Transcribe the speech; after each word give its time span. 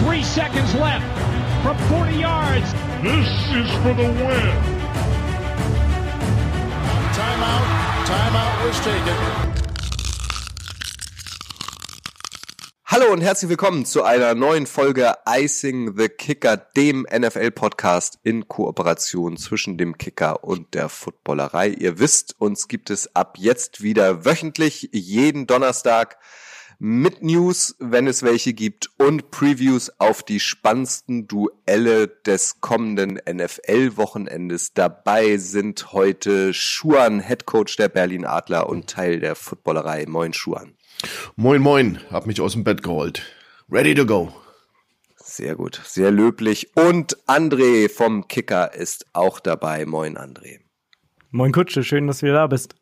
Three 0.00 0.22
seconds 0.22 0.74
left 0.76 1.04
from 1.62 1.76
40 1.90 2.16
yards. 2.16 2.72
This 3.02 3.28
is 3.52 3.70
for 3.82 3.92
the 3.92 4.08
win. 4.08 4.56
Timeout. 7.12 7.66
Timeout 8.06 8.64
was 8.64 8.80
taken. 8.80 9.50
Hallo 12.86 13.12
und 13.12 13.20
herzlich 13.20 13.50
willkommen 13.50 13.84
zu 13.84 14.02
einer 14.02 14.34
neuen 14.34 14.66
Folge 14.66 15.16
Icing 15.28 15.98
the 15.98 16.08
Kicker, 16.08 16.56
dem 16.56 17.02
NFL-Podcast 17.02 18.18
in 18.22 18.48
Kooperation 18.48 19.36
zwischen 19.36 19.76
dem 19.76 19.98
Kicker 19.98 20.42
und 20.42 20.72
der 20.72 20.88
Footballerei. 20.88 21.68
Ihr 21.68 21.98
wisst, 21.98 22.40
uns 22.40 22.68
gibt 22.68 22.88
es 22.88 23.14
ab 23.14 23.36
jetzt 23.38 23.82
wieder 23.82 24.24
wöchentlich, 24.24 24.88
jeden 24.92 25.46
Donnerstag 25.46 26.16
mit 26.82 27.22
News, 27.22 27.76
wenn 27.78 28.06
es 28.06 28.22
welche 28.22 28.54
gibt 28.54 28.88
und 28.96 29.30
Previews 29.30 29.92
auf 29.98 30.22
die 30.22 30.40
spannendsten 30.40 31.28
Duelle 31.28 32.08
des 32.08 32.62
kommenden 32.62 33.20
NFL-Wochenendes. 33.30 34.72
Dabei 34.72 35.36
sind 35.36 35.92
heute 35.92 36.54
Schuan, 36.54 37.20
Headcoach 37.20 37.76
der 37.76 37.90
Berlin 37.90 38.24
Adler 38.24 38.70
und 38.70 38.88
Teil 38.88 39.20
der 39.20 39.34
Footballerei. 39.34 40.06
Moin 40.08 40.32
Schuan. 40.32 40.74
Moin, 41.36 41.60
moin, 41.60 42.00
hab 42.10 42.26
mich 42.26 42.40
aus 42.40 42.52
dem 42.52 42.64
Bett 42.64 42.82
geholt. 42.82 43.22
Ready 43.70 43.94
to 43.94 44.06
go. 44.06 44.32
Sehr 45.16 45.56
gut, 45.56 45.82
sehr 45.84 46.10
löblich. 46.10 46.74
Und 46.76 47.18
André 47.26 47.90
vom 47.90 48.26
Kicker 48.26 48.72
ist 48.72 49.04
auch 49.12 49.38
dabei. 49.38 49.84
Moin, 49.84 50.16
André. 50.16 50.60
Moin, 51.30 51.52
Kutsche, 51.52 51.84
schön, 51.84 52.06
dass 52.06 52.20
du 52.20 52.26
wieder 52.26 52.36
da 52.36 52.46
bist. 52.46 52.79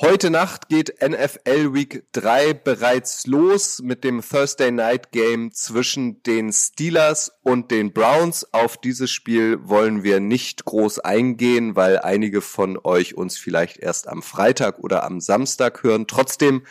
Heute 0.00 0.30
Nacht 0.30 0.68
geht 0.68 1.02
NFL 1.02 1.74
Week 1.74 2.04
3 2.12 2.54
bereits 2.54 3.26
los 3.26 3.82
mit 3.82 4.04
dem 4.04 4.22
Thursday 4.22 4.70
Night 4.70 5.10
Game 5.10 5.50
zwischen 5.50 6.22
den 6.22 6.52
Steelers 6.52 7.32
und 7.42 7.72
den 7.72 7.92
Browns. 7.92 8.46
Auf 8.54 8.76
dieses 8.76 9.10
Spiel 9.10 9.58
wollen 9.68 10.04
wir 10.04 10.20
nicht 10.20 10.64
groß 10.64 11.00
eingehen, 11.00 11.74
weil 11.74 11.98
einige 11.98 12.42
von 12.42 12.78
euch 12.78 13.16
uns 13.16 13.38
vielleicht 13.38 13.78
erst 13.78 14.06
am 14.06 14.22
Freitag 14.22 14.78
oder 14.78 15.02
am 15.02 15.20
Samstag 15.20 15.82
hören. 15.82 16.06
Trotzdem 16.06 16.64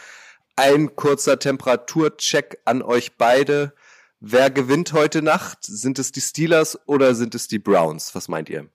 ein 0.55 0.95
kurzer 0.95 1.37
Temperaturcheck 1.37 2.61
an 2.63 2.81
euch 2.81 3.17
beide. 3.17 3.73
Wer 4.21 4.49
gewinnt 4.51 4.93
heute 4.93 5.21
Nacht? 5.21 5.65
Sind 5.65 5.99
es 5.99 6.13
die 6.13 6.21
Steelers 6.21 6.79
oder 6.87 7.13
sind 7.13 7.35
es 7.35 7.49
die 7.49 7.59
Browns? 7.59 8.15
Was 8.15 8.29
meint 8.29 8.47
ihr? 8.47 8.69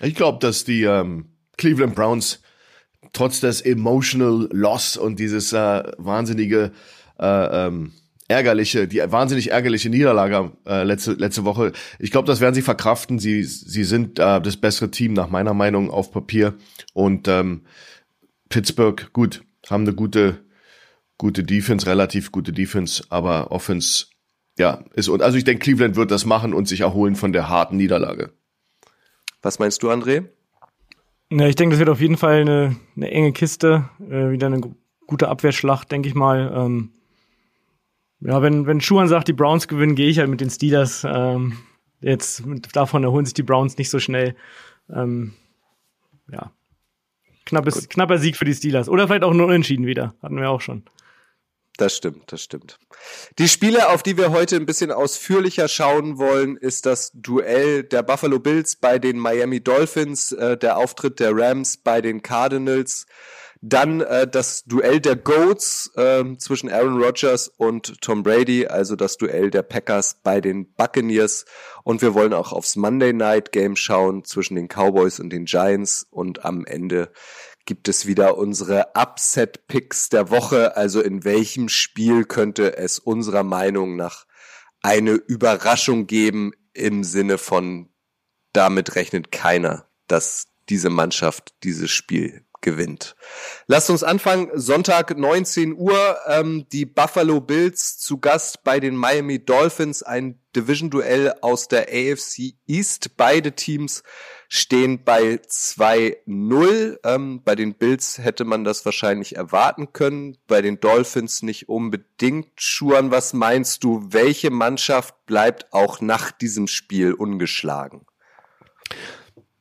Ich 0.00 0.14
glaube, 0.14 0.38
dass 0.38 0.62
die 0.62 0.84
ähm, 0.84 1.36
Cleveland 1.60 1.94
Browns 1.94 2.40
trotz 3.12 3.40
des 3.40 3.60
emotional 3.60 4.48
Loss 4.50 4.96
und 4.96 5.18
dieses 5.18 5.52
äh, 5.52 5.82
wahnsinnige 5.98 6.72
äh, 7.18 7.66
ähm, 7.66 7.92
ärgerliche, 8.28 8.88
die 8.88 9.00
wahnsinnig 9.04 9.50
ärgerliche 9.50 9.90
Niederlage 9.90 10.52
äh, 10.66 10.84
letzte 10.84 11.12
letzte 11.12 11.44
Woche. 11.44 11.72
Ich 11.98 12.10
glaube, 12.10 12.26
das 12.26 12.40
werden 12.40 12.54
sie 12.54 12.62
verkraften. 12.62 13.18
Sie 13.18 13.42
sie 13.44 13.84
sind 13.84 14.18
äh, 14.18 14.40
das 14.40 14.56
bessere 14.56 14.90
Team 14.90 15.12
nach 15.12 15.28
meiner 15.28 15.52
Meinung 15.52 15.90
auf 15.90 16.12
Papier 16.12 16.54
und 16.94 17.28
ähm, 17.28 17.62
Pittsburgh 18.48 19.12
gut 19.12 19.42
haben 19.68 19.82
eine 19.82 19.94
gute 19.94 20.44
gute 21.18 21.44
Defense, 21.44 21.86
relativ 21.86 22.32
gute 22.32 22.52
Defense, 22.52 23.04
aber 23.10 23.52
Offense 23.52 24.06
ja 24.58 24.82
ist 24.94 25.08
und 25.08 25.20
also 25.20 25.36
ich 25.36 25.44
denke, 25.44 25.64
Cleveland 25.64 25.96
wird 25.96 26.10
das 26.10 26.24
machen 26.24 26.54
und 26.54 26.68
sich 26.68 26.80
erholen 26.80 27.16
von 27.16 27.32
der 27.34 27.48
harten 27.48 27.76
Niederlage. 27.76 28.32
Was 29.42 29.58
meinst 29.58 29.82
du, 29.82 29.90
André? 29.90 30.28
Ja, 31.32 31.46
ich 31.46 31.54
denke, 31.54 31.74
das 31.74 31.78
wird 31.78 31.88
auf 31.88 32.00
jeden 32.00 32.16
Fall 32.16 32.40
eine, 32.40 32.76
eine 32.96 33.10
enge 33.10 33.32
Kiste, 33.32 33.88
äh, 34.00 34.30
wieder 34.30 34.48
eine 34.48 34.60
gute 35.06 35.28
Abwehrschlacht, 35.28 35.90
denke 35.92 36.08
ich 36.08 36.14
mal. 36.14 36.52
Ähm, 36.54 36.90
ja, 38.20 38.42
wenn, 38.42 38.66
wenn 38.66 38.80
Schuhan 38.80 39.08
sagt, 39.08 39.28
die 39.28 39.32
Browns 39.32 39.68
gewinnen, 39.68 39.94
gehe 39.94 40.08
ich 40.08 40.18
halt 40.18 40.28
mit 40.28 40.40
den 40.40 40.50
Steelers. 40.50 41.06
Ähm, 41.08 41.56
jetzt 42.00 42.42
davon 42.72 43.04
erholen 43.04 43.24
sich 43.24 43.34
die 43.34 43.44
Browns 43.44 43.78
nicht 43.78 43.90
so 43.90 44.00
schnell. 44.00 44.34
Ähm, 44.92 45.34
ja. 46.30 46.50
Knappes, 47.46 47.88
knapper 47.88 48.18
Sieg 48.18 48.36
für 48.36 48.44
die 48.44 48.54
Steelers. 48.54 48.88
Oder 48.88 49.06
vielleicht 49.06 49.24
auch 49.24 49.32
ein 49.32 49.40
Unentschieden 49.40 49.86
wieder. 49.86 50.14
Hatten 50.22 50.36
wir 50.36 50.50
auch 50.50 50.60
schon. 50.60 50.82
Das 51.80 51.96
stimmt, 51.96 52.30
das 52.30 52.42
stimmt. 52.42 52.78
Die 53.38 53.48
Spiele, 53.48 53.88
auf 53.88 54.02
die 54.02 54.18
wir 54.18 54.32
heute 54.32 54.56
ein 54.56 54.66
bisschen 54.66 54.92
ausführlicher 54.92 55.66
schauen 55.66 56.18
wollen, 56.18 56.58
ist 56.58 56.84
das 56.84 57.10
Duell 57.14 57.84
der 57.84 58.02
Buffalo 58.02 58.38
Bills 58.38 58.76
bei 58.76 58.98
den 58.98 59.18
Miami 59.18 59.62
Dolphins, 59.62 60.32
äh, 60.32 60.58
der 60.58 60.76
Auftritt 60.76 61.20
der 61.20 61.34
Rams 61.34 61.78
bei 61.78 62.02
den 62.02 62.20
Cardinals, 62.20 63.06
dann 63.62 64.02
äh, 64.02 64.26
das 64.26 64.64
Duell 64.64 65.00
der 65.00 65.16
Goats 65.16 65.90
äh, 65.96 66.22
zwischen 66.36 66.70
Aaron 66.70 67.02
Rodgers 67.02 67.48
und 67.48 67.98
Tom 68.02 68.24
Brady, 68.24 68.66
also 68.66 68.94
das 68.94 69.16
Duell 69.16 69.50
der 69.50 69.62
Packers 69.62 70.18
bei 70.22 70.42
den 70.42 70.70
Buccaneers. 70.74 71.46
Und 71.82 72.02
wir 72.02 72.12
wollen 72.12 72.34
auch 72.34 72.52
aufs 72.52 72.76
Monday 72.76 73.14
Night 73.14 73.52
Game 73.52 73.74
schauen 73.74 74.24
zwischen 74.24 74.54
den 74.54 74.68
Cowboys 74.68 75.18
und 75.18 75.30
den 75.30 75.46
Giants 75.46 76.06
und 76.10 76.44
am 76.44 76.66
Ende 76.66 77.10
gibt 77.66 77.88
es 77.88 78.06
wieder 78.06 78.36
unsere 78.36 78.88
Upset-Picks 78.94 80.08
der 80.08 80.30
Woche. 80.30 80.76
Also 80.76 81.00
in 81.00 81.24
welchem 81.24 81.68
Spiel 81.68 82.24
könnte 82.24 82.76
es 82.76 82.98
unserer 82.98 83.44
Meinung 83.44 83.96
nach 83.96 84.26
eine 84.82 85.12
Überraschung 85.12 86.06
geben 86.06 86.52
im 86.72 87.04
Sinne 87.04 87.38
von, 87.38 87.90
damit 88.52 88.94
rechnet 88.94 89.30
keiner, 89.30 89.86
dass 90.06 90.48
diese 90.68 90.90
Mannschaft 90.90 91.54
dieses 91.62 91.90
Spiel 91.90 92.44
gewinnt. 92.60 93.16
Lasst 93.66 93.90
uns 93.90 94.02
anfangen. 94.02 94.50
Sonntag 94.54 95.16
19 95.16 95.74
Uhr. 95.76 96.18
Ähm, 96.26 96.66
die 96.72 96.86
Buffalo 96.86 97.40
Bills 97.40 97.98
zu 97.98 98.18
Gast 98.18 98.64
bei 98.64 98.80
den 98.80 98.96
Miami 98.96 99.44
Dolphins. 99.44 100.02
Ein 100.02 100.40
Division-Duell 100.54 101.34
aus 101.40 101.68
der 101.68 101.88
AFC 101.88 102.54
East. 102.66 103.16
Beide 103.16 103.52
Teams 103.52 104.02
stehen 104.52 105.04
bei 105.04 105.36
2-0. 105.36 106.98
Ähm, 107.04 107.40
bei 107.44 107.54
den 107.54 107.74
Bills 107.74 108.18
hätte 108.18 108.44
man 108.44 108.64
das 108.64 108.84
wahrscheinlich 108.84 109.36
erwarten 109.36 109.92
können, 109.92 110.36
bei 110.48 110.60
den 110.60 110.80
Dolphins 110.80 111.42
nicht 111.42 111.68
unbedingt. 111.68 112.48
Schuan, 112.56 113.12
was 113.12 113.32
meinst 113.32 113.84
du, 113.84 114.08
welche 114.10 114.50
Mannschaft 114.50 115.14
bleibt 115.24 115.72
auch 115.72 116.00
nach 116.00 116.32
diesem 116.32 116.66
Spiel 116.66 117.12
ungeschlagen? 117.12 118.06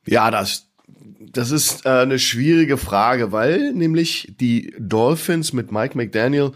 Ja, 0.07 0.31
das, 0.31 0.71
das 0.87 1.51
ist 1.51 1.85
äh, 1.85 1.89
eine 1.89 2.17
schwierige 2.17 2.77
Frage, 2.77 3.31
weil 3.31 3.73
nämlich 3.73 4.33
die 4.39 4.73
Dolphins 4.79 5.53
mit 5.53 5.71
Mike 5.71 5.95
McDaniel 5.95 6.53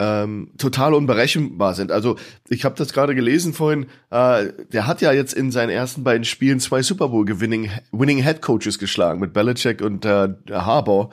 ähm, 0.00 0.52
total 0.56 0.94
unberechenbar 0.94 1.74
sind. 1.74 1.92
Also 1.92 2.16
ich 2.48 2.64
habe 2.64 2.74
das 2.74 2.94
gerade 2.94 3.14
gelesen 3.14 3.52
vorhin. 3.52 3.84
Äh, 4.10 4.48
der 4.72 4.86
hat 4.86 5.02
ja 5.02 5.12
jetzt 5.12 5.34
in 5.34 5.52
seinen 5.52 5.68
ersten 5.68 6.02
beiden 6.02 6.24
Spielen 6.24 6.58
zwei 6.58 6.82
Super 6.82 7.10
Bowl 7.10 7.26
Winning, 7.28 7.70
Winning 7.92 8.22
Head 8.22 8.40
Coaches 8.40 8.78
geschlagen 8.78 9.20
mit 9.20 9.34
Belichick 9.34 9.82
und 9.82 10.06
äh, 10.06 10.30
Harbour. 10.50 11.10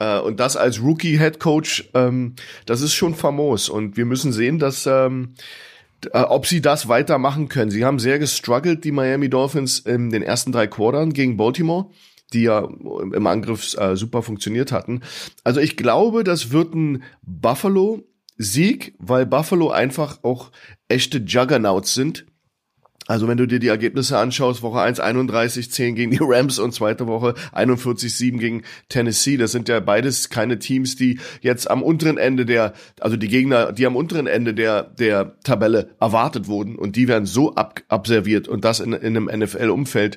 Äh, 0.00 0.18
und 0.18 0.40
das 0.40 0.56
als 0.56 0.82
Rookie 0.82 1.16
Head 1.16 1.38
Coach, 1.38 1.88
ähm, 1.94 2.34
das 2.66 2.80
ist 2.80 2.94
schon 2.94 3.14
famos. 3.14 3.68
Und 3.68 3.96
wir 3.96 4.04
müssen 4.04 4.32
sehen, 4.32 4.58
dass 4.58 4.84
ähm, 4.86 5.34
äh, 6.12 6.18
ob 6.18 6.46
sie 6.46 6.60
das 6.60 6.88
weitermachen 6.88 7.48
können. 7.48 7.70
Sie 7.70 7.84
haben 7.84 8.00
sehr 8.00 8.18
gestruggelt, 8.18 8.82
die 8.82 8.92
Miami 8.92 9.30
Dolphins 9.30 9.78
in 9.78 10.10
den 10.10 10.24
ersten 10.24 10.50
drei 10.50 10.66
Quartern 10.66 11.12
gegen 11.12 11.36
Baltimore 11.36 11.88
die 12.32 12.42
ja 12.42 12.64
im 12.64 13.26
Angriff 13.28 13.76
äh, 13.78 13.94
super 13.94 14.22
funktioniert 14.22 14.72
hatten. 14.72 15.02
Also 15.44 15.60
ich 15.60 15.76
glaube, 15.76 16.24
das 16.24 16.50
wird 16.50 16.74
ein 16.74 17.04
Buffalo 17.22 18.02
Sieg, 18.36 18.94
weil 18.98 19.26
Buffalo 19.26 19.70
einfach 19.70 20.22
auch 20.22 20.50
echte 20.88 21.18
Juggernauts 21.18 21.94
sind. 21.94 22.26
Also 23.06 23.28
wenn 23.28 23.36
du 23.36 23.46
dir 23.46 23.58
die 23.58 23.68
Ergebnisse 23.68 24.16
anschaust, 24.16 24.62
Woche 24.62 24.80
1 24.80 24.98
31, 24.98 25.70
10 25.70 25.94
gegen 25.94 26.10
die 26.10 26.20
Rams 26.22 26.58
und 26.58 26.72
zweite 26.72 27.06
Woche 27.06 27.34
41, 27.52 28.14
7 28.14 28.38
gegen 28.38 28.62
Tennessee, 28.88 29.36
das 29.36 29.52
sind 29.52 29.68
ja 29.68 29.80
beides 29.80 30.30
keine 30.30 30.58
Teams, 30.58 30.96
die 30.96 31.20
jetzt 31.42 31.70
am 31.70 31.82
unteren 31.82 32.16
Ende 32.16 32.46
der, 32.46 32.72
also 33.00 33.18
die 33.18 33.28
Gegner, 33.28 33.72
die 33.72 33.84
am 33.84 33.94
unteren 33.94 34.26
Ende 34.26 34.54
der, 34.54 34.84
der 34.84 35.38
Tabelle 35.40 35.90
erwartet 36.00 36.48
wurden. 36.48 36.76
Und 36.76 36.96
die 36.96 37.06
werden 37.06 37.26
so 37.26 37.54
ab, 37.56 37.82
abserviert 37.88 38.48
und 38.48 38.64
das 38.64 38.80
in, 38.80 38.94
in 38.94 39.16
einem 39.16 39.30
NFL-Umfeld 39.40 40.16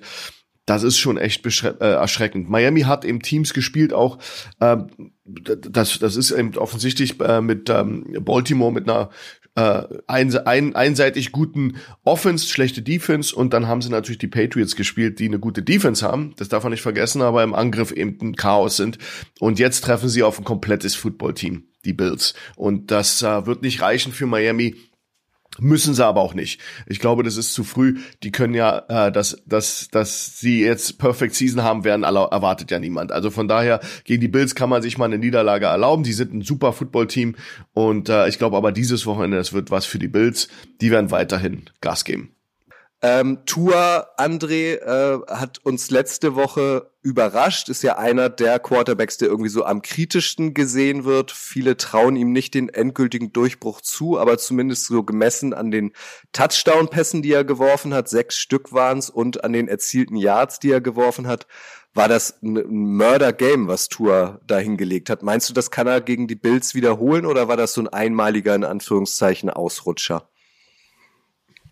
das 0.67 0.83
ist 0.83 0.97
schon 0.97 1.17
echt 1.17 1.45
äh, 1.63 1.73
erschreckend. 1.79 2.49
Miami 2.49 2.81
hat 2.81 3.05
eben 3.05 3.21
Teams 3.21 3.53
gespielt, 3.53 3.93
auch 3.93 4.19
äh, 4.59 4.77
das, 5.25 5.97
das 5.97 6.15
ist 6.15 6.31
eben 6.31 6.55
offensichtlich 6.57 7.19
äh, 7.21 7.41
mit 7.41 7.69
ähm, 7.69 8.05
Baltimore 8.19 8.71
mit 8.71 8.87
einer 8.87 9.09
äh, 9.55 9.83
ein, 10.07 10.37
ein, 10.45 10.75
einseitig 10.75 11.31
guten 11.31 11.77
Offense, 12.03 12.47
schlechte 12.47 12.81
Defense 12.81 13.33
und 13.33 13.53
dann 13.53 13.67
haben 13.67 13.81
sie 13.81 13.89
natürlich 13.89 14.19
die 14.19 14.27
Patriots 14.27 14.75
gespielt, 14.75 15.19
die 15.19 15.25
eine 15.25 15.39
gute 15.39 15.63
Defense 15.63 16.05
haben. 16.05 16.35
Das 16.37 16.49
darf 16.49 16.63
man 16.63 16.71
nicht 16.73 16.83
vergessen, 16.83 17.21
aber 17.21 17.43
im 17.43 17.55
Angriff 17.55 17.91
eben 17.91 18.17
ein 18.21 18.35
Chaos 18.35 18.75
sind. 18.77 18.97
Und 19.39 19.59
jetzt 19.59 19.85
treffen 19.85 20.09
sie 20.09 20.21
auf 20.21 20.37
ein 20.37 20.43
komplettes 20.43 20.95
Footballteam, 20.95 21.63
die 21.85 21.93
Bills. 21.93 22.33
Und 22.57 22.91
das 22.91 23.23
äh, 23.23 23.45
wird 23.45 23.61
nicht 23.61 23.81
reichen 23.81 24.11
für 24.11 24.27
Miami 24.27 24.75
Müssen 25.59 25.93
sie 25.93 26.05
aber 26.05 26.21
auch 26.21 26.33
nicht. 26.33 26.61
Ich 26.87 26.99
glaube, 26.99 27.23
das 27.23 27.37
ist 27.37 27.53
zu 27.53 27.63
früh. 27.63 27.99
Die 28.23 28.31
können 28.31 28.53
ja, 28.53 28.83
äh, 28.87 29.11
dass, 29.11 29.41
dass, 29.45 29.87
dass 29.89 30.39
sie 30.39 30.61
jetzt 30.61 30.99
Perfect 30.99 31.35
Season 31.35 31.63
haben 31.63 31.83
werden, 31.83 32.03
erwartet 32.03 32.71
ja 32.71 32.79
niemand. 32.79 33.11
Also 33.11 33.31
von 33.31 33.47
daher, 33.47 33.79
gegen 34.03 34.21
die 34.21 34.27
Bills 34.27 34.55
kann 34.55 34.69
man 34.69 34.81
sich 34.81 34.97
mal 34.97 35.05
eine 35.05 35.17
Niederlage 35.17 35.65
erlauben. 35.65 36.03
Die 36.03 36.13
sind 36.13 36.33
ein 36.33 36.41
super 36.41 36.73
Footballteam. 36.73 37.35
Und 37.73 38.09
äh, 38.09 38.27
ich 38.27 38.37
glaube 38.37 38.57
aber 38.57 38.71
dieses 38.71 39.05
Wochenende, 39.05 39.37
das 39.37 39.53
wird 39.53 39.71
was 39.71 39.85
für 39.85 39.99
die 39.99 40.07
Bills. 40.07 40.47
Die 40.81 40.91
werden 40.91 41.11
weiterhin 41.11 41.69
Gas 41.81 42.05
geben. 42.05 42.36
Ähm, 43.03 43.45
Tour 43.45 44.07
André 44.17 44.77
äh, 44.77 45.19
hat 45.27 45.59
uns 45.63 45.91
letzte 45.91 46.33
Woche 46.35 46.89
überrascht, 47.03 47.69
ist 47.69 47.83
ja 47.83 47.97
einer 47.97 48.27
der 48.27 48.57
Quarterbacks, 48.57 49.17
der 49.17 49.27
irgendwie 49.27 49.51
so 49.51 49.63
am 49.63 49.83
kritischsten 49.83 50.55
gesehen 50.55 51.05
wird. 51.05 51.31
Viele 51.31 51.77
trauen 51.77 52.15
ihm 52.15 52.31
nicht 52.31 52.55
den 52.55 52.69
endgültigen 52.69 53.31
Durchbruch 53.31 53.81
zu, 53.81 54.17
aber 54.17 54.39
zumindest 54.39 54.87
so 54.87 55.03
gemessen 55.03 55.53
an 55.53 55.69
den 55.69 55.93
Touchdown-Pässen, 56.33 57.21
die 57.21 57.33
er 57.33 57.43
geworfen 57.43 57.93
hat, 57.93 58.09
sechs 58.09 58.37
Stück 58.37 58.73
waren's, 58.73 59.11
und 59.11 59.43
an 59.43 59.53
den 59.53 59.67
erzielten 59.67 60.15
Yards, 60.15 60.57
die 60.59 60.71
er 60.71 60.81
geworfen 60.81 61.27
hat, 61.27 61.45
war 61.93 62.07
das 62.07 62.41
ein 62.41 62.63
Murder-Game, 62.67 63.67
was 63.67 63.89
Tour 63.89 64.41
da 64.47 64.57
hingelegt 64.57 65.11
hat. 65.11 65.21
Meinst 65.21 65.49
du, 65.49 65.53
das 65.53 65.69
kann 65.69 65.85
er 65.85 66.01
gegen 66.01 66.27
die 66.27 66.35
Bills 66.35 66.73
wiederholen 66.73 67.27
oder 67.27 67.47
war 67.47 67.57
das 67.57 67.73
so 67.73 67.81
ein 67.81 67.87
einmaliger, 67.87 68.55
in 68.55 68.63
Anführungszeichen, 68.63 69.51
Ausrutscher? 69.51 70.27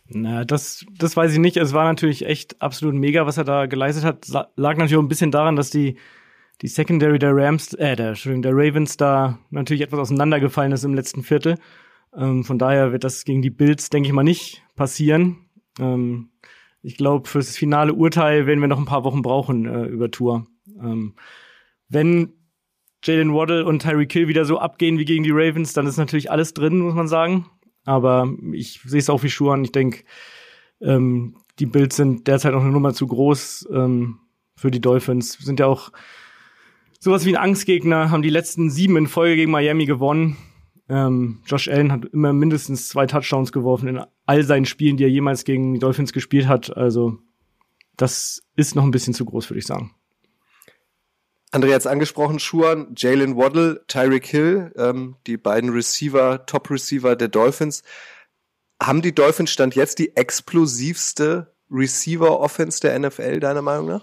Na, 0.07 0.45
das, 0.45 0.85
das 0.97 1.17
weiß 1.17 1.33
ich 1.33 1.39
nicht. 1.39 1.57
Es 1.57 1.73
war 1.73 1.85
natürlich 1.85 2.25
echt 2.25 2.61
absolut 2.61 2.95
mega, 2.95 3.25
was 3.25 3.37
er 3.37 3.43
da 3.43 3.65
geleistet 3.65 4.03
hat. 4.03 4.27
Lag 4.27 4.77
natürlich 4.77 4.97
auch 4.97 5.01
ein 5.01 5.07
bisschen 5.07 5.31
daran, 5.31 5.55
dass 5.55 5.71
die, 5.71 5.97
die 6.61 6.67
Secondary 6.67 7.17
der 7.17 7.35
Rams, 7.35 7.73
äh, 7.73 7.95
der, 7.95 8.09
Entschuldigung, 8.09 8.43
der 8.43 8.53
Ravens 8.53 8.97
da 8.97 9.39
natürlich 9.49 9.81
etwas 9.81 9.99
auseinandergefallen 9.99 10.71
ist 10.71 10.83
im 10.83 10.93
letzten 10.93 11.23
Viertel. 11.23 11.57
Ähm, 12.15 12.43
von 12.43 12.59
daher 12.59 12.91
wird 12.91 13.03
das 13.03 13.25
gegen 13.25 13.41
die 13.41 13.49
Bills, 13.49 13.89
denke 13.89 14.07
ich 14.07 14.13
mal, 14.13 14.23
nicht 14.23 14.63
passieren. 14.75 15.37
Ähm, 15.79 16.29
ich 16.81 16.97
glaube, 16.97 17.27
fürs 17.27 17.57
finale 17.57 17.93
Urteil 17.93 18.45
werden 18.45 18.61
wir 18.61 18.67
noch 18.67 18.77
ein 18.77 18.85
paar 18.85 19.03
Wochen 19.03 19.23
brauchen 19.23 19.65
äh, 19.65 19.85
über 19.85 20.11
Tour. 20.11 20.45
Ähm, 20.79 21.15
wenn 21.89 22.33
Jalen 23.03 23.33
Waddle 23.33 23.65
und 23.65 23.81
Tyreek 23.81 24.09
Kill 24.09 24.27
wieder 24.27 24.45
so 24.45 24.59
abgehen 24.59 24.99
wie 24.99 25.05
gegen 25.05 25.23
die 25.23 25.31
Ravens, 25.31 25.73
dann 25.73 25.87
ist 25.87 25.97
natürlich 25.97 26.31
alles 26.31 26.53
drin, 26.53 26.79
muss 26.79 26.93
man 26.93 27.07
sagen. 27.07 27.47
Aber 27.85 28.33
ich 28.51 28.81
sehe 28.83 28.99
es 28.99 29.09
auch 29.09 29.23
wie 29.23 29.29
Schuhan. 29.29 29.63
Ich 29.63 29.71
denke, 29.71 30.03
ähm, 30.81 31.37
die 31.59 31.65
Bills 31.65 31.95
sind 31.95 32.27
derzeit 32.27 32.53
noch 32.53 32.61
eine 32.61 32.71
Nummer 32.71 32.93
zu 32.93 33.07
groß 33.07 33.69
ähm, 33.71 34.19
für 34.55 34.71
die 34.71 34.81
Dolphins. 34.81 35.33
Sind 35.33 35.59
ja 35.59 35.67
auch 35.67 35.91
sowas 36.99 37.25
wie 37.25 37.35
ein 37.35 37.41
Angstgegner, 37.41 38.09
haben 38.09 38.23
die 38.23 38.29
letzten 38.29 38.69
sieben 38.69 38.97
in 38.97 39.07
Folge 39.07 39.35
gegen 39.35 39.51
Miami 39.51 39.85
gewonnen. 39.85 40.37
Ähm, 40.89 41.39
Josh 41.45 41.67
Allen 41.67 41.91
hat 41.91 42.05
immer 42.05 42.33
mindestens 42.33 42.89
zwei 42.89 43.05
Touchdowns 43.05 43.51
geworfen 43.51 43.87
in 43.87 44.01
all 44.25 44.43
seinen 44.43 44.65
Spielen, 44.65 44.97
die 44.97 45.03
er 45.03 45.09
jemals 45.09 45.43
gegen 45.43 45.73
die 45.73 45.79
Dolphins 45.79 46.13
gespielt 46.13 46.47
hat. 46.47 46.75
Also 46.75 47.19
das 47.95 48.43
ist 48.55 48.75
noch 48.75 48.83
ein 48.83 48.91
bisschen 48.91 49.13
zu 49.13 49.25
groß, 49.25 49.49
würde 49.49 49.59
ich 49.59 49.65
sagen. 49.65 49.95
André 51.55 51.71
hat 51.71 51.79
es 51.79 51.87
angesprochen, 51.87 52.37
Schuhan, 52.37 52.87
Jalen 52.97 53.37
Waddle, 53.37 53.81
Tyreek 53.87 54.25
Hill, 54.25 54.73
ähm, 54.77 55.15
die 55.25 55.37
beiden 55.37 55.69
Receiver, 55.69 56.45
Top-Receiver 56.45 57.15
der 57.15 57.29
Dolphins. 57.29 57.81
Haben 58.83 59.01
die 59.01 59.15
Dolphins 59.15 59.51
Stand 59.51 59.73
jetzt 59.73 59.99
die 59.99 60.17
explosivste 60.17 61.53
Receiver-Offense 61.71 62.81
der 62.81 62.99
NFL, 62.99 63.39
deiner 63.39 63.61
Meinung 63.61 63.87
nach? 63.87 64.01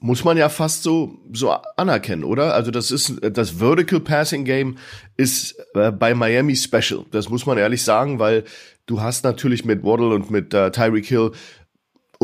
Muss 0.00 0.24
man 0.24 0.36
ja 0.36 0.48
fast 0.48 0.82
so, 0.82 1.20
so 1.32 1.52
anerkennen, 1.76 2.24
oder? 2.24 2.52
Also 2.52 2.72
das 2.72 2.90
ist, 2.90 3.20
das 3.22 3.50
Vertical 3.50 4.00
Passing 4.00 4.44
Game 4.44 4.76
ist 5.16 5.54
äh, 5.74 5.92
bei 5.92 6.14
Miami 6.14 6.56
special. 6.56 7.06
Das 7.12 7.28
muss 7.28 7.46
man 7.46 7.58
ehrlich 7.58 7.84
sagen, 7.84 8.18
weil 8.18 8.42
du 8.86 9.00
hast 9.00 9.22
natürlich 9.22 9.64
mit 9.64 9.84
Waddle 9.84 10.08
und 10.08 10.32
mit 10.32 10.52
äh, 10.52 10.72
Tyreek 10.72 11.06
Hill 11.06 11.30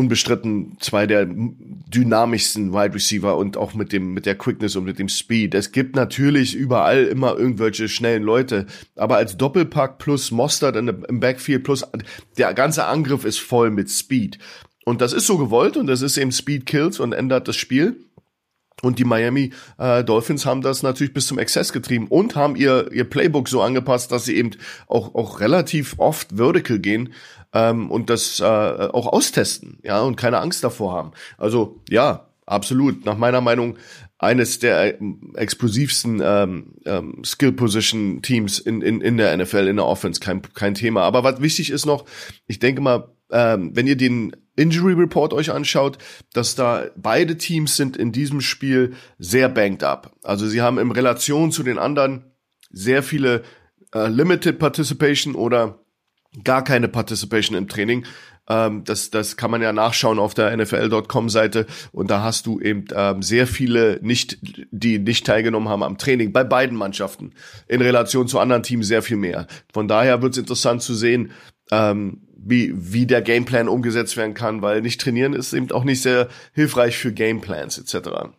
unbestritten 0.00 0.78
zwei 0.80 1.06
der 1.06 1.26
dynamischsten 1.28 2.72
Wide 2.72 2.94
Receiver 2.94 3.36
und 3.36 3.58
auch 3.58 3.74
mit 3.74 3.92
dem 3.92 4.14
mit 4.14 4.24
der 4.24 4.34
Quickness 4.34 4.74
und 4.76 4.84
mit 4.84 4.98
dem 4.98 5.10
Speed. 5.10 5.54
Es 5.54 5.72
gibt 5.72 5.94
natürlich 5.94 6.54
überall 6.54 7.04
immer 7.04 7.36
irgendwelche 7.36 7.88
schnellen 7.88 8.22
Leute, 8.22 8.66
aber 8.96 9.16
als 9.16 9.36
Doppelpack 9.36 9.98
plus 9.98 10.30
Mostert 10.30 10.76
im 10.76 11.20
Backfield 11.20 11.64
plus 11.64 11.84
der 12.38 12.54
ganze 12.54 12.86
Angriff 12.86 13.26
ist 13.26 13.40
voll 13.40 13.70
mit 13.70 13.90
Speed. 13.90 14.38
Und 14.86 15.02
das 15.02 15.12
ist 15.12 15.26
so 15.26 15.36
gewollt 15.36 15.76
und 15.76 15.86
das 15.86 16.00
ist 16.00 16.16
eben 16.16 16.32
Speed 16.32 16.64
Kills 16.64 16.98
und 16.98 17.12
ändert 17.12 17.46
das 17.46 17.56
Spiel. 17.56 17.96
Und 18.82 18.98
die 18.98 19.04
Miami 19.04 19.52
äh, 19.76 20.02
Dolphins 20.02 20.46
haben 20.46 20.62
das 20.62 20.82
natürlich 20.82 21.12
bis 21.12 21.26
zum 21.26 21.38
Exzess 21.38 21.74
getrieben 21.74 22.06
und 22.08 22.34
haben 22.34 22.56
ihr, 22.56 22.90
ihr 22.92 23.04
Playbook 23.04 23.50
so 23.50 23.60
angepasst, 23.60 24.10
dass 24.10 24.24
sie 24.24 24.36
eben 24.36 24.52
auch, 24.86 25.14
auch 25.14 25.40
relativ 25.40 25.96
oft 25.98 26.28
vertical 26.36 26.78
gehen 26.78 27.12
ähm, 27.52 27.90
und 27.90 28.10
das 28.10 28.40
äh, 28.40 28.44
auch 28.44 29.06
austesten, 29.06 29.78
ja, 29.82 30.00
und 30.02 30.16
keine 30.16 30.38
Angst 30.38 30.62
davor 30.64 30.92
haben. 30.92 31.12
Also 31.38 31.80
ja, 31.88 32.28
absolut. 32.46 33.04
Nach 33.04 33.16
meiner 33.16 33.40
Meinung 33.40 33.76
eines 34.18 34.58
der 34.58 34.98
explosivsten 35.34 36.20
ähm, 36.22 36.74
ähm, 36.84 37.22
Skill 37.24 37.52
Position 37.52 38.20
Teams 38.20 38.58
in, 38.58 38.82
in, 38.82 39.00
in 39.00 39.16
der 39.16 39.34
NFL, 39.36 39.66
in 39.66 39.76
der 39.76 39.86
Offense, 39.86 40.20
kein, 40.20 40.42
kein 40.54 40.74
Thema. 40.74 41.02
Aber 41.02 41.24
was 41.24 41.40
wichtig 41.40 41.70
ist 41.70 41.86
noch, 41.86 42.04
ich 42.46 42.58
denke 42.58 42.82
mal, 42.82 43.08
ähm, 43.30 43.70
wenn 43.74 43.86
ihr 43.86 43.96
den 43.96 44.36
Injury 44.56 44.92
Report 44.92 45.32
euch 45.32 45.50
anschaut, 45.50 45.96
dass 46.34 46.54
da 46.54 46.88
beide 46.96 47.38
Teams 47.38 47.76
sind 47.76 47.96
in 47.96 48.12
diesem 48.12 48.42
Spiel 48.42 48.94
sehr 49.18 49.48
banked 49.48 49.84
up. 49.84 50.12
Also 50.22 50.46
sie 50.46 50.60
haben 50.60 50.78
in 50.78 50.90
Relation 50.90 51.50
zu 51.50 51.62
den 51.62 51.78
anderen 51.78 52.24
sehr 52.70 53.02
viele 53.02 53.42
äh, 53.94 54.08
Limited 54.08 54.58
Participation 54.58 55.34
oder 55.34 55.78
gar 56.44 56.64
keine 56.64 56.88
Participation 56.88 57.56
im 57.56 57.68
Training. 57.68 58.04
Ähm, 58.48 58.84
das, 58.84 59.10
das 59.10 59.36
kann 59.36 59.50
man 59.50 59.62
ja 59.62 59.72
nachschauen 59.72 60.18
auf 60.18 60.34
der 60.34 60.56
NFL.com-Seite 60.56 61.66
und 61.92 62.10
da 62.10 62.22
hast 62.22 62.46
du 62.46 62.60
eben 62.60 62.84
ähm, 62.94 63.22
sehr 63.22 63.46
viele 63.46 63.98
nicht, 64.02 64.38
die 64.70 64.98
nicht 64.98 65.26
teilgenommen 65.26 65.68
haben 65.68 65.82
am 65.82 65.98
Training 65.98 66.32
bei 66.32 66.44
beiden 66.44 66.76
Mannschaften. 66.76 67.32
In 67.68 67.80
Relation 67.80 68.28
zu 68.28 68.38
anderen 68.38 68.62
Teams 68.62 68.88
sehr 68.88 69.02
viel 69.02 69.16
mehr. 69.16 69.46
Von 69.72 69.88
daher 69.88 70.22
wird 70.22 70.32
es 70.32 70.38
interessant 70.38 70.82
zu 70.82 70.94
sehen, 70.94 71.30
ähm, 71.70 72.22
wie, 72.42 72.72
wie 72.74 73.06
der 73.06 73.22
Gameplan 73.22 73.68
umgesetzt 73.68 74.16
werden 74.16 74.34
kann, 74.34 74.62
weil 74.62 74.80
nicht 74.80 75.00
trainieren 75.00 75.34
ist 75.34 75.52
eben 75.52 75.70
auch 75.70 75.84
nicht 75.84 76.02
sehr 76.02 76.28
hilfreich 76.52 76.96
für 76.96 77.12
Gameplans 77.12 77.78
etc. 77.78 78.30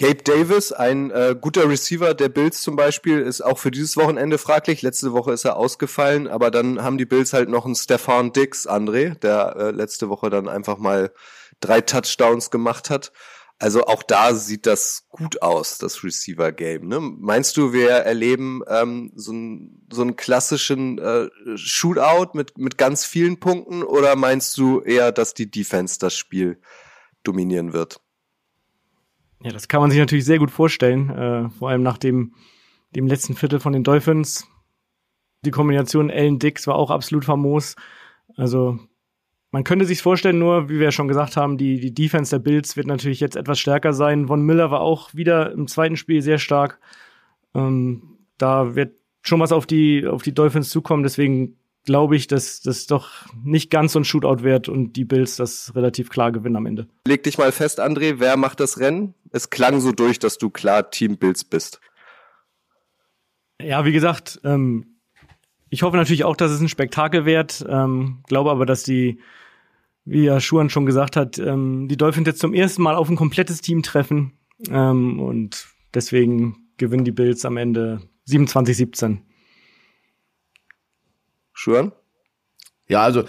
Gabe 0.00 0.22
Davis, 0.22 0.72
ein 0.72 1.10
äh, 1.10 1.36
guter 1.38 1.68
Receiver 1.68 2.14
der 2.14 2.30
Bills 2.30 2.62
zum 2.62 2.74
Beispiel, 2.74 3.20
ist 3.20 3.42
auch 3.42 3.58
für 3.58 3.70
dieses 3.70 3.98
Wochenende 3.98 4.38
fraglich. 4.38 4.80
Letzte 4.80 5.12
Woche 5.12 5.34
ist 5.34 5.44
er 5.44 5.58
ausgefallen, 5.58 6.26
aber 6.26 6.50
dann 6.50 6.82
haben 6.82 6.96
die 6.96 7.04
Bills 7.04 7.34
halt 7.34 7.50
noch 7.50 7.66
einen 7.66 7.74
Stefan 7.74 8.32
Dix, 8.32 8.66
André, 8.66 9.14
der 9.16 9.56
äh, 9.56 9.70
letzte 9.72 10.08
Woche 10.08 10.30
dann 10.30 10.48
einfach 10.48 10.78
mal 10.78 11.12
drei 11.60 11.82
Touchdowns 11.82 12.50
gemacht 12.50 12.88
hat. 12.88 13.12
Also 13.58 13.84
auch 13.84 14.02
da 14.02 14.34
sieht 14.34 14.64
das 14.64 15.04
gut 15.10 15.42
aus, 15.42 15.76
das 15.76 16.02
Receiver-Game. 16.02 16.88
Ne? 16.88 16.98
Meinst 17.00 17.58
du, 17.58 17.74
wir 17.74 17.90
erleben 17.90 18.62
ähm, 18.68 19.12
so, 19.16 19.32
ein, 19.34 19.86
so 19.92 20.00
einen 20.00 20.16
klassischen 20.16 20.96
äh, 20.96 21.28
Shootout 21.56 22.30
mit, 22.32 22.56
mit 22.56 22.78
ganz 22.78 23.04
vielen 23.04 23.38
Punkten 23.38 23.82
oder 23.82 24.16
meinst 24.16 24.56
du 24.56 24.80
eher, 24.80 25.12
dass 25.12 25.34
die 25.34 25.50
Defense 25.50 25.98
das 25.98 26.16
Spiel 26.16 26.58
dominieren 27.22 27.74
wird? 27.74 28.00
Ja, 29.42 29.50
das 29.50 29.68
kann 29.68 29.80
man 29.80 29.90
sich 29.90 29.98
natürlich 29.98 30.24
sehr 30.26 30.38
gut 30.38 30.50
vorstellen, 30.50 31.10
äh, 31.10 31.50
vor 31.50 31.70
allem 31.70 31.82
nach 31.82 31.98
dem, 31.98 32.34
dem 32.94 33.06
letzten 33.06 33.34
Viertel 33.34 33.60
von 33.60 33.72
den 33.72 33.84
Dolphins. 33.84 34.46
Die 35.44 35.50
Kombination 35.50 36.10
Allen 36.10 36.38
Dix 36.38 36.66
war 36.66 36.74
auch 36.76 36.90
absolut 36.90 37.24
famos. 37.24 37.76
Also 38.36 38.78
man 39.50 39.64
könnte 39.64 39.86
sich 39.86 40.02
vorstellen, 40.02 40.38
nur 40.38 40.68
wie 40.68 40.78
wir 40.78 40.92
schon 40.92 41.08
gesagt 41.08 41.36
haben, 41.36 41.56
die, 41.56 41.80
die 41.80 41.94
Defense 41.94 42.30
der 42.30 42.38
Bills 42.38 42.76
wird 42.76 42.86
natürlich 42.86 43.20
jetzt 43.20 43.36
etwas 43.36 43.58
stärker 43.58 43.94
sein. 43.94 44.28
Von 44.28 44.42
Miller 44.42 44.70
war 44.70 44.80
auch 44.80 45.14
wieder 45.14 45.52
im 45.52 45.66
zweiten 45.66 45.96
Spiel 45.96 46.20
sehr 46.20 46.38
stark. 46.38 46.78
Ähm, 47.54 48.18
da 48.36 48.74
wird 48.74 48.94
schon 49.22 49.40
was 49.40 49.52
auf 49.52 49.66
die, 49.66 50.06
auf 50.06 50.22
die 50.22 50.34
Dolphins 50.34 50.68
zukommen. 50.68 51.02
Deswegen 51.02 51.56
glaube 51.90 52.14
ich, 52.14 52.28
dass 52.28 52.60
das 52.60 52.86
doch 52.86 53.10
nicht 53.42 53.68
ganz 53.68 53.94
so 53.94 53.98
ein 53.98 54.04
Shootout 54.04 54.44
wird 54.44 54.68
und 54.68 54.92
die 54.92 55.04
Bills 55.04 55.34
das 55.34 55.74
relativ 55.74 56.08
klar 56.08 56.30
gewinnen 56.30 56.54
am 56.54 56.66
Ende. 56.66 56.86
Leg 57.04 57.24
dich 57.24 57.36
mal 57.36 57.50
fest, 57.50 57.80
André, 57.82 58.20
wer 58.20 58.36
macht 58.36 58.60
das 58.60 58.78
Rennen? 58.78 59.14
Es 59.32 59.50
klang 59.50 59.80
so 59.80 59.90
durch, 59.90 60.20
dass 60.20 60.38
du 60.38 60.50
klar 60.50 60.92
Team 60.92 61.16
Bills 61.16 61.42
bist. 61.42 61.80
Ja, 63.60 63.84
wie 63.84 63.90
gesagt, 63.90 64.40
ähm, 64.44 65.00
ich 65.68 65.82
hoffe 65.82 65.96
natürlich 65.96 66.22
auch, 66.22 66.36
dass 66.36 66.52
es 66.52 66.60
ein 66.60 66.68
Spektakel 66.68 67.24
wird. 67.24 67.66
Ähm, 67.68 68.22
glaube 68.28 68.52
aber, 68.52 68.66
dass 68.66 68.84
die, 68.84 69.18
wie 70.04 70.26
ja 70.26 70.38
Schuhan 70.38 70.70
schon 70.70 70.86
gesagt 70.86 71.16
hat, 71.16 71.40
ähm, 71.40 71.88
die 71.88 71.96
Dolphins 71.96 72.28
jetzt 72.28 72.40
zum 72.40 72.54
ersten 72.54 72.82
Mal 72.82 72.94
auf 72.94 73.08
ein 73.08 73.16
komplettes 73.16 73.62
Team 73.62 73.82
treffen. 73.82 74.38
Ähm, 74.70 75.18
und 75.18 75.66
deswegen 75.92 76.68
gewinnen 76.76 77.04
die 77.04 77.10
Bills 77.10 77.44
am 77.44 77.56
Ende 77.56 78.00
27-17. 78.28 79.22
Schuhan? 81.60 81.92
Ja, 82.88 83.02
also 83.02 83.24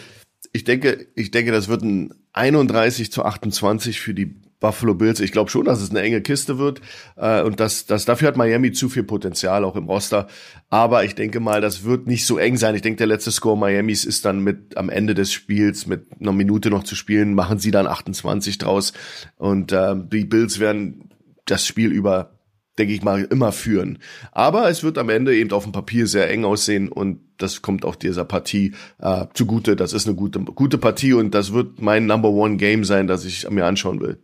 ich 0.53 0.63
denke, 0.63 1.07
ich 1.15 1.31
denke, 1.31 1.51
das 1.51 1.67
wird 1.67 1.81
ein 1.83 2.13
31 2.31 3.11
zu 3.11 3.25
28 3.25 3.99
für 3.99 4.13
die 4.13 4.25
Buffalo 4.61 4.93
Bills. 4.93 5.19
Ich 5.19 5.33
glaube 5.33 5.49
schon, 5.49 5.65
dass 5.65 5.81
es 5.81 5.89
eine 5.89 5.99
enge 6.01 6.21
Kiste 6.21 6.57
wird 6.57 6.79
äh, 7.17 7.41
und 7.41 7.59
das, 7.59 7.87
das 7.87 8.05
dafür 8.05 8.29
hat 8.29 8.37
Miami 8.37 8.71
zu 8.71 8.87
viel 8.87 9.03
Potenzial 9.03 9.65
auch 9.65 9.75
im 9.75 9.89
Roster. 9.89 10.27
Aber 10.69 11.03
ich 11.03 11.13
denke 11.13 11.41
mal, 11.41 11.59
das 11.59 11.83
wird 11.83 12.07
nicht 12.07 12.25
so 12.25 12.37
eng 12.37 12.55
sein. 12.55 12.73
Ich 12.73 12.81
denke, 12.81 12.99
der 12.99 13.07
letzte 13.07 13.31
Score 13.31 13.57
Miamis 13.57 14.05
ist 14.05 14.23
dann 14.23 14.39
mit 14.39 14.77
am 14.77 14.87
Ende 14.87 15.13
des 15.13 15.33
Spiels 15.33 15.85
mit 15.85 16.05
einer 16.21 16.31
Minute 16.31 16.69
noch 16.69 16.83
zu 16.83 16.95
spielen, 16.95 17.33
machen 17.33 17.59
sie 17.59 17.71
dann 17.71 17.85
28 17.85 18.59
draus 18.59 18.93
und 19.35 19.73
äh, 19.73 19.95
die 19.97 20.23
Bills 20.23 20.59
werden 20.59 21.09
das 21.45 21.67
Spiel 21.67 21.91
über 21.91 22.40
denke 22.81 22.95
ich 22.95 23.03
mal, 23.03 23.23
immer 23.25 23.51
führen. 23.51 23.99
Aber 24.31 24.67
es 24.67 24.81
wird 24.81 24.97
am 24.97 25.09
Ende 25.09 25.35
eben 25.35 25.51
auf 25.51 25.63
dem 25.63 25.71
Papier 25.71 26.07
sehr 26.07 26.31
eng 26.31 26.45
aussehen 26.45 26.89
und 26.89 27.19
das 27.37 27.61
kommt 27.61 27.85
auch 27.85 27.95
dieser 27.95 28.25
Partie 28.25 28.73
äh, 28.97 29.27
zugute. 29.35 29.75
Das 29.75 29.93
ist 29.93 30.07
eine 30.07 30.15
gute, 30.15 30.39
gute 30.39 30.79
Partie 30.79 31.13
und 31.13 31.35
das 31.35 31.53
wird 31.53 31.79
mein 31.79 32.07
Number 32.07 32.29
One 32.29 32.57
Game 32.57 32.83
sein, 32.83 33.05
das 33.05 33.23
ich 33.23 33.47
mir 33.51 33.65
anschauen 33.65 34.01
will. 34.01 34.17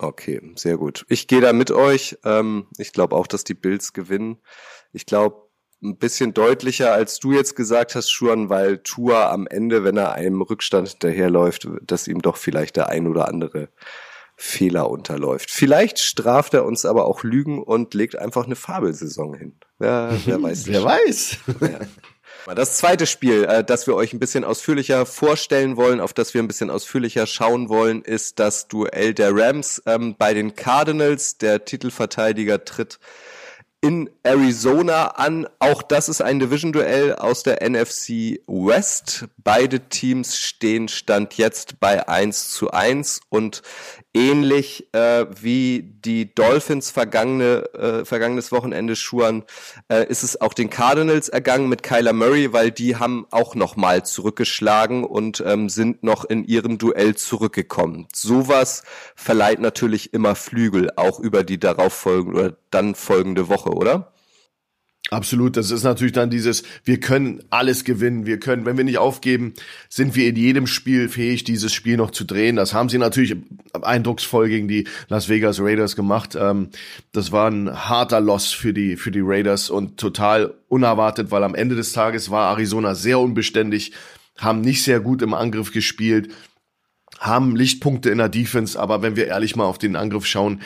Okay, 0.00 0.40
sehr 0.56 0.76
gut. 0.78 1.06
Ich 1.08 1.28
gehe 1.28 1.40
da 1.40 1.52
mit 1.52 1.70
euch. 1.70 2.18
Ähm, 2.24 2.66
ich 2.76 2.92
glaube 2.92 3.14
auch, 3.14 3.28
dass 3.28 3.44
die 3.44 3.54
Bills 3.54 3.92
gewinnen. 3.92 4.38
Ich 4.92 5.06
glaube, 5.06 5.48
ein 5.80 5.96
bisschen 5.96 6.34
deutlicher, 6.34 6.92
als 6.92 7.20
du 7.20 7.32
jetzt 7.32 7.54
gesagt 7.54 7.94
hast, 7.94 8.10
Schuan, 8.10 8.48
weil 8.48 8.78
Tua 8.78 9.30
am 9.30 9.46
Ende, 9.46 9.84
wenn 9.84 9.96
er 9.96 10.12
einem 10.12 10.42
Rückstand 10.42 10.88
hinterherläuft, 10.88 11.68
dass 11.82 12.08
ihm 12.08 12.20
doch 12.20 12.36
vielleicht 12.36 12.74
der 12.74 12.88
ein 12.88 13.06
oder 13.06 13.28
andere 13.28 13.68
Fehler 14.40 14.88
unterläuft. 14.88 15.50
Vielleicht 15.50 15.98
straft 15.98 16.54
er 16.54 16.64
uns 16.64 16.84
aber 16.84 17.06
auch 17.06 17.24
Lügen 17.24 17.60
und 17.60 17.92
legt 17.92 18.16
einfach 18.16 18.46
eine 18.46 18.54
Fabelsaison 18.54 19.34
hin. 19.34 19.56
Wer, 19.80 20.16
wer 20.26 20.40
weiß. 20.40 20.66
wer 20.68 20.84
weiß. 20.84 21.38
Ja. 21.60 22.54
Das 22.54 22.76
zweite 22.76 23.06
Spiel, 23.06 23.44
äh, 23.44 23.64
das 23.64 23.88
wir 23.88 23.96
euch 23.96 24.12
ein 24.12 24.20
bisschen 24.20 24.44
ausführlicher 24.44 25.06
vorstellen 25.06 25.76
wollen, 25.76 26.00
auf 26.00 26.12
das 26.12 26.34
wir 26.34 26.42
ein 26.42 26.46
bisschen 26.46 26.70
ausführlicher 26.70 27.26
schauen 27.26 27.68
wollen, 27.68 28.02
ist 28.02 28.38
das 28.38 28.68
Duell 28.68 29.12
der 29.12 29.34
Rams 29.34 29.82
ähm, 29.86 30.14
bei 30.16 30.34
den 30.34 30.54
Cardinals. 30.54 31.38
Der 31.38 31.64
Titelverteidiger 31.64 32.64
tritt 32.64 33.00
in 33.80 34.10
Arizona 34.22 35.08
an. 35.08 35.46
Auch 35.58 35.82
das 35.82 36.08
ist 36.08 36.20
ein 36.20 36.40
Division-Duell 36.40 37.14
aus 37.14 37.42
der 37.42 37.68
NFC 37.68 38.40
West. 38.46 39.26
Beide 39.38 39.80
Teams 39.88 40.38
stehen 40.38 40.88
Stand 40.88 41.34
jetzt 41.34 41.78
bei 41.80 42.08
1 42.08 42.50
zu 42.50 42.70
1 42.70 43.20
und 43.28 43.62
ähnlich 44.18 44.92
äh, 44.92 45.26
wie 45.40 45.94
die 46.04 46.34
Dolphins 46.34 46.90
vergangene, 46.90 47.64
äh, 47.72 48.04
vergangenes 48.04 48.50
Wochenende 48.50 48.96
schuren, 48.96 49.44
äh, 49.88 50.06
ist 50.08 50.24
es 50.24 50.40
auch 50.40 50.54
den 50.54 50.70
Cardinals 50.70 51.28
ergangen 51.28 51.68
mit 51.68 51.84
Kyler 51.84 52.12
Murray, 52.12 52.52
weil 52.52 52.72
die 52.72 52.96
haben 52.96 53.26
auch 53.30 53.54
nochmal 53.54 54.04
zurückgeschlagen 54.04 55.04
und 55.04 55.42
ähm, 55.46 55.68
sind 55.68 56.02
noch 56.02 56.24
in 56.24 56.44
ihrem 56.44 56.78
Duell 56.78 57.14
zurückgekommen. 57.14 58.08
Sowas 58.12 58.82
verleiht 59.14 59.60
natürlich 59.60 60.12
immer 60.12 60.34
Flügel, 60.34 60.90
auch 60.96 61.20
über 61.20 61.44
die 61.44 61.60
darauf 61.60 61.92
folgende 61.92 62.38
oder 62.38 62.56
dann 62.70 62.96
folgende 62.96 63.48
Woche, 63.48 63.70
oder? 63.70 64.12
Absolut, 65.10 65.56
das 65.56 65.70
ist 65.70 65.84
natürlich 65.84 66.12
dann 66.12 66.28
dieses, 66.28 66.64
wir 66.84 67.00
können 67.00 67.42
alles 67.48 67.84
gewinnen, 67.84 68.26
wir 68.26 68.38
können, 68.38 68.66
wenn 68.66 68.76
wir 68.76 68.84
nicht 68.84 68.98
aufgeben, 68.98 69.54
sind 69.88 70.14
wir 70.16 70.28
in 70.28 70.36
jedem 70.36 70.66
Spiel 70.66 71.08
fähig, 71.08 71.44
dieses 71.44 71.72
Spiel 71.72 71.96
noch 71.96 72.10
zu 72.10 72.24
drehen. 72.24 72.56
Das 72.56 72.74
haben 72.74 72.90
sie 72.90 72.98
natürlich 72.98 73.34
eindrucksvoll 73.80 74.50
gegen 74.50 74.68
die 74.68 74.86
Las 75.08 75.30
Vegas 75.30 75.60
Raiders 75.60 75.96
gemacht. 75.96 76.36
Ähm, 76.38 76.68
das 77.12 77.32
war 77.32 77.50
ein 77.50 77.88
harter 77.88 78.20
Loss 78.20 78.52
für 78.52 78.74
die, 78.74 78.96
für 78.96 79.10
die 79.10 79.22
Raiders 79.22 79.70
und 79.70 79.98
total 79.98 80.52
unerwartet, 80.68 81.30
weil 81.30 81.42
am 81.42 81.54
Ende 81.54 81.74
des 81.74 81.94
Tages 81.94 82.30
war 82.30 82.50
Arizona 82.50 82.94
sehr 82.94 83.18
unbeständig, 83.18 83.92
haben 84.36 84.60
nicht 84.60 84.84
sehr 84.84 85.00
gut 85.00 85.22
im 85.22 85.32
Angriff 85.32 85.72
gespielt, 85.72 86.28
haben 87.18 87.56
Lichtpunkte 87.56 88.10
in 88.10 88.18
der 88.18 88.28
Defense, 88.28 88.78
aber 88.78 89.02
wenn 89.02 89.16
wir 89.16 89.26
ehrlich 89.26 89.56
mal 89.56 89.64
auf 89.64 89.78
den 89.78 89.96
Angriff 89.96 90.26
schauen, 90.26 90.60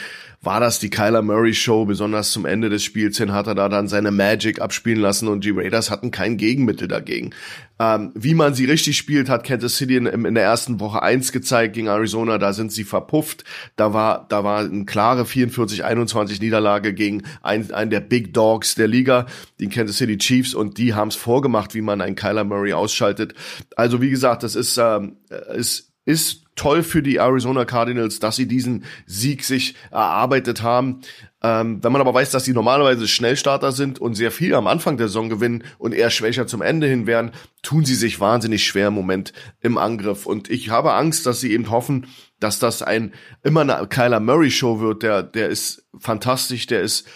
war 0.45 0.59
das 0.59 0.81
die 0.81 0.91
Kyler 0.91 1.23
Murray 1.23 1.55
Show, 1.55 1.85
besonders 1.85 2.33
zum 2.33 2.47
Ende 2.47 2.69
des 2.69 2.83
Spiels 2.83 3.17
hin 3.17 3.33
hat 3.33 3.47
er 3.47 3.55
da 3.55 3.69
dann 3.69 3.87
seine 3.87 4.11
Magic 4.11 4.61
abspielen 4.61 5.01
lassen 5.01 5.29
und 5.29 5.45
die 5.45 5.51
Raiders 5.51 5.89
hatten 5.89 6.11
kein 6.11 6.37
Gegenmittel 6.37 6.89
dagegen. 6.89 7.31
Ähm, 7.79 8.11
wie 8.15 8.35
man 8.35 8.53
sie 8.53 8.65
richtig 8.65 8.97
spielt, 8.97 9.29
hat 9.29 9.45
Kansas 9.45 9.77
City 9.77 9.97
in, 9.97 10.07
in, 10.07 10.35
der 10.35 10.43
ersten 10.43 10.81
Woche 10.81 11.01
eins 11.01 11.31
gezeigt 11.31 11.75
gegen 11.75 11.87
Arizona, 11.87 12.39
da 12.39 12.53
sind 12.53 12.73
sie 12.73 12.83
verpufft. 12.83 13.45
Da 13.77 13.95
war, 13.95 14.27
da 14.29 14.43
war 14.43 14.61
eine 14.61 14.85
klare 14.85 15.23
44-21 15.23 16.41
Niederlage 16.41 16.93
gegen 16.93 17.23
einen, 17.43 17.71
einen 17.71 17.91
der 17.91 18.01
Big 18.01 18.35
Dogs 18.35 18.75
der 18.75 18.89
Liga, 18.89 19.27
die 19.61 19.69
Kansas 19.69 19.99
City 19.99 20.19
Chiefs 20.19 20.55
und 20.55 20.77
die 20.77 20.95
haben 20.95 21.09
es 21.09 21.17
vorgemacht, 21.17 21.77
wie 21.77 21.83
man 21.83 22.01
einen 22.01 22.17
Kyler 22.17 22.43
Murray 22.43 22.73
ausschaltet. 22.73 23.35
Also 23.77 24.03
wie 24.03 24.11
gesagt, 24.11 24.43
das 24.43 24.57
ist, 24.57 24.77
ähm, 24.77 25.19
ist 25.55 25.92
ist 26.05 26.43
toll 26.57 26.83
für 26.83 27.03
die 27.03 27.17
Arizona 27.17 27.65
Cardinals, 27.65 28.19
dass 28.19 28.37
sie 28.37 28.47
diesen 28.47 28.85
Sieg 29.07 29.45
sich 29.45 29.75
erarbeitet 29.91 30.63
haben. 30.63 31.01
Ähm, 31.43 31.83
wenn 31.83 31.93
man 31.93 32.01
aber 32.01 32.15
weiß, 32.15 32.31
dass 32.31 32.45
sie 32.45 32.53
normalerweise 32.53 33.09
Schnellstarter 33.09 33.73
sind 33.73 33.99
und 33.99 34.15
sehr 34.15 34.31
viel 34.31 34.55
am 34.55 34.67
Anfang 34.67 34.97
der 34.97 35.09
Saison 35.09 35.29
gewinnen 35.29 35.65
und 35.79 35.93
eher 35.95 36.11
schwächer 36.11 36.47
zum 36.47 36.61
Ende 36.63 36.87
hin 36.87 37.07
werden, 37.07 37.33
tun 37.63 37.85
sie 37.85 37.95
sich 37.95 38.21
wahnsinnig 38.21 38.65
schwer 38.65 38.89
im 38.89 38.95
Moment 38.95 39.33
im 39.61 39.79
Angriff. 39.79 40.27
Und 40.27 40.51
ich 40.51 40.71
habe 40.71 40.93
Angst, 40.93 41.27
dass 41.27 41.41
sie 41.41 41.53
eben 41.53 41.71
hoffen, 41.71 42.07
dass 42.39 42.59
das 42.59 42.83
ein 42.83 43.13
immer 43.43 43.63
eine 43.63 43.87
Kyler 43.89 44.21
Murray 44.21 44.51
Show 44.51 44.81
wird. 44.81 45.03
Der, 45.03 45.23
der 45.23 45.49
ist 45.49 45.87
fantastisch, 45.99 46.67
der 46.67 46.83
ist 46.83 47.09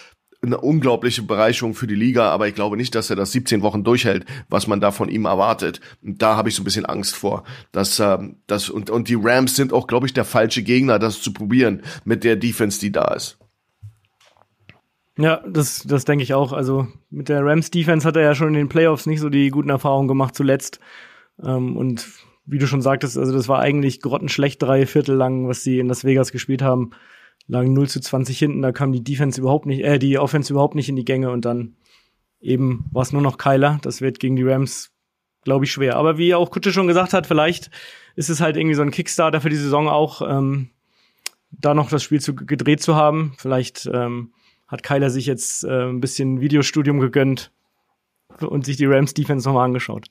eine 0.43 0.59
unglaubliche 0.59 1.23
Bereicherung 1.23 1.75
für 1.75 1.87
die 1.87 1.95
Liga, 1.95 2.31
aber 2.31 2.49
ich 2.49 2.55
glaube 2.55 2.77
nicht, 2.77 2.95
dass 2.95 3.11
er 3.11 3.17
das 3.17 3.33
17 3.33 3.63
Wochen 3.63 3.85
durchhält, 3.85 4.25
was 4.49 4.67
man 4.67 4.81
da 4.81 4.91
von 4.91 5.09
ihm 5.09 5.25
erwartet. 5.25 5.81
Und 6.03 6.23
da 6.23 6.37
habe 6.37 6.49
ich 6.49 6.55
so 6.55 6.63
ein 6.63 6.65
bisschen 6.65 6.87
Angst 6.87 7.17
vor. 7.17 7.45
Dass, 7.73 7.99
ähm, 8.01 8.37
das, 8.47 8.69
und, 8.69 8.91
und 8.91 9.09
die 9.09 9.19
Rams 9.21 9.57
sind 9.57 9.73
auch, 9.73 9.87
glaube 9.87 10.07
ich, 10.07 10.13
der 10.13 10.25
falsche 10.25 10.63
Gegner, 10.63 10.99
das 10.99 11.21
zu 11.21 11.33
probieren 11.33 11.83
mit 12.05 12.25
der 12.25 12.37
Defense, 12.37 12.79
die 12.81 12.93
da 12.93 13.15
ist. 13.15 13.39
Ja, 15.19 15.43
das, 15.49 15.83
das 15.87 16.05
denke 16.05 16.23
ich 16.23 16.35
auch. 16.35 16.53
Also 16.53 16.87
mit 17.11 17.29
der 17.29 17.45
Rams 17.45 17.71
Defense 17.71 18.07
hat 18.07 18.17
er 18.17 18.23
ja 18.23 18.35
schon 18.35 18.49
in 18.49 18.55
den 18.55 18.69
Playoffs 18.69 19.07
nicht 19.07 19.21
so 19.21 19.31
die 19.31 19.49
guten 19.49 19.71
Erfahrungen 19.71 20.09
gemacht 20.09 20.35
zuletzt. 20.35 20.79
Ähm, 21.43 21.77
und 21.77 22.07
wie 22.45 22.59
du 22.59 22.67
schon 22.67 22.83
sagtest, 22.83 23.19
also 23.19 23.33
das 23.33 23.49
war 23.49 23.61
eigentlich 23.61 24.01
grottenschlecht 24.01 24.63
drei 24.63 24.87
Viertel 24.87 25.17
lang, 25.17 25.49
was 25.49 25.63
sie 25.63 25.79
in 25.79 25.89
Las 25.89 26.05
Vegas 26.05 26.31
gespielt 26.31 26.63
haben 26.63 26.91
lagen 27.49 27.73
0 27.73 27.89
zu 27.89 28.01
20 28.01 28.39
hinten, 28.39 28.63
da 28.63 28.73
kam 28.73 28.93
die 28.93 29.05
Defense 29.05 29.41
überhaupt 29.41 29.67
nicht, 29.67 29.85
äh, 29.85 29.99
die 29.99 30.19
Offense 30.19 30.53
überhaupt 30.53 30.75
nicht 30.75 30.89
in 30.89 30.97
die 30.97 31.05
Gänge 31.05 31.31
und 31.31 31.45
dann 31.45 31.77
eben 32.41 32.85
war 32.93 33.03
es 33.03 33.13
nur 33.13 33.23
noch 33.23 33.39
Kyler. 33.39 33.79
Das 33.83 34.01
wird 34.01 34.21
gegen 34.21 34.37
die 34.37 34.43
Rams, 34.43 34.93
glaube 35.43 35.65
ich, 35.65 35.73
schwer. 35.73 35.97
Aber 35.97 36.19
wie 36.19 36.35
auch 36.35 36.51
Kutsche 36.51 36.73
schon 36.73 36.87
gesagt 36.87 37.13
hat, 37.13 37.27
vielleicht 37.27 37.71
ist 38.15 38.31
es 38.31 38.41
halt 38.41 38.57
irgendwie 38.57 38.75
so 38.75 38.83
ein 38.83 38.91
Kickstarter 38.91 39.41
für 39.41 39.51
die 39.51 39.57
Saison 39.57 39.89
auch, 39.89 40.23
ähm, 40.23 40.71
da 41.51 41.75
noch 41.75 41.89
das 41.89 42.03
Spiel 42.03 42.21
zu, 42.21 42.35
gedreht 42.35 42.83
zu 42.83 42.97
haben. 42.97 43.35
Vielleicht 43.39 43.89
ähm, 43.93 44.33
hat 44.67 44.83
Kyler 44.83 45.11
sich 45.11 45.27
jetzt 45.27 45.65
äh, 45.65 45.89
ein 45.89 46.01
bisschen 46.01 46.41
Videostudium 46.41 46.99
gegönnt 47.01 47.53
und 48.41 48.67
sich 48.67 48.77
die 48.77 48.87
Rams 48.87 49.15
Defense 49.15 49.49
nochmal 49.49 49.67
angeschaut. 49.67 50.09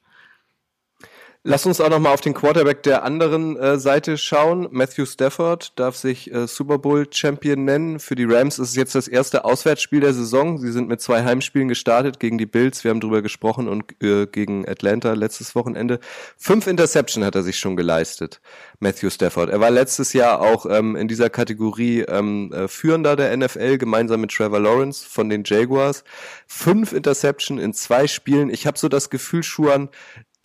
Lass 1.47 1.67
uns 1.67 1.79
auch 1.79 1.91
noch 1.91 1.99
mal 1.99 2.11
auf 2.11 2.21
den 2.21 2.33
Quarterback 2.33 2.81
der 2.81 3.03
anderen 3.03 3.55
äh, 3.55 3.77
Seite 3.77 4.17
schauen. 4.17 4.67
Matthew 4.71 5.05
Stafford 5.05 5.77
darf 5.77 5.95
sich 5.95 6.33
äh, 6.33 6.47
Super 6.47 6.79
Bowl 6.79 7.05
Champion 7.11 7.65
nennen. 7.65 7.99
Für 7.99 8.15
die 8.15 8.23
Rams 8.23 8.57
ist 8.57 8.69
es 8.69 8.75
jetzt 8.75 8.95
das 8.95 9.07
erste 9.07 9.45
Auswärtsspiel 9.45 9.99
der 9.99 10.15
Saison. 10.15 10.57
Sie 10.57 10.71
sind 10.71 10.89
mit 10.89 11.01
zwei 11.01 11.23
Heimspielen 11.23 11.67
gestartet 11.67 12.19
gegen 12.19 12.39
die 12.39 12.47
Bills. 12.47 12.83
Wir 12.83 12.89
haben 12.89 12.99
drüber 12.99 13.21
gesprochen 13.21 13.67
und 13.67 13.93
äh, 14.01 14.25
gegen 14.25 14.67
Atlanta 14.67 15.13
letztes 15.13 15.53
Wochenende. 15.53 15.99
Fünf 16.35 16.65
Interception 16.65 17.23
hat 17.23 17.35
er 17.35 17.43
sich 17.43 17.59
schon 17.59 17.75
geleistet. 17.75 18.41
Matthew 18.79 19.11
Stafford. 19.11 19.51
Er 19.51 19.59
war 19.59 19.69
letztes 19.69 20.13
Jahr 20.13 20.41
auch 20.41 20.65
ähm, 20.65 20.95
in 20.95 21.07
dieser 21.07 21.29
Kategorie 21.29 21.99
ähm, 22.07 22.51
äh, 22.53 22.67
Führender 22.67 23.15
der 23.15 23.37
NFL 23.37 23.77
gemeinsam 23.77 24.21
mit 24.21 24.31
Trevor 24.31 24.59
Lawrence 24.59 25.07
von 25.07 25.29
den 25.29 25.43
Jaguars. 25.45 26.03
Fünf 26.47 26.91
Interception 26.91 27.59
in 27.59 27.71
zwei 27.73 28.07
Spielen. 28.07 28.49
Ich 28.49 28.65
habe 28.65 28.79
so 28.79 28.89
das 28.89 29.11
Gefühl, 29.11 29.43
Schuan, 29.43 29.89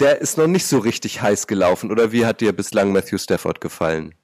der 0.00 0.20
ist 0.20 0.38
noch 0.38 0.46
nicht 0.46 0.66
so 0.66 0.78
richtig 0.78 1.22
heiß 1.22 1.46
gelaufen. 1.46 1.90
Oder 1.90 2.12
wie 2.12 2.26
hat 2.26 2.40
dir 2.40 2.52
bislang 2.52 2.92
Matthew 2.92 3.18
Stafford 3.18 3.60
gefallen? 3.60 4.14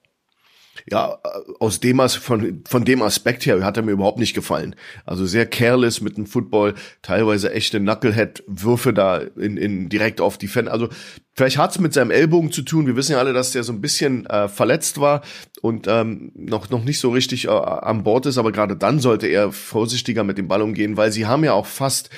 ja, 0.89 1.17
aus 1.59 1.79
dem 1.79 1.99
von, 2.07 2.63
von 2.67 2.85
dem 2.85 3.01
Aspekt 3.01 3.45
her 3.45 3.63
hat 3.63 3.77
er 3.77 3.83
mir 3.83 3.91
überhaupt 3.91 4.19
nicht 4.19 4.33
gefallen. 4.33 4.75
Also 5.05 5.25
sehr 5.25 5.45
careless 5.45 6.01
mit 6.01 6.17
dem 6.17 6.25
Football, 6.25 6.75
teilweise 7.01 7.51
echte 7.51 7.79
Knucklehead-Würfe 7.79 8.93
da 8.93 9.17
in, 9.17 9.57
in 9.57 9.89
direkt 9.89 10.21
auf 10.21 10.37
die 10.37 10.47
Fan. 10.47 10.67
Also 10.67 10.89
vielleicht 11.33 11.57
hat's 11.57 11.79
mit 11.79 11.93
seinem 11.93 12.11
Ellbogen 12.11 12.51
zu 12.51 12.61
tun. 12.61 12.87
Wir 12.87 12.95
wissen 12.95 13.13
ja 13.13 13.19
alle, 13.19 13.33
dass 13.33 13.51
der 13.51 13.63
so 13.63 13.73
ein 13.73 13.81
bisschen 13.81 14.25
äh, 14.27 14.47
verletzt 14.47 14.99
war 14.99 15.21
und 15.61 15.87
ähm, 15.87 16.31
noch, 16.35 16.69
noch 16.69 16.83
nicht 16.83 16.99
so 16.99 17.09
richtig 17.09 17.45
äh, 17.45 17.49
an 17.49 18.03
Bord 18.03 18.25
ist, 18.25 18.37
aber 18.37 18.51
gerade 18.51 18.77
dann 18.77 18.99
sollte 18.99 19.27
er 19.27 19.51
vorsichtiger 19.51 20.23
mit 20.23 20.37
dem 20.37 20.47
Ball 20.47 20.61
umgehen, 20.61 20.95
weil 20.95 21.11
sie 21.11 21.25
haben 21.25 21.43
ja 21.43 21.53
auch 21.53 21.65
fast 21.65 22.09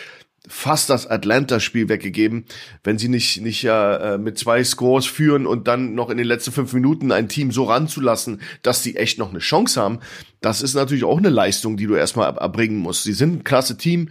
fast 0.49 0.89
das 0.89 1.07
Atlanta-Spiel 1.07 1.87
weggegeben, 1.87 2.45
wenn 2.83 2.97
sie 2.97 3.07
nicht 3.07 3.41
nicht 3.41 3.63
äh, 3.63 4.17
mit 4.17 4.37
zwei 4.37 4.63
Scores 4.63 5.05
führen 5.05 5.45
und 5.47 5.67
dann 5.67 5.93
noch 5.93 6.09
in 6.09 6.17
den 6.17 6.27
letzten 6.27 6.51
fünf 6.51 6.73
Minuten 6.73 7.11
ein 7.11 7.29
Team 7.29 7.51
so 7.51 7.63
ranzulassen, 7.65 8.41
dass 8.63 8.83
sie 8.83 8.97
echt 8.97 9.19
noch 9.19 9.29
eine 9.29 9.39
Chance 9.39 9.79
haben. 9.79 9.99
Das 10.41 10.61
ist 10.61 10.73
natürlich 10.73 11.03
auch 11.03 11.19
eine 11.19 11.29
Leistung, 11.29 11.77
die 11.77 11.85
du 11.85 11.95
erstmal 11.95 12.35
erbringen 12.35 12.77
musst. 12.77 13.03
Sie 13.03 13.13
sind 13.13 13.33
ein 13.33 13.43
klasse 13.43 13.77
Team. 13.77 14.09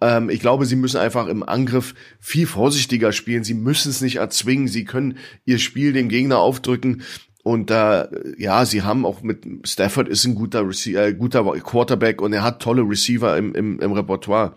Ähm, 0.00 0.30
ich 0.30 0.40
glaube, 0.40 0.66
sie 0.66 0.76
müssen 0.76 0.98
einfach 0.98 1.26
im 1.26 1.42
Angriff 1.42 1.94
viel 2.20 2.46
vorsichtiger 2.46 3.12
spielen. 3.12 3.44
Sie 3.44 3.54
müssen 3.54 3.90
es 3.90 4.00
nicht 4.00 4.16
erzwingen. 4.16 4.68
Sie 4.68 4.84
können 4.84 5.18
ihr 5.44 5.58
Spiel 5.58 5.92
dem 5.92 6.08
Gegner 6.08 6.38
aufdrücken 6.38 7.02
Und 7.42 7.70
äh, 7.70 8.06
ja, 8.38 8.64
sie 8.64 8.82
haben 8.82 9.04
auch 9.04 9.22
mit 9.22 9.44
Stafford 9.64 10.08
ist 10.08 10.24
ein 10.24 10.36
guter, 10.36 10.66
Rece 10.66 10.94
äh, 10.94 11.12
guter 11.12 11.44
Quarterback 11.60 12.22
und 12.22 12.32
er 12.32 12.44
hat 12.44 12.62
tolle 12.62 12.82
Receiver 12.82 13.36
im, 13.36 13.54
im, 13.54 13.80
im 13.80 13.92
Repertoire. 13.92 14.54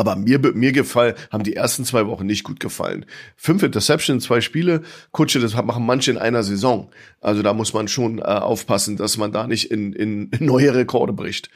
Aber 0.00 0.14
mir, 0.14 0.38
mir 0.54 0.70
gefallen, 0.70 1.16
haben 1.32 1.42
die 1.42 1.56
ersten 1.56 1.84
zwei 1.84 2.06
Wochen 2.06 2.24
nicht 2.24 2.44
gut 2.44 2.60
gefallen. 2.60 3.04
Fünf 3.36 3.64
Interceptions, 3.64 4.22
zwei 4.22 4.40
Spiele, 4.40 4.82
Kutsche, 5.10 5.40
das 5.40 5.56
machen 5.56 5.84
manche 5.84 6.12
in 6.12 6.18
einer 6.18 6.44
Saison. 6.44 6.88
Also 7.20 7.42
da 7.42 7.52
muss 7.52 7.74
man 7.74 7.88
schon 7.88 8.20
äh, 8.20 8.22
aufpassen, 8.22 8.96
dass 8.96 9.18
man 9.18 9.32
da 9.32 9.48
nicht 9.48 9.72
in, 9.72 9.92
in, 9.92 10.30
neue 10.38 10.72
Rekorde 10.72 11.12
bricht. 11.12 11.50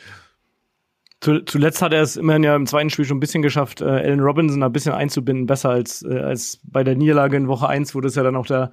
Zuletzt 1.20 1.82
hat 1.82 1.92
er 1.92 2.02
es 2.02 2.16
immerhin 2.16 2.42
ja 2.42 2.56
im 2.56 2.66
zweiten 2.66 2.90
Spiel 2.90 3.04
schon 3.04 3.18
ein 3.18 3.20
bisschen 3.20 3.42
geschafft, 3.42 3.80
äh, 3.80 3.84
Allen 3.84 4.18
Robinson 4.18 4.60
ein 4.64 4.72
bisschen 4.72 4.92
einzubinden, 4.92 5.46
besser 5.46 5.70
als, 5.70 6.02
äh, 6.02 6.18
als 6.18 6.58
bei 6.64 6.82
der 6.82 6.96
Niederlage 6.96 7.36
in 7.36 7.46
Woche 7.46 7.68
eins, 7.68 7.94
wo 7.94 8.00
das 8.00 8.16
ja 8.16 8.24
dann 8.24 8.34
auch 8.34 8.46
der 8.46 8.72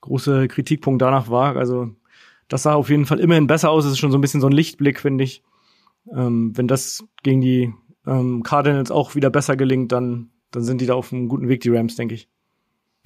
große 0.00 0.46
Kritikpunkt 0.46 1.02
danach 1.02 1.28
war. 1.28 1.56
Also 1.56 1.90
das 2.46 2.62
sah 2.62 2.74
auf 2.74 2.88
jeden 2.88 3.04
Fall 3.04 3.18
immerhin 3.18 3.48
besser 3.48 3.70
aus. 3.70 3.84
Es 3.84 3.92
ist 3.92 3.98
schon 3.98 4.12
so 4.12 4.18
ein 4.18 4.20
bisschen 4.20 4.40
so 4.40 4.46
ein 4.46 4.52
Lichtblick, 4.52 5.00
finde 5.00 5.24
ich. 5.24 5.42
Ähm, 6.14 6.56
wenn 6.56 6.68
das 6.68 7.02
gegen 7.24 7.40
die 7.40 7.74
ähm, 8.08 8.42
Cardinals 8.42 8.90
auch 8.90 9.14
wieder 9.14 9.30
besser 9.30 9.56
gelingt, 9.56 9.92
dann, 9.92 10.30
dann 10.50 10.64
sind 10.64 10.80
die 10.80 10.86
da 10.86 10.94
auf 10.94 11.12
einem 11.12 11.28
guten 11.28 11.48
Weg, 11.48 11.60
die 11.60 11.70
Rams, 11.70 11.96
denke 11.96 12.14
ich 12.14 12.28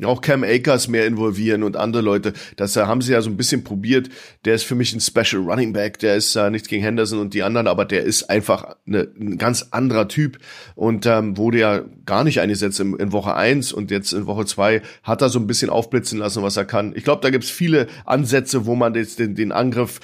auch 0.04 0.20
Cam 0.20 0.42
Akers 0.42 0.88
mehr 0.88 1.06
involvieren 1.06 1.62
und 1.62 1.76
andere 1.76 2.02
Leute. 2.02 2.32
Das 2.56 2.76
äh, 2.76 2.82
haben 2.82 3.02
sie 3.02 3.12
ja 3.12 3.20
so 3.20 3.30
ein 3.30 3.36
bisschen 3.36 3.64
probiert. 3.64 4.08
Der 4.44 4.54
ist 4.54 4.64
für 4.64 4.74
mich 4.74 4.92
ein 4.92 5.00
Special 5.00 5.42
Running 5.42 5.72
Back. 5.72 5.98
Der 6.00 6.16
ist 6.16 6.34
äh, 6.34 6.50
nichts 6.50 6.68
gegen 6.68 6.82
Henderson 6.82 7.18
und 7.18 7.34
die 7.34 7.42
anderen, 7.42 7.66
aber 7.66 7.84
der 7.84 8.02
ist 8.02 8.28
einfach 8.30 8.76
eine, 8.86 9.08
ein 9.18 9.38
ganz 9.38 9.68
anderer 9.70 10.08
Typ 10.08 10.38
und 10.74 11.06
ähm, 11.06 11.36
wurde 11.36 11.58
ja 11.58 11.82
gar 12.04 12.24
nicht 12.24 12.40
eingesetzt 12.40 12.80
in, 12.80 12.96
in 12.96 13.12
Woche 13.12 13.34
eins 13.34 13.72
und 13.72 13.90
jetzt 13.90 14.12
in 14.12 14.26
Woche 14.26 14.46
zwei 14.46 14.82
hat 15.02 15.22
er 15.22 15.28
so 15.28 15.38
ein 15.38 15.46
bisschen 15.46 15.70
aufblitzen 15.70 16.18
lassen, 16.18 16.42
was 16.42 16.56
er 16.56 16.64
kann. 16.64 16.94
Ich 16.96 17.04
glaube, 17.04 17.22
da 17.22 17.30
gibt's 17.30 17.50
viele 17.50 17.86
Ansätze, 18.04 18.66
wo 18.66 18.74
man 18.74 18.94
jetzt 18.94 19.18
den, 19.18 19.34
den 19.34 19.52
Angriff 19.52 20.00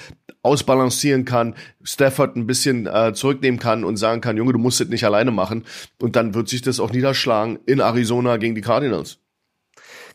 ausbalancieren 0.49 1.25
kann, 1.25 1.55
Stafford 1.83 2.35
ein 2.35 2.47
bisschen 2.47 2.87
äh, 2.87 3.13
zurücknehmen 3.13 3.59
kann 3.59 3.83
und 3.83 3.97
sagen 3.97 4.21
kann, 4.21 4.35
Junge, 4.35 4.53
du 4.53 4.59
musst 4.59 4.81
es 4.81 4.89
nicht 4.89 5.05
alleine 5.05 5.31
machen. 5.31 5.65
Und 6.01 6.15
dann 6.15 6.33
wird 6.33 6.49
sich 6.49 6.61
das 6.61 6.79
auch 6.79 6.91
niederschlagen 6.91 7.59
in 7.65 7.79
Arizona 7.79 8.37
gegen 8.37 8.55
die 8.55 8.61
Cardinals. 8.61 9.19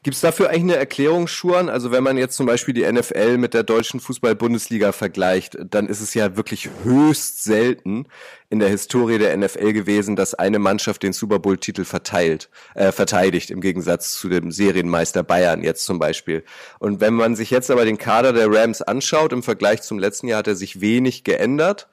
Gibt 0.05 0.17
es 0.17 0.21
dafür 0.21 0.51
eigentlich 0.51 0.65
eine 0.65 0.77
Erklärung, 0.77 1.27
Schuan? 1.29 1.71
Also 1.71 1.91
wenn 1.91 2.05
man 2.05 2.19
jetzt 2.19 2.37
zum 2.37 2.45
Beispiel 2.45 2.75
die 2.75 2.85
NFL 2.85 3.39
mit 3.39 3.55
der 3.55 3.63
deutschen 3.63 4.01
Fußball-Bundesliga 4.01 4.93
vergleicht, 4.93 5.57
dann 5.71 5.87
ist 5.87 6.03
es 6.03 6.13
ja 6.13 6.37
wirklich 6.37 6.69
höchst 6.83 7.43
selten 7.43 8.05
in 8.51 8.59
der 8.59 8.69
Historie 8.69 9.17
der 9.17 9.35
NFL 9.35 9.73
gewesen, 9.73 10.15
dass 10.15 10.35
eine 10.35 10.59
Mannschaft 10.59 11.03
den 11.03 11.15
Super 11.15 11.39
Bowl-Titel 11.39 11.87
verteilt, 11.87 12.51
äh, 12.75 12.93
verteidigt, 12.93 13.51
im 13.51 13.63
Gegensatz 13.63 14.13
zu 14.13 14.29
dem 14.29 14.51
Serienmeister 14.51 15.23
Bayern 15.23 15.65
jetzt 15.65 15.87
zum 15.87 15.99
Beispiel. 15.99 16.45
Und 16.79 17.01
wenn 17.01 17.15
man 17.15 17.35
sich 17.35 17.51
jetzt 17.51 17.71
aber 17.71 17.87
den 17.87 17.97
Kader 17.97 18.35
der 18.35 18.53
Rams 18.53 18.83
anschaut, 18.83 19.33
im 19.33 19.43
Vergleich 19.43 19.81
zum 19.81 19.99
letzten 19.99 20.29
Jahr 20.29 20.41
hat 20.41 20.49
er 20.49 20.55
sich 20.55 20.83
wenig 20.83 21.25
geändert. 21.25 21.89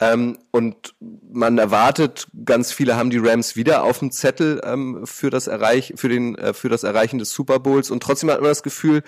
Ähm, 0.00 0.38
und 0.50 0.94
man 1.00 1.58
erwartet, 1.58 2.26
ganz 2.44 2.72
viele 2.72 2.96
haben 2.96 3.10
die 3.10 3.18
Rams 3.18 3.56
wieder 3.56 3.84
auf 3.84 4.00
dem 4.00 4.10
Zettel 4.10 4.60
ähm, 4.64 5.06
für 5.06 5.30
das 5.30 5.46
Erreich, 5.46 5.92
für 5.96 6.08
den, 6.08 6.36
äh, 6.36 6.54
für 6.54 6.68
das 6.68 6.82
Erreichen 6.82 7.18
des 7.18 7.32
Super 7.32 7.60
Bowls. 7.60 7.90
Und 7.90 8.02
trotzdem 8.02 8.30
hat 8.30 8.40
man 8.40 8.50
das 8.50 8.62
Gefühl, 8.62 9.02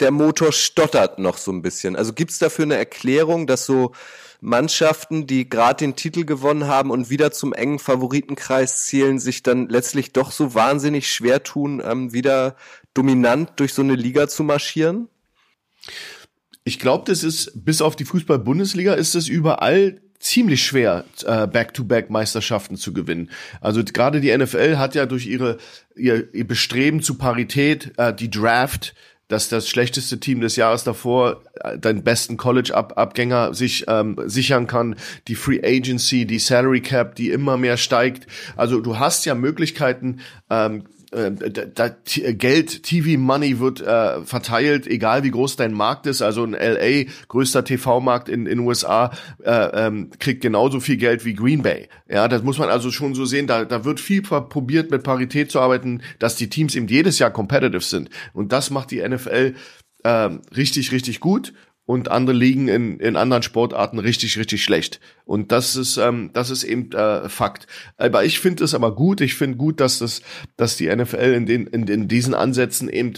der 0.00 0.10
Motor 0.10 0.52
stottert 0.52 1.18
noch 1.18 1.38
so 1.38 1.52
ein 1.52 1.62
bisschen. 1.62 1.94
Also 1.94 2.12
gibt 2.12 2.32
es 2.32 2.38
dafür 2.38 2.64
eine 2.64 2.76
Erklärung, 2.76 3.46
dass 3.46 3.66
so 3.66 3.92
Mannschaften, 4.40 5.28
die 5.28 5.48
gerade 5.48 5.76
den 5.76 5.94
Titel 5.94 6.24
gewonnen 6.24 6.66
haben 6.66 6.90
und 6.90 7.08
wieder 7.08 7.30
zum 7.30 7.52
engen 7.52 7.78
Favoritenkreis 7.78 8.86
zählen, 8.86 9.20
sich 9.20 9.44
dann 9.44 9.68
letztlich 9.68 10.12
doch 10.12 10.32
so 10.32 10.54
wahnsinnig 10.54 11.12
schwer 11.12 11.44
tun, 11.44 11.80
ähm, 11.84 12.12
wieder 12.12 12.56
dominant 12.94 13.52
durch 13.56 13.72
so 13.74 13.82
eine 13.82 13.94
Liga 13.94 14.26
zu 14.26 14.42
marschieren? 14.42 15.08
Ich 16.64 16.80
glaube, 16.80 17.04
das 17.06 17.22
ist 17.22 17.52
bis 17.64 17.80
auf 17.80 17.94
die 17.94 18.04
Fußball-Bundesliga 18.04 18.94
ist 18.94 19.14
es 19.14 19.28
überall 19.28 20.00
ziemlich 20.22 20.64
schwer, 20.64 21.04
äh, 21.24 21.46
Back-to-Back-Meisterschaften 21.46 22.76
zu 22.76 22.92
gewinnen. 22.92 23.30
Also 23.60 23.82
gerade 23.84 24.20
die 24.20 24.36
NFL 24.36 24.78
hat 24.78 24.94
ja 24.94 25.06
durch 25.06 25.26
ihre 25.26 25.58
ihr, 25.94 26.32
ihr 26.32 26.46
Bestreben 26.46 27.02
zu 27.02 27.18
Parität 27.18 27.92
äh, 27.98 28.14
die 28.14 28.30
Draft 28.30 28.94
dass 29.32 29.48
das 29.48 29.66
schlechteste 29.66 30.20
Team 30.20 30.42
des 30.42 30.56
Jahres 30.56 30.84
davor 30.84 31.42
äh, 31.64 31.78
deinen 31.78 32.04
besten 32.04 32.36
College-Abgänger 32.36 33.54
sich 33.54 33.86
ähm, 33.88 34.18
sichern 34.26 34.66
kann, 34.66 34.94
die 35.26 35.36
Free 35.36 35.60
Agency, 35.64 36.26
die 36.26 36.38
Salary 36.38 36.82
Cap, 36.82 37.14
die 37.14 37.30
immer 37.30 37.56
mehr 37.56 37.78
steigt. 37.78 38.26
Also 38.56 38.80
du 38.80 38.98
hast 38.98 39.24
ja 39.24 39.34
Möglichkeiten, 39.34 40.20
ähm, 40.50 40.84
äh, 41.12 41.30
da, 41.30 41.88
Geld, 41.88 42.82
TV 42.82 43.18
Money 43.18 43.60
wird 43.60 43.80
äh, 43.80 44.22
verteilt, 44.22 44.86
egal 44.86 45.22
wie 45.22 45.30
groß 45.30 45.56
dein 45.56 45.72
Markt 45.72 46.06
ist. 46.06 46.22
Also 46.22 46.44
ein 46.44 46.52
LA, 46.52 47.04
größter 47.28 47.64
TV-Markt 47.64 48.28
in 48.28 48.46
in 48.46 48.60
USA, 48.60 49.10
äh, 49.44 49.86
ähm, 49.86 50.10
kriegt 50.18 50.40
genauso 50.40 50.80
viel 50.80 50.96
Geld 50.96 51.24
wie 51.24 51.34
Green 51.34 51.62
Bay. 51.62 51.88
Ja, 52.08 52.28
das 52.28 52.42
muss 52.42 52.58
man 52.58 52.68
also 52.68 52.90
schon 52.90 53.14
so 53.14 53.24
sehen. 53.24 53.46
Da, 53.46 53.64
da 53.64 53.84
wird 53.84 54.00
viel 54.00 54.22
probiert, 54.22 54.90
mit 54.90 55.02
Parität 55.02 55.50
zu 55.50 55.60
arbeiten, 55.60 56.02
dass 56.18 56.36
die 56.36 56.48
Teams 56.48 56.74
eben 56.74 56.88
jedes 56.88 57.18
Jahr 57.18 57.30
competitive 57.30 57.82
sind. 57.82 58.10
Und 58.32 58.52
das 58.52 58.70
macht 58.70 58.90
die 58.90 59.06
NFL 59.06 59.54
äh, 60.04 60.30
richtig, 60.56 60.92
richtig 60.92 61.20
gut 61.20 61.52
und 61.84 62.10
andere 62.10 62.36
liegen 62.36 62.68
in, 62.68 63.00
in 63.00 63.16
anderen 63.16 63.42
Sportarten 63.42 63.98
richtig, 63.98 64.38
richtig 64.38 64.62
schlecht. 64.62 65.00
Und 65.24 65.50
das 65.50 65.76
ist, 65.76 65.96
ähm, 65.96 66.30
das 66.32 66.50
ist 66.50 66.64
eben 66.64 66.92
äh, 66.92 67.28
Fakt. 67.28 67.66
Aber 67.96 68.24
ich 68.24 68.38
finde 68.38 68.64
es 68.64 68.74
aber 68.74 68.94
gut. 68.94 69.20
Ich 69.20 69.34
finde 69.34 69.58
gut, 69.58 69.80
dass 69.80 69.98
das, 69.98 70.22
dass 70.56 70.76
die 70.76 70.94
NFL 70.94 71.34
in 71.34 71.46
den, 71.46 71.66
in, 71.66 71.86
in 71.88 72.08
diesen 72.08 72.34
Ansätzen 72.34 72.88
eben 72.88 73.14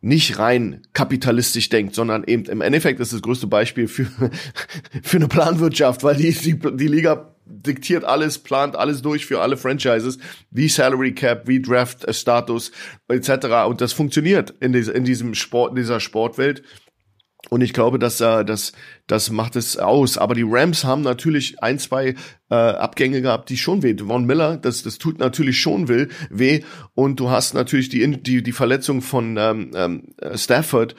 nicht 0.00 0.38
rein 0.38 0.82
kapitalistisch 0.94 1.68
denkt, 1.68 1.94
sondern 1.94 2.24
eben 2.24 2.44
im 2.46 2.62
Endeffekt 2.62 3.00
ist 3.00 3.12
das 3.12 3.20
größte 3.20 3.46
Beispiel 3.46 3.86
für, 3.86 4.06
für 5.02 5.16
eine 5.16 5.28
Planwirtschaft, 5.28 6.02
weil 6.02 6.16
die, 6.16 6.32
die, 6.32 6.58
die 6.58 6.88
Liga 6.88 7.34
diktiert 7.44 8.04
alles, 8.04 8.38
plant 8.38 8.76
alles 8.76 9.02
durch 9.02 9.26
für 9.26 9.40
alle 9.40 9.56
Franchises, 9.56 10.18
wie 10.50 10.68
Salary 10.68 11.12
Cap, 11.14 11.48
wie 11.48 11.60
Draft 11.60 12.06
Status 12.14 12.70
etc. 13.08 13.66
Und 13.66 13.80
das 13.80 13.92
funktioniert 13.92 14.54
in, 14.60 14.72
diese, 14.72 14.92
in 14.92 15.04
diesem 15.04 15.34
Sport, 15.34 15.70
in 15.70 15.76
dieser 15.76 16.00
Sportwelt. 16.00 16.62
Und 17.50 17.62
ich 17.62 17.72
glaube, 17.72 17.98
dass 17.98 18.20
äh, 18.20 18.44
das, 18.44 18.72
das 19.08 19.30
macht 19.30 19.56
es 19.56 19.76
aus. 19.76 20.16
Aber 20.16 20.34
die 20.34 20.46
Rams 20.46 20.84
haben 20.84 21.02
natürlich 21.02 21.62
ein, 21.62 21.78
zwei 21.78 22.14
äh, 22.48 22.54
Abgänge 22.54 23.20
gehabt, 23.20 23.50
die 23.50 23.56
schon 23.56 23.82
weh. 23.82 23.94
Von 23.98 24.24
Miller, 24.24 24.56
das, 24.56 24.84
das 24.84 24.98
tut 24.98 25.18
natürlich 25.18 25.60
schon 25.60 25.88
will, 25.88 26.08
weh. 26.30 26.62
Und 26.94 27.18
du 27.18 27.28
hast 27.28 27.52
natürlich 27.54 27.88
die, 27.88 28.22
die, 28.22 28.42
die 28.42 28.52
Verletzung 28.52 29.02
von 29.02 29.36
ähm, 29.36 29.72
ähm, 29.74 30.14
Stafford. 30.36 30.94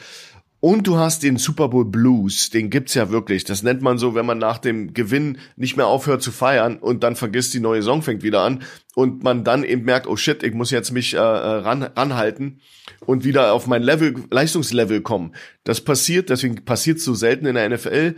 Und 0.59 0.85
du 0.85 0.97
hast 0.97 1.23
den 1.23 1.37
Super 1.37 1.69
Bowl 1.69 1.85
Blues, 1.85 2.51
den 2.51 2.69
gibt's 2.69 2.93
ja 2.93 3.09
wirklich. 3.09 3.45
Das 3.45 3.63
nennt 3.63 3.81
man 3.81 3.97
so, 3.97 4.13
wenn 4.13 4.27
man 4.27 4.37
nach 4.37 4.59
dem 4.59 4.93
Gewinn 4.93 5.39
nicht 5.55 5.75
mehr 5.75 5.87
aufhört 5.87 6.21
zu 6.21 6.31
feiern 6.31 6.77
und 6.77 7.01
dann 7.01 7.15
vergisst, 7.15 7.55
die 7.55 7.59
neue 7.59 7.81
Song 7.81 8.03
fängt 8.03 8.21
wieder 8.21 8.41
an 8.41 8.61
und 8.93 9.23
man 9.23 9.43
dann 9.43 9.63
eben 9.63 9.85
merkt, 9.85 10.05
oh 10.05 10.17
shit, 10.17 10.43
ich 10.43 10.53
muss 10.53 10.69
jetzt 10.69 10.91
mich 10.91 11.15
äh, 11.15 11.19
ran, 11.19 11.81
ranhalten 11.81 12.59
und 13.05 13.23
wieder 13.23 13.53
auf 13.53 13.67
mein 13.67 13.83
Level, 13.83 14.15
Leistungslevel 14.29 15.01
kommen. 15.01 15.33
Das 15.63 15.81
passiert, 15.81 16.29
deswegen 16.29 16.63
passiert 16.65 16.99
so 16.99 17.13
selten 17.13 17.45
in 17.45 17.55
der 17.55 17.69
NFL, 17.69 18.15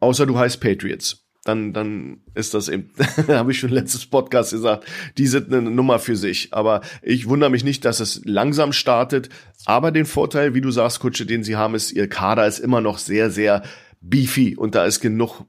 außer 0.00 0.26
du 0.26 0.38
heißt 0.38 0.60
Patriots 0.60 1.26
dann, 1.44 1.72
dann 1.72 2.20
ist 2.34 2.54
das 2.54 2.68
eben, 2.68 2.90
habe 3.28 3.52
ich 3.52 3.58
schon 3.58 3.70
letztes 3.70 4.06
Podcast 4.06 4.52
gesagt, 4.52 4.84
die 5.16 5.26
sind 5.26 5.52
eine 5.52 5.70
Nummer 5.70 5.98
für 5.98 6.16
sich. 6.16 6.52
Aber 6.52 6.82
ich 7.02 7.28
wundere 7.28 7.50
mich 7.50 7.64
nicht, 7.64 7.84
dass 7.84 8.00
es 8.00 8.22
langsam 8.24 8.72
startet. 8.72 9.30
Aber 9.64 9.90
den 9.90 10.06
Vorteil, 10.06 10.54
wie 10.54 10.60
du 10.60 10.70
sagst, 10.70 11.00
Kutsche, 11.00 11.26
den 11.26 11.42
sie 11.42 11.56
haben, 11.56 11.74
ist, 11.74 11.92
ihr 11.92 12.08
Kader 12.08 12.46
ist 12.46 12.58
immer 12.58 12.80
noch 12.80 12.98
sehr, 12.98 13.30
sehr 13.30 13.62
beefy 14.00 14.56
und 14.56 14.74
da 14.74 14.84
ist 14.84 15.00
genug 15.00 15.44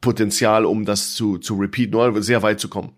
Potenzial, 0.00 0.64
um 0.64 0.84
das 0.84 1.14
zu, 1.14 1.38
zu 1.38 1.54
repeaten 1.56 1.94
oder 1.94 2.22
sehr 2.22 2.42
weit 2.42 2.60
zu 2.60 2.68
kommen. 2.68 2.92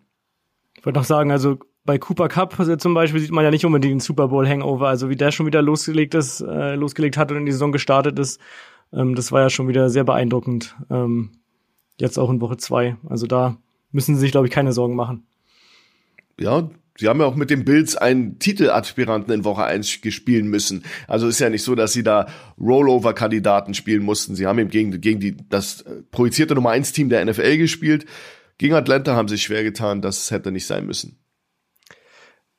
Ich 0.77 0.85
wollte 0.85 0.99
noch 0.99 1.07
sagen, 1.07 1.31
also 1.31 1.59
bei 1.85 1.99
Cooper 1.99 2.29
Cup 2.29 2.57
zum 2.81 2.95
Beispiel 2.95 3.21
sieht 3.21 3.31
man 3.31 3.45
ja 3.45 3.51
nicht 3.51 3.65
unbedingt 3.65 3.93
den 3.93 4.01
Super 4.01 4.29
Bowl 4.29 4.47
Hangover, 4.47 4.89
also 4.89 5.09
wie 5.09 5.17
der 5.17 5.33
schon 5.33 5.47
wieder 5.47 5.63
losgelegt 5.63 6.15
ist, 6.15 6.41
äh, 6.41 6.75
losgelegt 6.75 7.17
hat 7.17 7.31
und 7.31 7.39
in 7.39 7.47
die 7.47 7.53
Saison 7.53 7.73
gestartet 7.73 8.19
ist. 8.19 8.41
Ähm, 8.93 9.15
das 9.15 9.33
war 9.33 9.41
ja 9.41 9.51
schon 9.51 9.69
wieder 9.69 9.91
sehr 9.91 10.05
beeindruckend. 10.05 10.77
Ähm, 10.91 11.31
Jetzt 12.01 12.19
auch 12.19 12.31
in 12.31 12.41
Woche 12.41 12.57
zwei. 12.57 12.97
Also 13.09 13.27
da 13.27 13.59
müssen 13.93 14.15
sie 14.15 14.23
sich, 14.23 14.31
glaube 14.33 14.47
ich, 14.47 14.53
keine 14.53 14.73
Sorgen 14.73 14.97
machen. 14.97 15.27
Ja, 16.39 16.71
Sie 16.97 17.09
haben 17.09 17.21
ja 17.21 17.27
auch 17.27 17.37
mit 17.37 17.49
den 17.49 17.65
Bills 17.65 17.97
einen 17.97 18.39
Titelaspiranten 18.39 19.33
in 19.33 19.45
Woche 19.45 19.65
1 19.65 20.03
gespielen 20.03 20.49
müssen. 20.49 20.85
Also 21.09 21.29
ist 21.29 21.39
ja 21.39 21.49
nicht 21.49 21.63
so, 21.63 21.75
dass 21.75 21.95
sie 21.95 22.03
da 22.03 22.27
Rollover-Kandidaten 22.61 23.73
spielen 23.73 24.03
mussten. 24.03 24.35
Sie 24.35 24.47
haben 24.47 24.59
eben 24.59 24.69
gegen, 24.69 25.01
gegen 25.01 25.19
die, 25.19 25.37
das 25.49 25.85
projizierte 26.11 26.55
Nummer 26.55 26.71
1 26.71 26.93
Team 26.93 27.09
der 27.09 27.25
NFL 27.25 27.57
gespielt. 27.57 28.05
Gegen 28.59 28.75
Atlanta 28.75 29.15
haben 29.15 29.29
sie 29.29 29.39
schwer 29.39 29.63
getan. 29.63 30.03
Das 30.03 30.31
hätte 30.31 30.53
nicht 30.53 30.67
sein 30.67 30.85
müssen. 30.85 31.20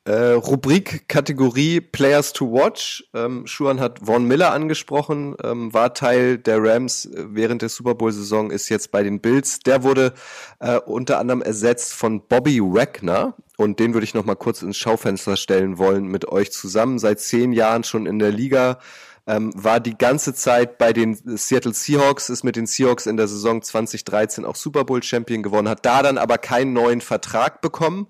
Äh, 0.04 0.32
Rubrik 0.32 1.08
Kategorie 1.08 1.80
Players 1.80 2.32
to 2.32 2.52
Watch. 2.52 3.04
Ähm, 3.14 3.46
Schuhan 3.46 3.78
hat 3.78 4.00
Von 4.04 4.26
Miller 4.26 4.52
angesprochen, 4.52 5.36
ähm, 5.44 5.72
war 5.72 5.94
Teil 5.94 6.38
der 6.38 6.60
Rams 6.60 7.08
während 7.14 7.62
der 7.62 7.68
Super 7.68 7.94
Bowl-Saison, 7.94 8.50
ist 8.50 8.68
jetzt 8.68 8.90
bei 8.90 9.04
den 9.04 9.20
Bills. 9.20 9.60
Der 9.60 9.84
wurde 9.84 10.12
äh, 10.58 10.78
unter 10.78 11.20
anderem 11.20 11.40
ersetzt 11.40 11.92
von 11.92 12.26
Bobby 12.26 12.60
Wagner 12.60 13.36
und 13.56 13.78
den 13.78 13.94
würde 13.94 14.02
ich 14.02 14.14
noch 14.14 14.24
mal 14.24 14.34
kurz 14.34 14.62
ins 14.62 14.76
Schaufenster 14.76 15.36
stellen 15.36 15.78
wollen 15.78 16.06
mit 16.06 16.26
euch 16.26 16.50
zusammen. 16.50 16.98
Seit 16.98 17.20
zehn 17.20 17.52
Jahren 17.52 17.84
schon 17.84 18.06
in 18.06 18.18
der 18.18 18.32
Liga, 18.32 18.80
ähm, 19.28 19.52
war 19.54 19.78
die 19.78 19.96
ganze 19.96 20.34
Zeit 20.34 20.78
bei 20.78 20.92
den 20.92 21.14
Seattle 21.14 21.74
Seahawks, 21.74 22.28
ist 22.28 22.42
mit 22.42 22.56
den 22.56 22.66
Seahawks 22.66 23.06
in 23.06 23.16
der 23.16 23.28
Saison 23.28 23.62
2013 23.62 24.44
auch 24.44 24.56
Super 24.56 24.84
Bowl 24.84 25.00
Champion 25.00 25.44
gewonnen, 25.44 25.68
hat 25.68 25.86
da 25.86 26.02
dann 26.02 26.18
aber 26.18 26.38
keinen 26.38 26.72
neuen 26.72 27.00
Vertrag 27.00 27.60
bekommen 27.60 28.08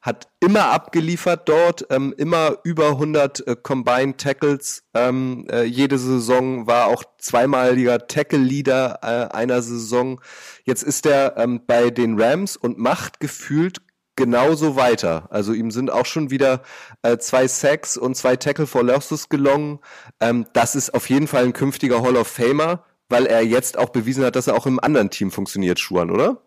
hat 0.00 0.28
immer 0.40 0.70
abgeliefert 0.70 1.48
dort, 1.48 1.86
ähm, 1.90 2.14
immer 2.16 2.58
über 2.64 2.88
100 2.90 3.46
äh, 3.46 3.56
Combined 3.56 4.18
Tackles 4.18 4.84
ähm, 4.94 5.46
äh, 5.50 5.64
jede 5.64 5.98
Saison, 5.98 6.66
war 6.66 6.86
auch 6.86 7.04
zweimaliger 7.18 8.06
Tackle-Leader 8.06 8.98
äh, 9.02 9.34
einer 9.36 9.60
Saison. 9.60 10.20
Jetzt 10.64 10.82
ist 10.82 11.04
er 11.04 11.36
ähm, 11.36 11.60
bei 11.66 11.90
den 11.90 12.20
Rams 12.20 12.56
und 12.56 12.78
macht 12.78 13.20
gefühlt 13.20 13.82
genauso 14.16 14.76
weiter. 14.76 15.28
Also 15.30 15.52
ihm 15.52 15.70
sind 15.70 15.90
auch 15.90 16.06
schon 16.06 16.30
wieder 16.30 16.62
äh, 17.02 17.18
zwei 17.18 17.46
Sacks 17.46 17.96
und 17.96 18.16
zwei 18.16 18.36
Tackle 18.36 18.66
for 18.66 18.82
Losses 18.82 19.28
gelungen. 19.28 19.80
Ähm, 20.20 20.46
das 20.52 20.76
ist 20.76 20.94
auf 20.94 21.08
jeden 21.10 21.26
Fall 21.26 21.44
ein 21.44 21.52
künftiger 21.52 22.02
Hall 22.02 22.16
of 22.16 22.28
Famer, 22.28 22.84
weil 23.08 23.26
er 23.26 23.42
jetzt 23.42 23.78
auch 23.78 23.90
bewiesen 23.90 24.24
hat, 24.24 24.36
dass 24.36 24.46
er 24.46 24.56
auch 24.56 24.66
im 24.66 24.80
anderen 24.80 25.10
Team 25.10 25.30
funktioniert, 25.30 25.78
Schuan, 25.78 26.10
oder? 26.10 26.42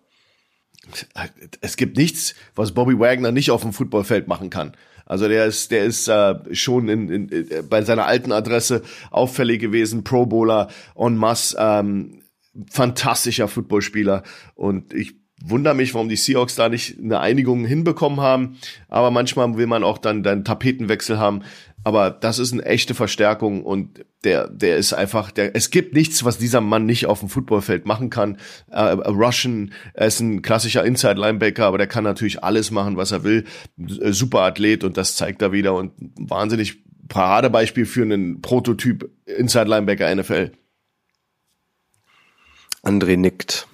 Es 1.62 1.78
gibt 1.78 1.98
nichts, 1.98 2.36
was 2.56 2.74
Bobby 2.74 3.00
Wagner 3.00 3.32
nicht 3.32 3.52
auf 3.52 3.62
dem 3.62 3.74
Footballfeld 3.74 4.28
machen 4.28 4.50
kann. 4.50 4.74
Also 5.06 5.28
der 5.28 5.46
ist, 5.46 5.72
der 5.72 5.84
ist 5.84 6.08
äh, 6.08 6.36
schon 6.54 6.88
in, 6.88 7.10
in, 7.10 7.30
in, 7.30 7.70
bei 7.70 7.82
seiner 7.84 8.06
alten 8.06 8.32
Adresse 8.32 8.84
auffällig 9.12 9.60
gewesen, 9.60 10.04
Pro 10.04 10.26
Bowler 10.26 10.70
en 10.96 11.18
masse, 11.18 11.58
ähm, 11.60 12.24
fantastischer 12.70 13.48
Footballspieler. 13.48 14.24
Und 14.56 14.94
ich 14.94 15.16
wundere 15.44 15.76
mich, 15.76 15.94
warum 15.94 16.08
die 16.08 16.16
Seahawks 16.16 16.56
da 16.56 16.70
nicht 16.70 16.98
eine 17.00 17.20
Einigung 17.20 17.66
hinbekommen 17.66 18.22
haben. 18.22 18.58
Aber 18.88 19.12
manchmal 19.12 19.58
will 19.58 19.68
man 19.68 19.84
auch 19.84 19.98
dann 19.98 20.26
einen 20.26 20.46
Tapetenwechsel 20.46 21.20
haben. 21.20 21.42
Aber 21.84 22.12
das 22.12 22.40
ist 22.40 22.54
eine 22.54 22.66
echte 22.66 22.94
Verstärkung 22.94 23.64
und 23.64 24.06
der, 24.24 24.48
der 24.48 24.78
ist 24.78 24.94
einfach, 24.94 25.32
der, 25.32 25.56
es 25.56 25.70
gibt 25.70 25.94
nichts, 25.94 26.24
was 26.24 26.38
dieser 26.38 26.62
Mann 26.62 26.86
nicht 26.86 27.08
auf 27.08 27.20
dem 27.20 27.28
Footballfeld 27.30 27.86
machen 27.86 28.10
kann. 28.10 28.38
Äh, 28.70 28.82
Russian, 28.82 29.74
er 29.94 30.08
ist 30.08 30.22
ein 30.22 30.42
klassischer 30.42 30.86
Inside-Linebacker, 30.86 31.66
aber 31.66 31.78
der 31.78 31.88
kann 31.88 32.06
natürlich 32.06 32.44
alles 32.44 32.72
machen, 32.72 32.96
was 32.96 33.12
er 33.12 33.24
will. 33.24 33.44
Äh, 33.78 34.14
super 34.14 34.42
Athlet 34.42 34.84
und 34.84 34.96
das 34.96 35.16
zeigt 35.16 35.42
er 35.42 35.52
wieder 35.52 35.74
und 35.76 35.92
wahnsinnig 36.18 36.84
Paradebeispiel 37.10 37.86
für 37.86 38.04
einen 38.04 38.42
Prototyp 38.42 39.10
Inside-Linebacker 39.26 40.16
NFL. 40.16 40.52
André 42.84 43.18
nickt. 43.18 43.68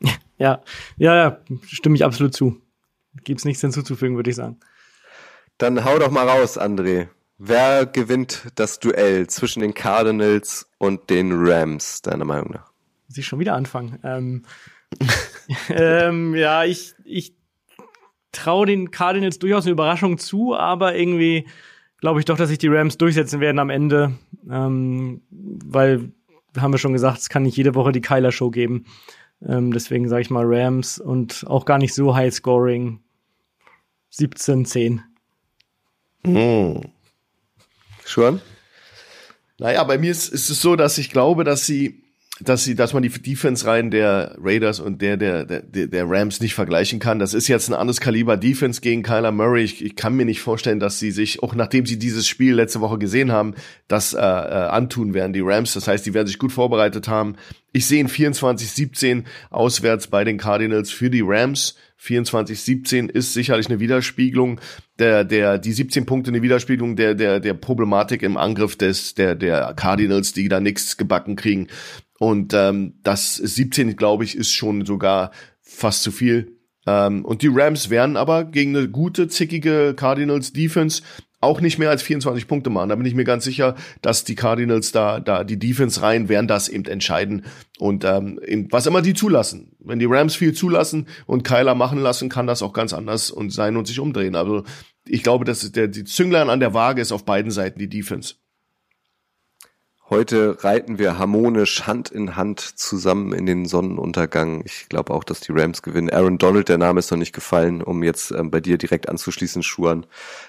Ja, 0.36 0.64
ja, 0.96 1.14
ja, 1.14 1.40
stimme 1.62 1.94
ich 1.94 2.04
absolut 2.04 2.34
zu. 2.34 2.60
Gibt's 3.22 3.44
nichts 3.44 3.60
hinzuzufügen, 3.60 4.16
würde 4.16 4.30
ich 4.30 4.36
sagen. 4.36 4.58
Dann 5.58 5.84
hau 5.84 5.96
doch 6.00 6.10
mal 6.10 6.28
raus, 6.28 6.58
André. 6.58 7.06
Wer 7.38 7.86
gewinnt 7.86 8.46
das 8.54 8.78
Duell 8.78 9.26
zwischen 9.26 9.60
den 9.60 9.74
Cardinals 9.74 10.70
und 10.78 11.10
den 11.10 11.32
Rams, 11.32 12.02
deiner 12.02 12.24
Meinung 12.24 12.52
nach? 12.52 12.72
Sie 13.08 13.22
schon 13.22 13.38
wieder 13.38 13.54
anfangen. 13.54 13.98
Ähm, 14.04 14.42
ähm, 15.68 16.34
ja, 16.34 16.64
ich, 16.64 16.94
ich 17.04 17.34
traue 18.32 18.66
den 18.66 18.90
Cardinals 18.90 19.38
durchaus 19.38 19.64
eine 19.64 19.72
Überraschung 19.72 20.18
zu, 20.18 20.54
aber 20.54 20.96
irgendwie 20.96 21.46
glaube 21.98 22.20
ich 22.20 22.26
doch, 22.26 22.36
dass 22.36 22.50
sich 22.50 22.58
die 22.58 22.68
Rams 22.68 22.98
durchsetzen 22.98 23.40
werden 23.40 23.58
am 23.58 23.70
Ende, 23.70 24.12
ähm, 24.48 25.22
weil 25.30 26.12
haben 26.56 26.72
wir 26.72 26.78
schon 26.78 26.92
gesagt, 26.92 27.18
es 27.18 27.28
kann 27.28 27.42
nicht 27.42 27.56
jede 27.56 27.74
Woche 27.74 27.92
die 27.92 28.00
Kyler 28.00 28.30
Show 28.30 28.50
geben. 28.50 28.84
Ähm, 29.44 29.72
deswegen 29.72 30.08
sage 30.08 30.22
ich 30.22 30.30
mal 30.30 30.44
Rams 30.46 30.98
und 30.98 31.44
auch 31.48 31.64
gar 31.64 31.78
nicht 31.78 31.94
so 31.94 32.14
High 32.14 32.32
Scoring 32.32 33.00
17 34.10 34.64
10. 34.64 35.02
Mm. 36.24 36.80
Schon? 38.04 38.40
Naja, 39.58 39.84
bei 39.84 39.98
mir 39.98 40.10
ist, 40.10 40.28
ist 40.28 40.50
es 40.50 40.60
so, 40.60 40.76
dass 40.76 40.98
ich 40.98 41.10
glaube, 41.10 41.44
dass 41.44 41.64
sie, 41.64 42.02
dass 42.40 42.64
sie, 42.64 42.74
dass 42.74 42.92
man 42.92 43.04
die 43.04 43.08
Defense-Reihen 43.08 43.92
der 43.92 44.34
Raiders 44.42 44.80
und 44.80 45.00
der, 45.00 45.16
der, 45.16 45.44
der, 45.44 45.86
der 45.86 46.10
Rams 46.10 46.40
nicht 46.40 46.54
vergleichen 46.54 46.98
kann. 46.98 47.20
Das 47.20 47.32
ist 47.32 47.46
jetzt 47.46 47.68
ein 47.68 47.74
anderes 47.74 48.00
Kaliber 48.00 48.36
Defense 48.36 48.80
gegen 48.80 49.04
Kyler 49.04 49.30
Murray. 49.30 49.62
Ich, 49.62 49.84
ich 49.84 49.94
kann 49.94 50.16
mir 50.16 50.24
nicht 50.24 50.40
vorstellen, 50.40 50.80
dass 50.80 50.98
sie 50.98 51.12
sich, 51.12 51.44
auch 51.44 51.54
nachdem 51.54 51.86
sie 51.86 51.96
dieses 51.96 52.26
Spiel 52.26 52.54
letzte 52.54 52.80
Woche 52.80 52.98
gesehen 52.98 53.30
haben, 53.30 53.54
das 53.86 54.14
äh, 54.14 54.18
äh, 54.18 54.22
antun 54.22 55.14
werden, 55.14 55.32
die 55.32 55.42
Rams. 55.42 55.74
Das 55.74 55.86
heißt, 55.86 56.04
die 56.04 56.14
werden 56.14 56.26
sich 56.26 56.40
gut 56.40 56.52
vorbereitet 56.52 57.06
haben. 57.06 57.36
Ich 57.72 57.86
sehe 57.86 58.02
ein 58.02 58.08
24-17 58.08 59.24
auswärts 59.50 60.08
bei 60.08 60.24
den 60.24 60.36
Cardinals 60.36 60.90
für 60.90 61.10
die 61.10 61.22
Rams. 61.24 61.76
24-17 62.04 63.08
ist 63.08 63.32
sicherlich 63.32 63.68
eine 63.68 63.80
Widerspiegelung 63.80 64.60
der, 64.98 65.24
der, 65.24 65.58
die 65.58 65.72
17 65.72 66.06
Punkte 66.06 66.30
eine 66.30 66.42
Widerspiegelung 66.42 66.96
der, 66.96 67.14
der, 67.14 67.40
der 67.40 67.54
Problematik 67.54 68.22
im 68.22 68.36
Angriff 68.36 68.76
des, 68.76 69.14
der, 69.14 69.34
der 69.34 69.74
Cardinals, 69.74 70.32
die 70.32 70.48
da 70.48 70.60
nichts 70.60 70.96
gebacken 70.96 71.36
kriegen. 71.36 71.68
Und 72.18 72.54
ähm, 72.54 72.94
das 73.02 73.34
17, 73.36 73.96
glaube 73.96 74.24
ich, 74.24 74.36
ist 74.36 74.52
schon 74.52 74.86
sogar 74.86 75.32
fast 75.60 76.02
zu 76.02 76.12
viel. 76.12 76.58
Ähm, 76.86 77.24
und 77.24 77.42
die 77.42 77.50
Rams 77.52 77.90
werden 77.90 78.16
aber 78.16 78.44
gegen 78.44 78.76
eine 78.76 78.88
gute, 78.88 79.28
zickige 79.28 79.94
Cardinals 79.96 80.52
Defense 80.52 81.02
auch 81.44 81.60
nicht 81.60 81.78
mehr 81.78 81.90
als 81.90 82.02
24 82.02 82.48
Punkte 82.48 82.70
machen. 82.70 82.88
Da 82.88 82.96
bin 82.96 83.06
ich 83.06 83.14
mir 83.14 83.24
ganz 83.24 83.44
sicher, 83.44 83.76
dass 84.02 84.24
die 84.24 84.34
Cardinals 84.34 84.92
da, 84.92 85.20
da 85.20 85.44
die 85.44 85.58
Defense 85.58 86.02
rein 86.02 86.28
werden 86.28 86.48
das 86.48 86.68
eben 86.68 86.84
entscheiden. 86.86 87.44
Und 87.78 88.04
ähm, 88.04 88.40
was 88.70 88.86
immer 88.86 89.02
die 89.02 89.14
zulassen. 89.14 89.76
Wenn 89.78 89.98
die 89.98 90.06
Rams 90.06 90.34
viel 90.34 90.54
zulassen 90.54 91.06
und 91.26 91.44
Kyler 91.44 91.74
machen 91.74 92.00
lassen, 92.00 92.28
kann 92.28 92.46
das 92.46 92.62
auch 92.62 92.72
ganz 92.72 92.92
anders 92.92 93.30
und 93.30 93.50
sein 93.50 93.76
und 93.76 93.86
sich 93.86 94.00
umdrehen. 94.00 94.34
Also 94.34 94.64
ich 95.06 95.22
glaube, 95.22 95.44
dass 95.44 95.70
der 95.70 95.88
die 95.88 96.04
Zünglein 96.04 96.50
an 96.50 96.60
der 96.60 96.74
Waage 96.74 97.02
ist 97.02 97.12
auf 97.12 97.24
beiden 97.24 97.50
Seiten 97.50 97.78
die 97.78 97.88
Defense. 97.88 98.34
Heute 100.10 100.62
reiten 100.62 100.98
wir 100.98 101.18
harmonisch 101.18 101.86
Hand 101.86 102.10
in 102.10 102.36
Hand 102.36 102.60
zusammen 102.60 103.32
in 103.32 103.46
den 103.46 103.64
Sonnenuntergang. 103.64 104.62
Ich 104.66 104.90
glaube 104.90 105.14
auch, 105.14 105.24
dass 105.24 105.40
die 105.40 105.52
Rams 105.52 105.80
gewinnen. 105.80 106.10
Aaron 106.10 106.36
Donald, 106.36 106.68
der 106.68 106.76
Name 106.76 106.98
ist 106.98 107.10
noch 107.10 107.16
nicht 107.16 107.32
gefallen, 107.32 107.80
um 107.80 108.02
jetzt 108.02 108.30
ähm, 108.30 108.50
bei 108.50 108.60
dir 108.60 108.76
direkt 108.76 109.08
anzuschließen, 109.08 109.62
Schuhan. 109.62 110.04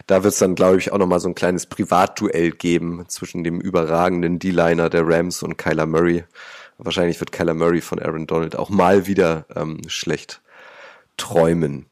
Da 0.07 0.23
wird 0.23 0.33
es 0.33 0.39
dann, 0.39 0.55
glaube 0.55 0.79
ich, 0.79 0.91
auch 0.91 0.97
nochmal 0.97 1.21
so 1.21 1.29
ein 1.29 1.35
kleines 1.35 1.67
Privatduell 1.67 2.51
geben 2.51 3.05
zwischen 3.07 3.45
dem 3.45 3.61
überragenden 3.61 4.39
D-Liner 4.39 4.89
der 4.89 5.07
Rams 5.07 5.41
und 5.41 5.57
Kyler 5.57 5.85
Murray. 5.85 6.25
Wahrscheinlich 6.77 7.21
wird 7.21 7.31
Kyler 7.31 7.53
Murray 7.53 7.79
von 7.79 7.99
Aaron 7.99 8.27
Donald 8.27 8.57
auch 8.57 8.69
mal 8.69 9.07
wieder 9.07 9.45
ähm, 9.55 9.79
schlecht 9.87 10.41
träumen. 11.15 11.85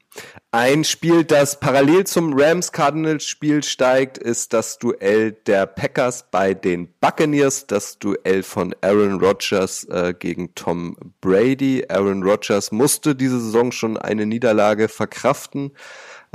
Ein 0.52 0.84
Spiel, 0.84 1.24
das 1.24 1.58
parallel 1.58 2.06
zum 2.06 2.32
Rams-Cardinals-Spiel 2.38 3.64
steigt, 3.64 4.18
ist 4.18 4.52
das 4.52 4.78
Duell 4.78 5.32
der 5.32 5.66
Packers 5.66 6.26
bei 6.30 6.54
den 6.54 6.88
Buccaneers, 7.00 7.66
das 7.66 7.98
Duell 7.98 8.44
von 8.44 8.74
Aaron 8.80 9.18
Rodgers 9.20 9.84
äh, 9.84 10.14
gegen 10.16 10.54
Tom 10.54 10.96
Brady. 11.20 11.84
Aaron 11.88 12.22
Rodgers 12.22 12.70
musste 12.70 13.16
diese 13.16 13.40
Saison 13.40 13.72
schon 13.72 13.96
eine 13.96 14.26
Niederlage 14.26 14.88
verkraften. 14.88 15.72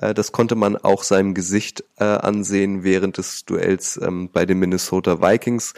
Äh, 0.02 0.14
das 0.14 0.32
konnte 0.32 0.56
man 0.56 0.76
auch 0.76 1.04
seinem 1.04 1.34
Gesicht 1.34 1.84
äh, 1.98 2.04
ansehen 2.04 2.84
während 2.84 3.18
des 3.18 3.46
Duells 3.46 4.00
ähm, 4.02 4.30
bei 4.32 4.46
den 4.46 4.60
Minnesota 4.60 5.22
Vikings. 5.22 5.74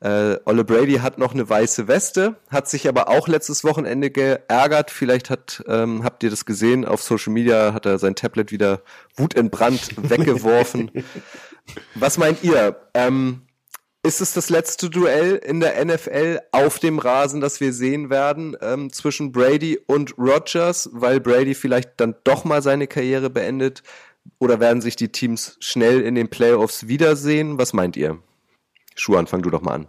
Äh, 0.00 0.36
Olle 0.44 0.64
Brady 0.64 0.96
hat 0.96 1.18
noch 1.18 1.32
eine 1.32 1.48
weiße 1.48 1.88
Weste, 1.88 2.36
hat 2.50 2.68
sich 2.68 2.88
aber 2.88 3.08
auch 3.08 3.28
letztes 3.28 3.64
Wochenende 3.64 4.10
geärgert. 4.10 4.90
Vielleicht 4.90 5.30
hat, 5.30 5.64
ähm, 5.68 6.04
habt 6.04 6.22
ihr 6.22 6.30
das 6.30 6.44
gesehen, 6.44 6.84
auf 6.84 7.02
Social 7.02 7.32
Media 7.32 7.72
hat 7.72 7.86
er 7.86 7.98
sein 7.98 8.14
Tablet 8.14 8.52
wieder 8.52 8.82
wutentbrannt 9.16 9.96
weggeworfen. 10.10 10.90
Was 11.94 12.18
meint 12.18 12.44
ihr? 12.44 12.76
Ähm, 12.92 13.42
ist 14.02 14.20
es 14.20 14.34
das 14.34 14.50
letzte 14.50 14.88
Duell 14.88 15.34
in 15.34 15.58
der 15.60 15.84
NFL 15.84 16.40
auf 16.52 16.78
dem 16.78 17.00
Rasen, 17.00 17.40
das 17.40 17.60
wir 17.60 17.72
sehen 17.72 18.08
werden 18.08 18.56
ähm, 18.60 18.92
zwischen 18.92 19.32
Brady 19.32 19.80
und 19.86 20.16
Rogers, 20.16 20.90
weil 20.92 21.18
Brady 21.18 21.54
vielleicht 21.54 21.94
dann 21.96 22.14
doch 22.22 22.44
mal 22.44 22.62
seine 22.62 22.86
Karriere 22.86 23.30
beendet? 23.30 23.82
Oder 24.38 24.60
werden 24.60 24.80
sich 24.82 24.94
die 24.94 25.08
Teams 25.08 25.56
schnell 25.60 26.02
in 26.02 26.14
den 26.14 26.28
Playoffs 26.28 26.86
wiedersehen? 26.86 27.58
Was 27.58 27.72
meint 27.72 27.96
ihr? 27.96 28.20
Schuhan, 28.96 29.26
fang 29.26 29.42
du 29.42 29.50
doch 29.50 29.62
mal 29.62 29.74
an. 29.74 29.86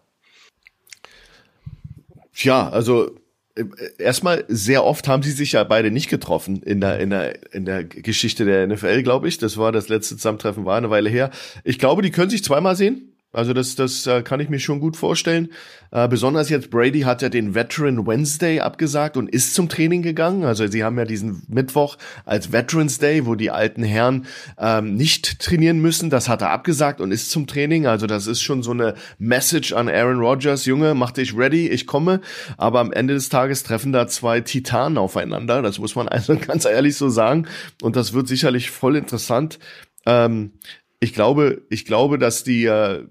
Tja, 2.33 2.69
also 2.69 3.15
äh, 3.55 3.65
erstmal 3.97 4.45
sehr 4.47 4.83
oft 4.83 5.07
haben 5.07 5.23
sie 5.23 5.31
sich 5.31 5.53
ja 5.53 5.63
beide 5.63 5.89
nicht 5.91 6.09
getroffen 6.09 6.61
in 6.61 6.81
der 6.81 6.99
in 6.99 7.09
der 7.09 7.53
in 7.53 7.65
der 7.65 7.83
Geschichte 7.83 8.45
der 8.45 8.67
NFL, 8.67 9.01
glaube 9.03 9.27
ich. 9.27 9.37
Das 9.37 9.57
war 9.57 9.71
das 9.71 9.89
letzte 9.89 10.15
Zusammentreffen 10.15 10.65
war 10.65 10.77
eine 10.77 10.89
Weile 10.89 11.09
her. 11.09 11.31
Ich 11.63 11.79
glaube, 11.79 12.01
die 12.01 12.11
können 12.11 12.29
sich 12.29 12.43
zweimal 12.43 12.75
sehen. 12.75 13.16
Also 13.38 13.54
das, 13.54 13.76
das 13.76 14.08
äh, 14.08 14.23
kann 14.23 14.39
ich 14.39 14.50
mir 14.50 14.58
schon 14.60 14.80
gut 14.80 14.97
vorstellen. 14.97 15.50
Äh, 15.91 16.08
besonders 16.08 16.50
jetzt 16.50 16.71
Brady 16.71 17.02
hat 17.02 17.21
ja 17.21 17.30
den 17.30 17.54
Veteran 17.54 18.08
Wednesday 18.08 18.62
abgesagt 18.62 19.15
und 19.15 19.30
ist 19.30 19.54
zum 19.54 19.69
Training 19.69 20.02
gegangen. 20.02 20.43
Also 20.43 20.65
sie 20.65 20.84
haben 20.84 20.97
ja 20.97 21.06
diesen 21.06 21.43
Mittwoch 21.47 21.97
als 22.26 22.52
Veterans 22.52 22.97
Day, 22.97 23.28
wo 23.28 23.36
die 23.36 23.52
alten 23.52 23.84
Herren 23.84 24.26
ähm, 24.58 24.95
nicht 24.95 25.38
trainieren 25.38 25.80
müssen. 25.80 26.10
Das 26.10 26.28
hat 26.28 26.41
er 26.41 26.50
abgesagt 26.50 27.00
und 27.00 27.12
ist 27.12 27.30
zum 27.30 27.45
Training. 27.45 27.86
Also 27.86 28.08
das 28.08 28.26
ist 28.26 28.41
schon 28.41 28.63
so 28.63 28.71
eine 28.71 28.95
Message 29.19 29.71
an 29.71 29.88
Aaron 29.88 30.17
Rodgers. 30.17 30.65
Junge, 30.65 30.95
mach 30.95 31.12
dich 31.12 31.38
ready, 31.38 31.67
ich 31.67 31.86
komme. 31.86 32.21
Aber 32.58 32.80
am 32.80 32.91
Ende 32.91 33.13
des 33.13 33.30
Tages 33.30 33.62
treffen 33.62 33.93
da 33.93 34.08
zwei 34.08 34.41
Titanen 34.41 34.97
aufeinander. 34.97 35.62
Das 35.62 35.78
muss 35.78 35.95
man 35.95 36.08
also 36.08 36.36
ganz 36.38 36.65
ehrlich 36.65 36.97
so 36.97 37.10
sagen. 37.10 37.45
Und 37.84 37.97
das 37.97 38.13
wird 38.13 38.28
sicherlich 38.28 38.71
voll 38.71 38.95
interessant. 38.95 39.60
Ähm, 40.08 40.54
ich 40.99 41.13
glaube, 41.13 41.62
ich 41.69 41.86
glaube, 41.86 42.17
dass 42.17 42.43
die 42.43 42.65
äh, 42.65 43.05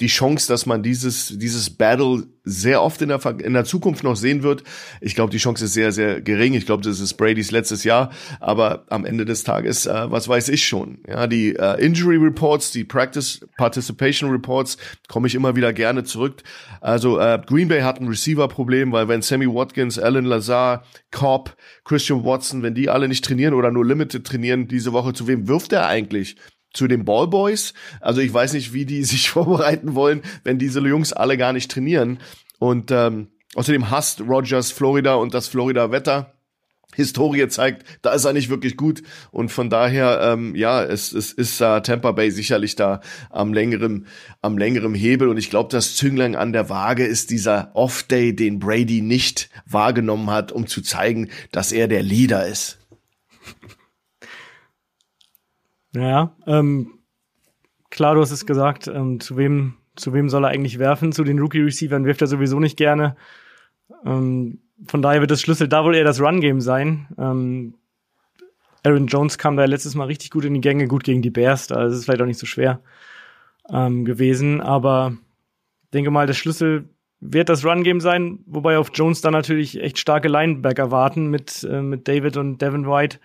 die 0.00 0.06
Chance, 0.06 0.48
dass 0.48 0.66
man 0.66 0.82
dieses, 0.82 1.38
dieses 1.38 1.70
Battle 1.70 2.26
sehr 2.42 2.82
oft 2.82 3.02
in 3.02 3.10
der, 3.10 3.20
in 3.44 3.52
der 3.52 3.64
Zukunft 3.64 4.02
noch 4.02 4.16
sehen 4.16 4.42
wird. 4.42 4.64
Ich 5.00 5.14
glaube, 5.14 5.30
die 5.30 5.38
Chance 5.38 5.66
ist 5.66 5.74
sehr, 5.74 5.92
sehr 5.92 6.22
gering. 6.22 6.54
Ich 6.54 6.64
glaube, 6.64 6.82
das 6.82 7.00
ist 7.00 7.14
Bradys 7.14 7.50
letztes 7.50 7.84
Jahr. 7.84 8.10
Aber 8.40 8.86
am 8.88 9.04
Ende 9.04 9.26
des 9.26 9.44
Tages, 9.44 9.86
äh, 9.86 10.10
was 10.10 10.26
weiß 10.26 10.48
ich 10.48 10.66
schon? 10.66 11.00
Ja, 11.06 11.26
die 11.26 11.54
äh, 11.54 11.84
Injury 11.84 12.16
Reports, 12.16 12.72
die 12.72 12.84
Practice 12.84 13.46
Participation 13.58 14.30
Reports, 14.30 14.78
komme 15.08 15.26
ich 15.26 15.34
immer 15.34 15.54
wieder 15.54 15.72
gerne 15.74 16.02
zurück. 16.04 16.42
Also 16.80 17.18
äh, 17.18 17.38
Green 17.44 17.68
Bay 17.68 17.82
hat 17.82 18.00
ein 18.00 18.08
Receiver-Problem, 18.08 18.92
weil 18.92 19.08
wenn 19.08 19.20
Sammy 19.20 19.46
Watkins, 19.46 19.98
Alan 19.98 20.24
Lazar, 20.24 20.84
Cobb, 21.10 21.56
Christian 21.84 22.24
Watson, 22.24 22.62
wenn 22.62 22.74
die 22.74 22.88
alle 22.88 23.06
nicht 23.06 23.24
trainieren 23.24 23.52
oder 23.52 23.70
nur 23.70 23.84
Limited 23.84 24.26
trainieren 24.26 24.66
diese 24.66 24.92
Woche, 24.94 25.12
zu 25.12 25.26
wem 25.26 25.46
wirft 25.46 25.72
er 25.74 25.86
eigentlich? 25.86 26.36
Zu 26.72 26.86
den 26.86 27.04
Ballboys. 27.04 27.74
Also 28.00 28.20
ich 28.20 28.32
weiß 28.32 28.52
nicht, 28.52 28.72
wie 28.72 28.86
die 28.86 29.04
sich 29.04 29.30
vorbereiten 29.30 29.94
wollen, 29.94 30.22
wenn 30.44 30.58
diese 30.58 30.80
Jungs 30.80 31.12
alle 31.12 31.36
gar 31.36 31.52
nicht 31.52 31.70
trainieren. 31.70 32.18
Und 32.58 32.90
ähm, 32.90 33.28
außerdem 33.54 33.90
hasst 33.90 34.20
Rogers 34.20 34.70
Florida 34.70 35.14
und 35.14 35.34
das 35.34 35.48
Florida-Wetter. 35.48 36.34
Historie 36.96 37.46
zeigt, 37.48 37.84
da 38.02 38.12
ist 38.12 38.24
er 38.24 38.32
nicht 38.32 38.48
wirklich 38.48 38.76
gut 38.76 39.02
und 39.30 39.50
von 39.50 39.70
daher 39.70 40.20
ähm, 40.22 40.56
ja, 40.56 40.82
es, 40.82 41.12
es 41.12 41.32
ist 41.32 41.60
äh, 41.60 41.80
Tampa 41.82 42.10
Bay 42.10 42.32
sicherlich 42.32 42.74
da 42.74 43.00
am 43.30 43.52
längeren 43.54 44.06
am 44.42 44.58
längeren 44.58 44.94
Hebel 44.94 45.28
und 45.28 45.36
ich 45.36 45.50
glaube, 45.50 45.68
das 45.70 45.94
Zünglein 45.94 46.34
an 46.34 46.52
der 46.52 46.68
Waage 46.68 47.06
ist 47.06 47.30
dieser 47.30 47.70
Off 47.74 48.02
Day, 48.02 48.34
den 48.34 48.58
Brady 48.58 49.02
nicht 49.02 49.50
wahrgenommen 49.66 50.30
hat, 50.30 50.50
um 50.50 50.66
zu 50.66 50.82
zeigen, 50.82 51.30
dass 51.52 51.70
er 51.70 51.86
der 51.86 52.02
Leader 52.02 52.46
ist. 52.46 52.79
Ja, 55.94 56.36
ähm, 56.46 56.98
klar, 57.90 58.14
du 58.14 58.20
hast 58.20 58.30
es 58.30 58.46
gesagt, 58.46 58.86
ähm, 58.88 59.20
zu 59.20 59.36
wem, 59.36 59.74
zu 59.96 60.12
wem 60.12 60.28
soll 60.28 60.44
er 60.44 60.50
eigentlich 60.50 60.78
werfen? 60.78 61.12
Zu 61.12 61.24
den 61.24 61.38
Rookie-Receivern 61.38 62.04
wirft 62.04 62.20
er 62.20 62.28
sowieso 62.28 62.60
nicht 62.60 62.76
gerne. 62.76 63.16
Ähm, 64.04 64.60
von 64.86 65.02
daher 65.02 65.20
wird 65.20 65.30
das 65.30 65.40
Schlüssel 65.40 65.68
da 65.68 65.84
wohl 65.84 65.94
eher 65.94 66.04
das 66.04 66.20
Run-Game 66.20 66.60
sein. 66.60 67.08
Ähm, 67.18 67.74
Aaron 68.82 69.08
Jones 69.08 69.36
kam 69.36 69.56
da 69.56 69.64
letztes 69.64 69.94
Mal 69.94 70.06
richtig 70.06 70.30
gut 70.30 70.44
in 70.44 70.54
die 70.54 70.60
Gänge, 70.60 70.86
gut 70.86 71.04
gegen 71.04 71.22
die 71.22 71.30
Bears, 71.30 71.66
da 71.66 71.84
ist 71.84 71.94
es 71.94 72.04
vielleicht 72.04 72.22
auch 72.22 72.26
nicht 72.26 72.38
so 72.38 72.46
schwer 72.46 72.80
ähm, 73.70 74.04
gewesen, 74.04 74.60
aber 74.60 75.16
denke 75.92 76.10
mal, 76.10 76.26
der 76.26 76.34
Schlüssel 76.34 76.88
wird 77.20 77.50
das 77.50 77.64
Run-Game 77.64 78.00
sein, 78.00 78.38
wobei 78.46 78.78
auf 78.78 78.90
Jones 78.94 79.20
dann 79.20 79.34
natürlich 79.34 79.80
echt 79.80 79.98
starke 79.98 80.28
Linebacker 80.28 80.90
warten 80.90 81.28
mit, 81.28 81.62
äh, 81.64 81.82
mit 81.82 82.08
David 82.08 82.38
und 82.38 82.62
Devin 82.62 82.86
White. 82.86 83.18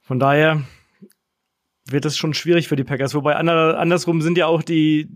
Von 0.00 0.18
daher, 0.18 0.62
wird 1.88 2.04
es 2.04 2.16
schon 2.16 2.34
schwierig 2.34 2.68
für 2.68 2.76
die 2.76 2.84
Packers. 2.84 3.14
Wobei 3.14 3.36
andersrum 3.36 4.20
sind 4.20 4.38
ja 4.38 4.46
auch 4.46 4.62
die, 4.62 5.08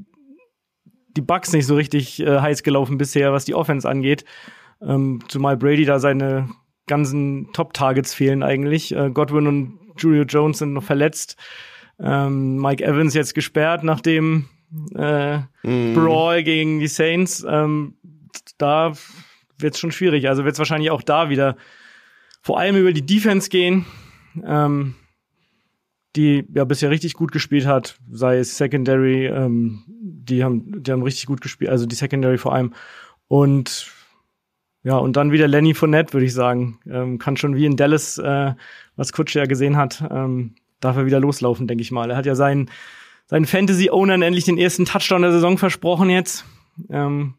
die 1.16 1.20
Bugs 1.20 1.52
nicht 1.52 1.66
so 1.66 1.74
richtig 1.74 2.20
äh, 2.20 2.40
heiß 2.40 2.62
gelaufen 2.62 2.98
bisher, 2.98 3.32
was 3.32 3.44
die 3.44 3.54
Offense 3.54 3.88
angeht. 3.88 4.24
Ähm, 4.80 5.20
zumal 5.28 5.56
Brady 5.56 5.84
da 5.84 5.98
seine 5.98 6.48
ganzen 6.86 7.52
Top-Targets 7.52 8.14
fehlen 8.14 8.42
eigentlich. 8.42 8.94
Äh, 8.94 9.10
Godwin 9.10 9.46
und 9.46 9.78
Julio 9.98 10.22
Jones 10.24 10.58
sind 10.58 10.72
noch 10.72 10.84
verletzt. 10.84 11.36
Ähm, 11.98 12.56
Mike 12.56 12.84
Evans 12.84 13.14
jetzt 13.14 13.34
gesperrt 13.34 13.84
nach 13.84 14.00
dem 14.00 14.46
äh, 14.96 15.38
mm. 15.62 15.94
Brawl 15.94 16.42
gegen 16.42 16.80
die 16.80 16.88
Saints. 16.88 17.44
Ähm, 17.48 17.94
da 18.58 18.92
wird 19.58 19.74
es 19.74 19.80
schon 19.80 19.92
schwierig. 19.92 20.28
Also 20.28 20.44
wird 20.44 20.54
es 20.54 20.58
wahrscheinlich 20.58 20.90
auch 20.90 21.02
da 21.02 21.28
wieder 21.28 21.56
vor 22.42 22.58
allem 22.58 22.76
über 22.76 22.92
die 22.92 23.04
Defense 23.04 23.50
gehen. 23.50 23.84
Ähm, 24.44 24.94
die 26.16 26.44
ja 26.54 26.64
bisher 26.64 26.90
richtig 26.90 27.14
gut 27.14 27.32
gespielt 27.32 27.66
hat, 27.66 27.96
sei 28.10 28.38
es 28.38 28.56
Secondary, 28.56 29.26
ähm, 29.26 29.84
die 29.88 30.42
haben, 30.42 30.82
die 30.82 30.90
haben 30.90 31.02
richtig 31.02 31.26
gut 31.26 31.40
gespielt, 31.40 31.70
also 31.70 31.86
die 31.86 31.94
Secondary 31.94 32.38
vor 32.38 32.54
allem. 32.54 32.74
Und 33.28 33.92
ja, 34.82 34.96
und 34.96 35.16
dann 35.16 35.30
wieder 35.30 35.46
Lenny 35.46 35.74
Fournette, 35.74 36.12
würde 36.14 36.26
ich 36.26 36.34
sagen. 36.34 36.80
Ähm, 36.90 37.18
kann 37.18 37.36
schon 37.36 37.54
wie 37.54 37.66
in 37.66 37.76
Dallas, 37.76 38.18
äh, 38.18 38.54
was 38.96 39.12
Kutsche 39.12 39.40
ja 39.40 39.44
gesehen 39.44 39.76
hat, 39.76 40.02
ähm, 40.10 40.54
darf 40.80 40.96
er 40.96 41.06
wieder 41.06 41.20
loslaufen, 41.20 41.68
denke 41.68 41.82
ich 41.82 41.90
mal. 41.90 42.10
Er 42.10 42.16
hat 42.16 42.26
ja 42.26 42.34
seinen, 42.34 42.70
seinen 43.26 43.46
Fantasy-Ownern 43.46 44.22
endlich 44.22 44.44
den 44.44 44.58
ersten 44.58 44.86
Touchdown 44.86 45.22
der 45.22 45.32
Saison 45.32 45.58
versprochen 45.58 46.08
jetzt. 46.08 46.44
Ähm, 46.88 47.34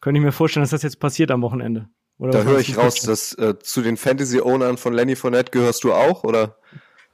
könnte 0.00 0.18
ich 0.18 0.24
mir 0.24 0.32
vorstellen, 0.32 0.62
dass 0.62 0.70
das 0.70 0.82
jetzt 0.82 0.98
passiert 0.98 1.30
am 1.30 1.42
Wochenende. 1.42 1.88
Oder 2.16 2.32
da 2.32 2.42
höre 2.42 2.58
ich 2.58 2.76
raus, 2.76 3.00
dass 3.02 3.34
äh, 3.34 3.58
zu 3.58 3.82
den 3.82 3.96
Fantasy-Ownern 3.96 4.78
von 4.78 4.94
Lenny 4.94 5.16
Fournette 5.16 5.52
gehörst 5.52 5.84
du 5.84 5.92
auch, 5.92 6.24
oder? 6.24 6.56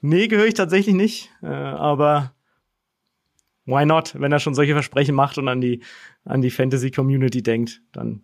Nee, 0.07 0.29
gehöre 0.29 0.47
ich 0.47 0.55
tatsächlich 0.55 0.95
nicht. 0.95 1.31
Äh, 1.42 1.47
aber 1.47 2.33
why 3.64 3.85
not? 3.85 4.14
Wenn 4.16 4.31
er 4.31 4.38
schon 4.38 4.55
solche 4.55 4.73
Versprechen 4.73 5.16
macht 5.16 5.37
und 5.37 5.49
an 5.49 5.61
die, 5.61 5.83
an 6.25 6.42
die 6.42 6.51
Fantasy-Community 6.51 7.42
denkt, 7.42 7.83
dann 7.90 8.23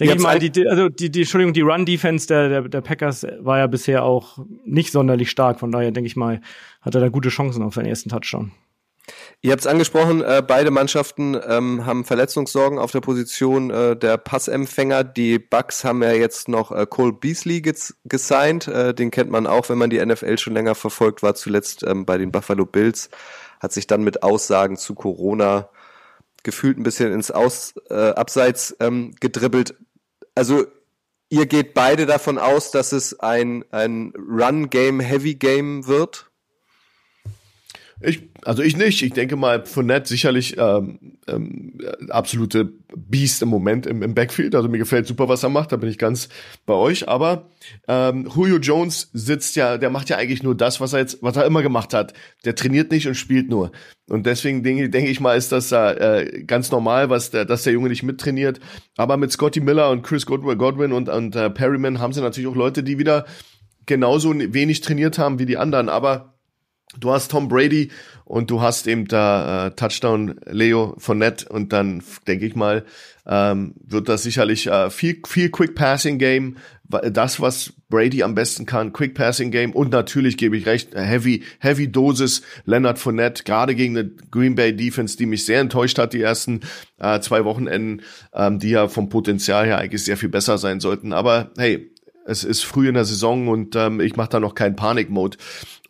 denke 0.00 0.14
ich 0.14 0.20
mal, 0.20 0.40
die, 0.40 0.66
also 0.66 0.88
die, 0.88 1.08
die, 1.08 1.20
Entschuldigung, 1.20 1.52
die 1.52 1.60
Run-Defense 1.60 2.26
der, 2.26 2.48
der, 2.48 2.62
der 2.62 2.80
Packers 2.80 3.24
war 3.38 3.58
ja 3.58 3.68
bisher 3.68 4.02
auch 4.02 4.44
nicht 4.64 4.90
sonderlich 4.90 5.30
stark. 5.30 5.60
Von 5.60 5.70
daher 5.70 5.92
denke 5.92 6.08
ich 6.08 6.16
mal, 6.16 6.40
hat 6.80 6.96
er 6.96 7.00
da 7.00 7.08
gute 7.08 7.28
Chancen 7.28 7.62
auf 7.62 7.74
seinen 7.74 7.86
ersten 7.86 8.08
Touchdown. 8.08 8.50
Ihr 9.42 9.52
habt 9.52 9.62
es 9.62 9.66
angesprochen, 9.66 10.22
äh, 10.22 10.42
beide 10.46 10.70
Mannschaften 10.70 11.34
ähm, 11.46 11.86
haben 11.86 12.04
Verletzungssorgen 12.04 12.78
auf 12.78 12.92
der 12.92 13.00
Position 13.00 13.70
äh, 13.70 13.96
der 13.96 14.18
Passempfänger. 14.18 15.02
Die 15.02 15.38
Bucks 15.38 15.82
haben 15.82 16.02
ja 16.02 16.12
jetzt 16.12 16.48
noch 16.48 16.72
äh, 16.72 16.86
Cole 16.86 17.14
Beasley 17.14 17.62
gesigned. 18.04 18.68
Äh, 18.68 18.92
den 18.92 19.10
kennt 19.10 19.30
man 19.30 19.46
auch, 19.46 19.70
wenn 19.70 19.78
man 19.78 19.88
die 19.88 20.04
NFL 20.04 20.36
schon 20.36 20.52
länger 20.52 20.74
verfolgt, 20.74 21.22
war 21.22 21.34
zuletzt 21.34 21.84
ähm, 21.84 22.04
bei 22.04 22.18
den 22.18 22.32
Buffalo 22.32 22.66
Bills, 22.66 23.08
hat 23.60 23.72
sich 23.72 23.86
dann 23.86 24.04
mit 24.04 24.22
Aussagen 24.22 24.76
zu 24.76 24.94
Corona 24.94 25.70
gefühlt 26.42 26.78
ein 26.78 26.82
bisschen 26.82 27.10
ins 27.10 27.30
Aus, 27.30 27.74
äh, 27.88 28.10
Abseits 28.10 28.76
ähm, 28.78 29.14
gedribbelt. 29.20 29.74
Also 30.34 30.66
ihr 31.30 31.46
geht 31.46 31.72
beide 31.72 32.04
davon 32.04 32.36
aus, 32.36 32.72
dass 32.72 32.92
es 32.92 33.18
ein, 33.20 33.64
ein 33.70 34.12
Run-Game, 34.16 35.00
Heavy-Game 35.00 35.86
wird? 35.86 36.29
Ich, 38.02 38.30
also 38.44 38.62
ich 38.62 38.76
nicht. 38.76 39.02
Ich 39.02 39.12
denke 39.12 39.36
mal, 39.36 39.66
Fournette 39.66 40.08
sicherlich 40.08 40.56
ähm, 40.56 41.18
ähm, 41.28 41.78
absolute 42.08 42.72
Beast 42.96 43.42
im 43.42 43.50
Moment 43.50 43.86
im, 43.86 44.02
im 44.02 44.14
Backfield. 44.14 44.54
Also 44.54 44.68
mir 44.68 44.78
gefällt 44.78 45.06
super, 45.06 45.28
was 45.28 45.42
er 45.42 45.50
macht. 45.50 45.72
Da 45.72 45.76
bin 45.76 45.90
ich 45.90 45.98
ganz 45.98 46.30
bei 46.64 46.72
euch. 46.72 47.08
Aber 47.08 47.50
ähm, 47.88 48.26
Julio 48.34 48.56
Jones 48.56 49.10
sitzt 49.12 49.54
ja, 49.56 49.76
der 49.76 49.90
macht 49.90 50.08
ja 50.08 50.16
eigentlich 50.16 50.42
nur 50.42 50.56
das, 50.56 50.80
was 50.80 50.94
er 50.94 51.00
jetzt, 51.00 51.22
was 51.22 51.36
er 51.36 51.44
immer 51.44 51.62
gemacht 51.62 51.92
hat. 51.92 52.14
Der 52.46 52.54
trainiert 52.54 52.90
nicht 52.90 53.06
und 53.06 53.16
spielt 53.16 53.50
nur. 53.50 53.70
Und 54.08 54.24
deswegen 54.24 54.62
denke, 54.62 54.88
denke 54.88 55.10
ich 55.10 55.20
mal, 55.20 55.36
ist 55.36 55.52
das 55.52 55.70
äh, 55.70 56.42
ganz 56.46 56.70
normal, 56.70 57.10
was 57.10 57.30
der, 57.30 57.44
dass 57.44 57.64
der 57.64 57.74
Junge 57.74 57.90
nicht 57.90 58.02
mittrainiert. 58.02 58.60
Aber 58.96 59.18
mit 59.18 59.30
Scotty 59.30 59.60
Miller 59.60 59.90
und 59.90 60.02
Chris 60.02 60.24
Godwin 60.24 60.92
und, 60.92 61.10
und 61.10 61.36
äh, 61.36 61.50
Perryman 61.50 61.98
haben 61.98 62.14
sie 62.14 62.22
natürlich 62.22 62.48
auch 62.48 62.56
Leute, 62.56 62.82
die 62.82 62.98
wieder 62.98 63.26
genauso 63.84 64.32
wenig 64.34 64.80
trainiert 64.80 65.18
haben 65.18 65.38
wie 65.38 65.46
die 65.46 65.58
anderen. 65.58 65.90
Aber 65.90 66.39
Du 66.98 67.12
hast 67.12 67.30
Tom 67.30 67.48
Brady 67.48 67.90
und 68.24 68.50
du 68.50 68.60
hast 68.60 68.88
eben 68.88 69.06
da 69.06 69.68
äh, 69.68 69.70
Touchdown 69.72 70.40
Leo 70.46 70.96
Net 71.14 71.46
und 71.48 71.72
dann 71.72 72.02
denke 72.26 72.46
ich 72.46 72.56
mal 72.56 72.84
ähm, 73.26 73.74
wird 73.84 74.08
das 74.08 74.24
sicherlich 74.24 74.66
äh, 74.66 74.90
viel 74.90 75.22
viel 75.24 75.50
Quick 75.50 75.76
Passing 75.76 76.18
Game, 76.18 76.56
das 76.88 77.40
was 77.40 77.72
Brady 77.90 78.24
am 78.24 78.34
besten 78.34 78.66
kann, 78.66 78.92
Quick 78.92 79.14
Passing 79.14 79.52
Game 79.52 79.72
und 79.72 79.92
natürlich 79.92 80.36
gebe 80.36 80.56
ich 80.56 80.66
recht 80.66 80.92
Heavy 80.96 81.44
Heavy 81.60 81.92
Dosis 81.92 82.42
Leonard 82.64 82.98
Fournette 82.98 83.44
gerade 83.44 83.76
gegen 83.76 83.96
eine 83.96 84.10
Green 84.32 84.56
Bay 84.56 84.74
Defense, 84.74 85.16
die 85.16 85.26
mich 85.26 85.44
sehr 85.44 85.60
enttäuscht 85.60 85.98
hat 85.98 86.12
die 86.12 86.22
ersten 86.22 86.60
äh, 86.98 87.20
zwei 87.20 87.44
Wochenenden, 87.44 88.02
ähm, 88.34 88.58
die 88.58 88.70
ja 88.70 88.88
vom 88.88 89.08
Potenzial 89.10 89.64
her 89.64 89.78
eigentlich 89.78 90.02
sehr 90.02 90.16
viel 90.16 90.28
besser 90.28 90.58
sein 90.58 90.80
sollten. 90.80 91.12
Aber 91.12 91.52
hey, 91.56 91.92
es 92.26 92.44
ist 92.44 92.64
früh 92.64 92.88
in 92.88 92.94
der 92.94 93.04
Saison 93.04 93.48
und 93.48 93.76
ähm, 93.76 94.00
ich 94.00 94.16
mache 94.16 94.30
da 94.30 94.40
noch 94.40 94.54
keinen 94.54 94.76
Panik-Mode. 94.76 95.36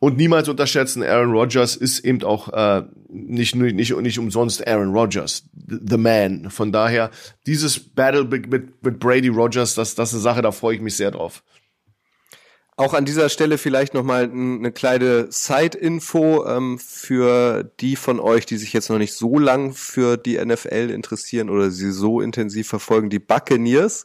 Und 0.01 0.17
niemals 0.17 0.49
unterschätzen, 0.49 1.03
Aaron 1.03 1.31
Rodgers 1.31 1.77
ist 1.77 2.01
eben 2.01 2.23
auch 2.25 2.49
äh, 2.49 2.85
nicht, 3.11 3.55
nicht, 3.55 3.95
nicht 3.95 4.19
umsonst 4.19 4.67
Aaron 4.67 4.95
Rodgers, 4.95 5.45
the 5.69 5.99
man. 5.99 6.51
Von 6.51 6.73
daher, 6.73 7.11
dieses 7.47 7.79
Battle 7.79 8.25
mit, 8.25 8.51
mit 8.51 8.99
Brady 8.99 9.29
Rodgers, 9.29 9.75
das, 9.75 9.95
das 9.95 10.09
ist 10.09 10.15
eine 10.15 10.23
Sache, 10.23 10.43
da 10.43 10.53
freue 10.53 10.77
ich 10.77 10.81
mich 10.81 10.97
sehr 10.97 11.11
drauf. 11.11 11.43
Auch 12.79 12.95
an 12.95 13.05
dieser 13.05 13.29
Stelle 13.29 13.59
vielleicht 13.59 13.93
nochmal 13.93 14.31
eine 14.33 14.73
kleine 14.73 15.27
Side-Info 15.31 16.47
ähm, 16.47 16.79
für 16.79 17.71
die 17.81 17.95
von 17.95 18.21
euch, 18.21 18.47
die 18.47 18.57
sich 18.57 18.73
jetzt 18.73 18.89
noch 18.89 18.97
nicht 18.97 19.13
so 19.13 19.39
lang 19.39 19.75
für 19.75 20.17
die 20.17 20.43
NFL 20.43 20.89
interessieren 20.89 21.51
oder 21.51 21.71
sie 21.71 21.93
so 21.93 22.23
intensiv 22.23 22.69
verfolgen. 22.69 23.11
Die 23.11 23.19
Buccaneers 23.19 24.05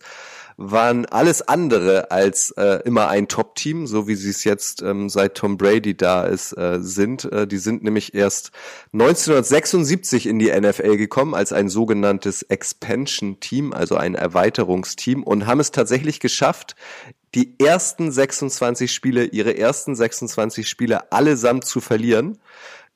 waren 0.57 1.05
alles 1.05 1.41
andere 1.41 2.11
als 2.11 2.51
äh, 2.51 2.81
immer 2.85 3.09
ein 3.09 3.27
Top-Team, 3.27 3.87
so 3.87 4.07
wie 4.07 4.15
sie 4.15 4.29
es 4.29 4.43
jetzt 4.43 4.81
ähm, 4.81 5.09
seit 5.09 5.35
Tom 5.35 5.57
Brady 5.57 5.97
da 5.97 6.23
ist, 6.23 6.53
äh, 6.53 6.79
sind. 6.79 7.25
Äh, 7.25 7.45
die 7.45 7.57
sind 7.57 7.83
nämlich 7.83 8.13
erst 8.13 8.51
1976 8.93 10.27
in 10.27 10.39
die 10.39 10.51
NFL 10.51 10.97
gekommen 10.97 11.35
als 11.35 11.51
ein 11.51 11.67
sogenanntes 11.67 12.41
Expansion-Team, 12.43 13.73
also 13.73 13.97
ein 13.97 14.15
Erweiterungsteam 14.15 15.23
und 15.23 15.45
haben 15.45 15.59
es 15.59 15.71
tatsächlich 15.71 16.21
geschafft, 16.21 16.75
die 17.35 17.59
ersten 17.59 18.11
26 18.11 18.93
Spiele, 18.93 19.25
ihre 19.25 19.57
ersten 19.57 19.93
26 19.93 20.69
Spiele 20.69 21.11
allesamt 21.11 21.65
zu 21.65 21.81
verlieren. 21.81 22.37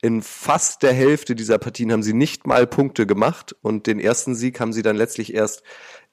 In 0.02 0.22
fast 0.22 0.82
der 0.82 0.92
Hälfte 0.92 1.34
dieser 1.34 1.58
Partien 1.58 1.92
haben 1.92 2.02
sie 2.02 2.14
nicht 2.14 2.46
mal 2.46 2.66
Punkte 2.66 3.06
gemacht 3.06 3.54
und 3.60 3.86
den 3.86 4.00
ersten 4.00 4.34
Sieg 4.34 4.58
haben 4.58 4.72
sie 4.72 4.82
dann 4.82 4.96
letztlich 4.96 5.34
erst 5.34 5.62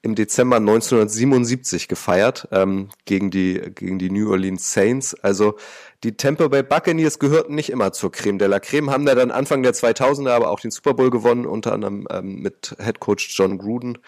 im 0.00 0.14
Dezember 0.14 0.56
1977 0.56 1.88
gefeiert 1.88 2.48
ähm, 2.52 2.90
gegen 3.04 3.30
die 3.30 3.60
gegen 3.74 3.98
die 3.98 4.10
New 4.10 4.30
Orleans 4.30 4.72
Saints. 4.72 5.14
Also 5.14 5.56
die 6.04 6.16
Tampa 6.16 6.46
Bay 6.46 6.62
Buccaneers 6.62 7.18
gehörten 7.18 7.56
nicht 7.56 7.70
immer 7.70 7.92
zur 7.92 8.12
Creme 8.12 8.38
de 8.38 8.46
la 8.46 8.60
Creme, 8.60 8.90
haben 8.90 9.06
da 9.06 9.16
dann 9.16 9.32
Anfang 9.32 9.64
der 9.64 9.74
2000er 9.74 10.30
aber 10.30 10.50
auch 10.50 10.60
den 10.60 10.70
Super 10.70 10.94
Bowl 10.94 11.10
gewonnen, 11.10 11.46
unter 11.46 11.72
anderem 11.72 12.06
ähm, 12.10 12.36
mit 12.36 12.76
Head 12.78 13.00
Coach 13.00 13.36
John 13.36 13.58
Gruden. 13.58 13.98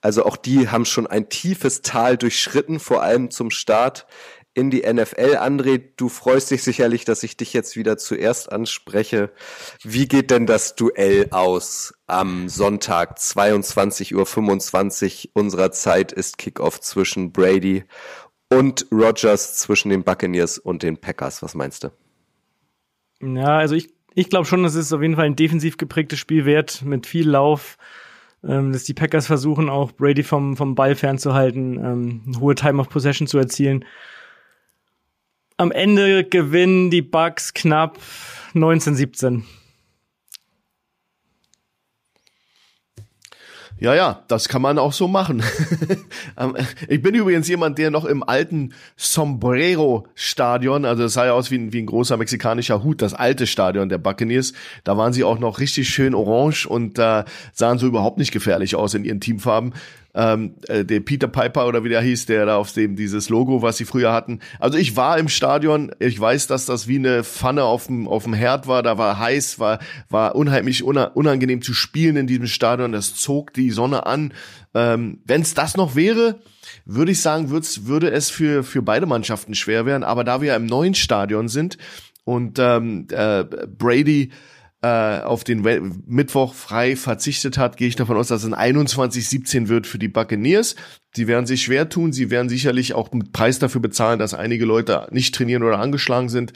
Also 0.00 0.24
auch 0.24 0.36
die 0.36 0.68
haben 0.68 0.84
schon 0.84 1.08
ein 1.08 1.28
tiefes 1.28 1.82
Tal 1.82 2.16
durchschritten, 2.16 2.78
vor 2.78 3.02
allem 3.02 3.30
zum 3.30 3.50
Start 3.50 4.06
in 4.54 4.70
die 4.70 4.82
NFL. 4.82 5.36
André, 5.36 5.80
du 5.96 6.08
freust 6.08 6.50
dich 6.50 6.62
sicherlich, 6.62 7.04
dass 7.04 7.22
ich 7.22 7.36
dich 7.36 7.52
jetzt 7.52 7.76
wieder 7.76 7.96
zuerst 7.96 8.52
anspreche. 8.52 9.30
Wie 9.82 10.06
geht 10.06 10.30
denn 10.30 10.46
das 10.46 10.74
Duell 10.74 11.28
aus 11.30 11.94
am 12.06 12.48
Sonntag 12.48 13.18
22.25 13.18 15.24
Uhr 15.24 15.30
unserer 15.34 15.72
Zeit 15.72 16.12
ist 16.12 16.38
Kickoff 16.38 16.80
zwischen 16.80 17.32
Brady 17.32 17.84
und 18.52 18.86
Rogers 18.92 19.58
zwischen 19.58 19.88
den 19.88 20.04
Buccaneers 20.04 20.58
und 20.58 20.82
den 20.82 20.98
Packers. 20.98 21.42
Was 21.42 21.54
meinst 21.54 21.84
du? 21.84 21.88
Ja, 23.22 23.58
also 23.58 23.74
ich, 23.74 23.88
ich 24.14 24.28
glaube 24.28 24.46
schon, 24.46 24.62
dass 24.62 24.74
es 24.74 24.92
auf 24.92 25.00
jeden 25.00 25.16
Fall 25.16 25.26
ein 25.26 25.36
defensiv 25.36 25.78
geprägtes 25.78 26.18
Spiel 26.18 26.44
wird 26.44 26.82
mit 26.82 27.06
viel 27.06 27.28
Lauf, 27.28 27.78
ähm, 28.44 28.72
dass 28.72 28.84
die 28.84 28.94
Packers 28.94 29.26
versuchen, 29.26 29.70
auch 29.70 29.92
Brady 29.92 30.22
vom, 30.22 30.56
vom 30.56 30.74
Ball 30.74 30.94
fernzuhalten, 30.94 31.78
ähm, 31.78 32.22
eine 32.26 32.40
hohe 32.40 32.54
Time 32.54 32.80
of 32.80 32.88
Possession 32.88 33.26
zu 33.26 33.38
erzielen. 33.38 33.84
Am 35.62 35.70
Ende 35.70 36.24
gewinnen 36.24 36.90
die 36.90 37.02
Bucks 37.02 37.54
knapp 37.54 37.96
1917. 38.52 39.44
Ja, 43.78 43.94
ja, 43.94 44.24
das 44.26 44.48
kann 44.48 44.60
man 44.60 44.76
auch 44.78 44.92
so 44.92 45.06
machen. 45.06 45.44
Ähm, 46.38 46.56
ich 46.88 47.02
bin 47.02 47.14
übrigens 47.14 47.46
jemand, 47.48 47.76
der 47.76 47.90
noch 47.90 48.06
im 48.06 48.22
alten 48.22 48.72
Sombrero-Stadion, 48.96 50.86
also 50.86 51.02
das 51.02 51.12
sah 51.12 51.26
ja 51.26 51.32
aus 51.32 51.50
wie 51.50 51.58
ein, 51.58 51.72
wie 51.74 51.82
ein 51.82 51.86
großer 51.86 52.16
mexikanischer 52.16 52.82
Hut, 52.82 53.02
das 53.02 53.12
alte 53.12 53.46
Stadion 53.46 53.90
der 53.90 53.98
Buccaneers, 53.98 54.54
da 54.84 54.96
waren 54.96 55.12
sie 55.12 55.24
auch 55.24 55.38
noch 55.38 55.58
richtig 55.58 55.90
schön 55.90 56.14
orange 56.14 56.66
und 56.66 56.98
äh, 56.98 57.24
sahen 57.52 57.78
so 57.78 57.86
überhaupt 57.86 58.16
nicht 58.16 58.32
gefährlich 58.32 58.76
aus 58.76 58.94
in 58.94 59.04
ihren 59.04 59.20
Teamfarben 59.20 59.74
ähm, 60.14 60.56
äh, 60.68 60.84
der 60.84 61.00
Peter 61.00 61.28
Piper 61.28 61.66
oder 61.66 61.84
wie 61.84 61.88
der 61.88 62.02
hieß, 62.02 62.26
der 62.26 62.46
da 62.46 62.56
auf 62.56 62.72
dem 62.72 62.96
dieses 62.96 63.28
Logo, 63.28 63.62
was 63.62 63.78
sie 63.78 63.84
früher 63.84 64.12
hatten. 64.12 64.40
Also 64.58 64.76
ich 64.76 64.96
war 64.96 65.18
im 65.18 65.28
Stadion, 65.28 65.90
ich 65.98 66.20
weiß, 66.20 66.46
dass 66.46 66.66
das 66.66 66.86
wie 66.86 66.96
eine 66.96 67.24
Pfanne 67.24 67.64
auf 67.64 67.86
dem 67.86 68.06
auf 68.06 68.24
dem 68.24 68.34
Herd 68.34 68.66
war, 68.66 68.82
da 68.82 68.98
war 68.98 69.18
heiß, 69.18 69.58
war 69.58 69.78
war 70.10 70.34
unheimlich 70.34 70.84
unangenehm 70.84 71.62
zu 71.62 71.72
spielen 71.72 72.16
in 72.16 72.26
diesem 72.26 72.46
Stadion, 72.46 72.92
das 72.92 73.14
zog 73.14 73.54
die 73.54 73.70
Sonne 73.70 74.06
an. 74.06 74.34
Ähm, 74.74 75.20
Wenn 75.24 75.42
es 75.42 75.54
das 75.54 75.76
noch 75.76 75.96
wäre, 75.96 76.40
würde 76.84 77.12
ich 77.12 77.20
sagen, 77.20 77.50
würde 77.50 78.10
es 78.10 78.30
für 78.30 78.64
für 78.64 78.82
beide 78.82 79.06
Mannschaften 79.06 79.54
schwer 79.54 79.86
werden. 79.86 80.04
Aber 80.04 80.24
da 80.24 80.40
wir 80.40 80.48
ja 80.48 80.56
im 80.56 80.66
neuen 80.66 80.94
Stadion 80.94 81.48
sind 81.48 81.78
und 82.24 82.58
ähm, 82.58 83.06
äh, 83.10 83.44
Brady 83.44 84.30
äh, 84.82 85.20
auf 85.20 85.44
den 85.44 85.62
Mittwoch 86.06 86.54
frei 86.54 86.96
verzichtet 86.96 87.56
hat, 87.56 87.76
gehe 87.76 87.88
ich 87.88 87.96
davon 87.96 88.16
aus, 88.16 88.28
dass 88.28 88.42
es 88.42 88.52
ein 88.52 88.76
21-17 88.76 89.68
wird 89.68 89.86
für 89.86 89.98
die 89.98 90.08
Buccaneers. 90.08 90.74
Sie 91.14 91.28
werden 91.28 91.46
sich 91.46 91.62
schwer 91.62 91.88
tun, 91.88 92.12
sie 92.12 92.30
werden 92.30 92.48
sicherlich 92.48 92.94
auch 92.94 93.12
einen 93.12 93.30
Preis 93.32 93.58
dafür 93.58 93.80
bezahlen, 93.80 94.18
dass 94.18 94.34
einige 94.34 94.64
Leute 94.64 95.06
nicht 95.10 95.34
trainieren 95.34 95.62
oder 95.62 95.78
angeschlagen 95.78 96.28
sind. 96.28 96.52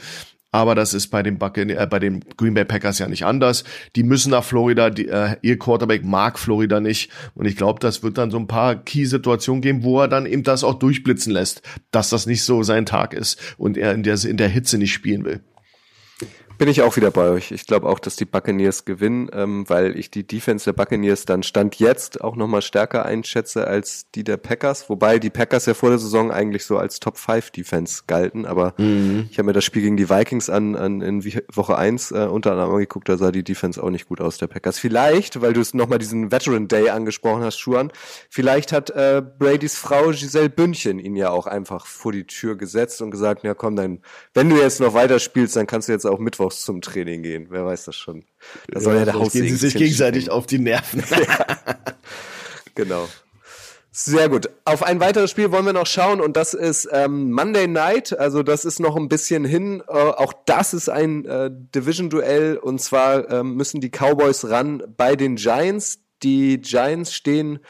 Aber 0.51 0.75
das 0.75 0.95
ist 0.95 1.09
bei 1.09 1.23
den, 1.23 1.39
Buccaneers, 1.39 1.83
äh, 1.83 1.87
bei 1.87 1.99
den 1.99 2.25
Green 2.37 2.55
Bay 2.55 2.65
Packers 2.65 2.99
ja 2.99 3.09
nicht 3.09 3.25
anders. 3.25 3.63
Die 3.95 4.03
müssen 4.03 4.31
nach 4.31 4.43
Florida, 4.43 4.91
die, 4.91 5.07
äh, 5.07 5.37
ihr 5.43 5.59
Quarterback 5.59 6.05
mag 6.05 6.39
Florida 6.39 6.81
nicht. 6.81 7.11
Und 7.35 7.47
ich 7.47 7.57
glaube, 7.57 7.79
das 7.79 8.03
wird 8.03 8.17
dann 8.19 8.31
so 8.31 8.39
ein 8.39 8.47
paar 8.47 8.75
Key-Situationen 8.75 9.61
geben, 9.61 9.85
wo 9.85 10.01
er 10.01 10.09
dann 10.09 10.27
eben 10.27 10.43
das 10.43 10.65
auch 10.65 10.75
durchblitzen 10.75 11.33
lässt, 11.33 11.63
dass 11.91 12.11
das 12.11 12.27
nicht 12.27 12.43
so 12.43 12.63
sein 12.63 12.87
Tag 12.87 13.13
ist 13.13 13.55
und 13.59 13.77
er 13.77 13.93
in 13.93 14.03
der, 14.03 14.23
in 14.25 14.37
der 14.37 14.49
Hitze 14.49 14.79
nicht 14.79 14.93
spielen 14.93 15.25
will. 15.25 15.43
Bin 16.59 16.69
ich 16.69 16.81
auch 16.81 16.97
wieder 16.97 17.11
bei 17.11 17.29
euch. 17.29 17.51
Ich 17.51 17.67
glaube 17.67 17.87
auch, 17.87 17.99
dass 17.99 18.17
die 18.17 18.25
Buccaneers 18.25 18.87
gewinnen, 18.87 19.29
ähm, 19.35 19.69
weil 19.69 19.99
ich 19.99 20.11
die 20.11 20.27
Defense 20.27 20.65
der 20.65 20.73
Buccaneers 20.73 21.27
dann 21.27 21.43
Stand 21.43 21.79
jetzt 21.79 22.23
auch 22.23 22.35
nochmal 22.35 22.63
stärker 22.63 23.05
einschätze 23.05 23.67
als 23.67 24.11
die 24.15 24.25
der 24.25 24.39
Packers. 24.39 24.89
Wobei 24.89 25.19
die 25.19 25.29
Packers 25.29 25.67
ja 25.67 25.75
vor 25.75 25.91
der 25.91 25.99
Saison 25.99 26.31
eigentlich 26.31 26.65
so 26.65 26.79
als 26.79 26.99
Top 26.99 27.19
5 27.19 27.51
Defense 27.51 28.05
galten. 28.07 28.47
Aber 28.47 28.73
mhm. 28.79 29.29
ich 29.31 29.37
habe 29.39 29.47
mir 29.47 29.53
das 29.53 29.65
Spiel 29.65 29.83
gegen 29.83 29.99
die 29.99 30.09
Vikings 30.09 30.49
an, 30.49 30.77
an 30.77 31.03
in 31.03 31.23
Woche 31.53 31.77
1 31.77 32.13
äh, 32.13 32.27
unter 32.31 32.53
anderem 32.53 32.73
angeguckt. 32.73 33.07
Da 33.09 33.19
sah 33.19 33.33
die 33.33 33.45
Defense 33.45 33.83
auch 33.83 33.91
nicht 33.91 34.09
gut 34.09 34.23
aus 34.23 34.39
der 34.39 34.47
Packers. 34.47 34.79
Vielleicht, 34.79 35.43
weil 35.43 35.53
du 35.53 35.61
es 35.61 35.75
nochmal 35.75 35.99
diesen 35.99 36.33
Veteran 36.33 36.69
Day 36.69 36.89
angesprochen 36.89 37.43
hast, 37.43 37.59
Schuan, 37.59 37.93
vielleicht 38.31 38.73
hat 38.73 38.89
äh, 38.91 39.23
Bradys 39.39 39.77
Frau 39.77 40.07
Giselle 40.11 40.49
Bündchen 40.49 40.99
ihn 40.99 41.17
ja 41.17 41.29
auch 41.29 41.47
einfach 41.47 41.85
vor 41.85 42.13
die 42.13 42.25
Tür 42.25 42.57
gesetzt 42.57 43.03
und 43.03 43.11
gesagt, 43.11 43.43
ja 43.45 43.53
komm, 43.53 43.77
dann, 43.77 44.01
wenn 44.33 44.49
du 44.49 44.57
jetzt 44.57 44.81
noch 44.81 44.95
weiter 44.95 45.19
spielst, 45.19 45.57
dann 45.57 45.67
kannst 45.67 45.89
du 45.89 45.93
jetzt 45.93 46.07
auch 46.07 46.19
Mittwoch 46.19 46.46
mittwochs 46.47 46.65
zum 46.65 46.81
Training 46.81 47.23
gehen. 47.23 47.47
Wer 47.51 47.65
weiß 47.65 47.85
das 47.85 47.97
schon. 47.97 48.25
Da 48.69 48.81
soll 48.81 48.97
ja, 48.97 49.05
der 49.05 49.15
Haus 49.15 49.33
gehen 49.33 49.49
sie 49.49 49.57
sich 49.57 49.75
gegenseitig 49.75 50.31
auf 50.31 50.47
die 50.47 50.59
Nerven. 50.59 51.03
ja. 51.11 51.57
Genau. 52.75 53.09
Sehr 53.91 54.29
gut. 54.29 54.51
Auf 54.67 54.83
ein 54.83 55.01
weiteres 55.01 55.31
Spiel 55.31 55.51
wollen 55.53 55.65
wir 55.65 55.73
noch 55.73 55.87
schauen 55.87 56.21
und 56.21 56.37
das 56.37 56.53
ist 56.53 56.87
ähm, 56.93 57.33
Monday 57.33 57.67
Night. 57.67 58.19
Also 58.19 58.43
das 58.43 58.67
ist 58.67 58.79
noch 58.79 58.95
ein 58.97 59.09
bisschen 59.09 59.45
hin. 59.45 59.83
Äh, 59.89 59.93
auch 59.93 60.35
das 60.45 60.75
ist 60.75 60.91
ein 60.91 61.25
äh, 61.25 61.51
Division-Duell 61.51 62.59
und 62.59 62.81
zwar 62.81 63.31
ähm, 63.31 63.55
müssen 63.55 63.81
die 63.81 63.91
Cowboys 63.91 64.51
ran 64.51 64.83
bei 64.97 65.17
den 65.17 65.37
Giants. 65.37 66.01
Die 66.23 66.61
Giants 66.61 67.15
stehen 67.15 67.61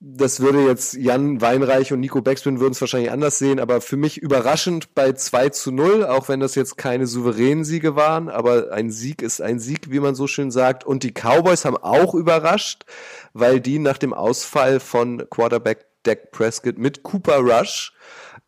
das 0.00 0.38
würde 0.38 0.64
jetzt 0.64 0.94
Jan 0.94 1.40
Weinreich 1.40 1.92
und 1.92 2.00
Nico 2.00 2.22
Beckspin 2.22 2.60
würden 2.60 2.72
es 2.72 2.80
wahrscheinlich 2.80 3.10
anders 3.10 3.38
sehen, 3.38 3.58
aber 3.58 3.80
für 3.80 3.96
mich 3.96 4.18
überraschend 4.18 4.94
bei 4.94 5.12
2 5.12 5.48
zu 5.48 5.72
0, 5.72 6.04
auch 6.04 6.28
wenn 6.28 6.38
das 6.38 6.54
jetzt 6.54 6.78
keine 6.78 7.08
souveränen 7.08 7.64
Siege 7.64 7.96
waren, 7.96 8.28
aber 8.28 8.72
ein 8.72 8.92
Sieg 8.92 9.22
ist 9.22 9.40
ein 9.40 9.58
Sieg, 9.58 9.90
wie 9.90 9.98
man 9.98 10.14
so 10.14 10.28
schön 10.28 10.52
sagt. 10.52 10.84
Und 10.84 11.02
die 11.02 11.12
Cowboys 11.12 11.64
haben 11.64 11.76
auch 11.76 12.14
überrascht, 12.14 12.84
weil 13.32 13.60
die 13.60 13.80
nach 13.80 13.98
dem 13.98 14.14
Ausfall 14.14 14.78
von 14.78 15.28
Quarterback 15.30 15.86
Dak 16.04 16.30
Prescott 16.30 16.78
mit 16.78 17.02
Cooper 17.02 17.38
Rush 17.38 17.92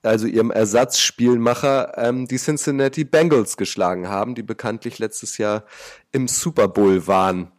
also 0.02 0.26
ihrem 0.26 0.50
Ersatzspielmacher, 0.50 1.98
ähm, 1.98 2.26
die 2.26 2.38
Cincinnati 2.38 3.04
Bengals 3.04 3.56
geschlagen 3.56 4.08
haben, 4.08 4.34
die 4.34 4.42
bekanntlich 4.42 4.98
letztes 4.98 5.38
Jahr 5.38 5.64
im 6.12 6.26
Super 6.28 6.68
Bowl 6.68 7.06
waren. 7.06 7.52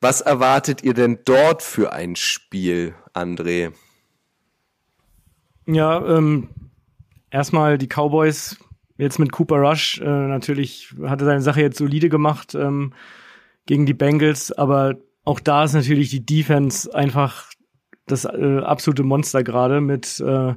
Was 0.00 0.20
erwartet 0.20 0.84
ihr 0.84 0.94
denn 0.94 1.18
dort 1.24 1.62
für 1.62 1.92
ein 1.92 2.14
Spiel, 2.14 2.94
André? 3.18 3.72
Ja, 5.66 6.04
ähm, 6.06 6.48
erstmal 7.30 7.78
die 7.78 7.88
Cowboys 7.88 8.56
jetzt 8.96 9.18
mit 9.18 9.32
Cooper 9.32 9.56
Rush 9.56 10.00
äh, 10.00 10.04
natürlich 10.04 10.94
hatte 11.02 11.24
seine 11.24 11.42
Sache 11.42 11.60
jetzt 11.60 11.78
solide 11.78 12.08
gemacht 12.08 12.54
ähm, 12.54 12.92
gegen 13.66 13.86
die 13.86 13.94
Bengals, 13.94 14.50
aber 14.50 14.96
auch 15.24 15.40
da 15.40 15.64
ist 15.64 15.74
natürlich 15.74 16.10
die 16.10 16.24
Defense 16.24 16.92
einfach 16.94 17.52
das 18.06 18.24
äh, 18.24 18.60
absolute 18.60 19.02
Monster 19.02 19.44
gerade 19.44 19.80
mit 19.80 20.20
äh, 20.20 20.54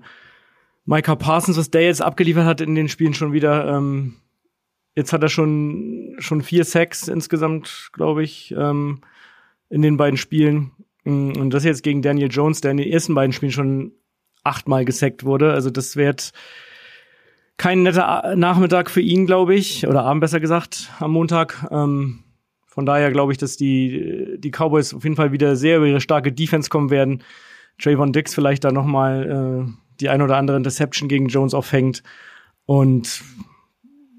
Micah 0.86 1.16
Parsons, 1.16 1.58
was 1.58 1.70
der 1.70 1.84
jetzt 1.84 2.02
abgeliefert 2.02 2.46
hat 2.46 2.62
in 2.62 2.74
den 2.74 2.88
Spielen 2.88 3.14
schon 3.14 3.34
wieder. 3.34 3.68
Ähm, 3.68 4.16
jetzt 4.96 5.14
hat 5.14 5.22
er 5.22 5.30
schon 5.30 6.16
schon 6.20 6.42
vier 6.42 6.64
Sacks 6.64 7.08
insgesamt, 7.08 7.90
glaube 7.94 8.24
ich. 8.24 8.56
Ähm, 8.58 9.02
in 9.72 9.82
den 9.82 9.98
beiden 9.98 10.18
Spielen. 10.18 10.72
Mm, 11.04 11.32
und 11.38 11.52
das 11.52 11.64
jetzt 11.64 11.84
gegen 11.84 12.02
Daniel 12.02 12.30
Jones, 12.30 12.62
der 12.62 12.72
in 12.72 12.78
den 12.78 12.92
ersten 12.92 13.16
beiden 13.16 13.34
Spielen 13.34 13.52
schon 13.52 13.94
achtmal 14.44 14.86
gesackt 14.86 15.24
wurde. 15.24 15.54
Also 15.54 15.70
das 15.70 15.96
wird 15.96 16.32
kein 17.58 17.84
netter 17.84 18.36
Nachmittag 18.36 18.90
für 18.90 19.02
ihn, 19.02 19.26
glaube 19.26 19.56
ich, 19.56 19.86
oder 19.88 20.04
Abend 20.04 20.22
besser 20.22 20.40
gesagt, 20.40 20.90
am 21.00 21.12
Montag. 21.12 21.68
Ähm, 21.70 22.24
von 22.66 22.86
daher 22.86 23.12
glaube 23.12 23.32
ich, 23.34 23.38
dass 23.38 23.58
die, 23.58 24.38
die 24.40 24.52
Cowboys 24.52 24.94
auf 24.94 25.04
jeden 25.04 25.16
Fall 25.16 25.32
wieder 25.32 25.56
sehr 25.56 25.78
über 25.78 25.88
ihre 25.88 26.02
starke 26.02 26.32
Defense 26.32 26.70
kommen 26.70 26.90
werden. 26.90 27.24
Trayvon 27.80 28.14
Dix 28.14 28.34
vielleicht 28.34 28.64
da 28.64 28.72
nochmal 28.72 29.68
äh, 29.68 29.72
die 30.00 30.10
ein 30.10 30.22
oder 30.22 30.38
andere 30.38 30.58
Interception 30.58 31.10
gegen 31.10 31.28
Jones 31.28 31.54
aufhängt. 31.54 32.02
Und 32.66 33.22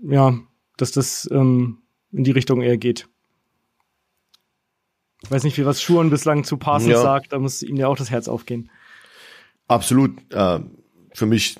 ja, 0.04 0.38
dass 0.76 0.92
das 0.92 1.28
ähm, 1.32 1.78
in 2.12 2.24
die 2.24 2.30
Richtung 2.30 2.60
eher 2.60 2.76
geht. 2.76 3.08
Ich 5.24 5.30
weiß 5.30 5.44
nicht, 5.44 5.56
wie 5.58 5.66
was 5.66 5.80
Schuhen 5.80 6.10
bislang 6.10 6.44
zu 6.44 6.56
Parsons 6.56 6.92
ja. 6.92 7.02
sagt, 7.02 7.32
da 7.32 7.38
muss 7.38 7.62
ihm 7.62 7.76
ja 7.76 7.88
auch 7.88 7.96
das 7.96 8.10
Herz 8.10 8.28
aufgehen. 8.28 8.70
Absolut. 9.68 10.12
Äh, 10.32 10.60
für 11.14 11.26
mich 11.26 11.56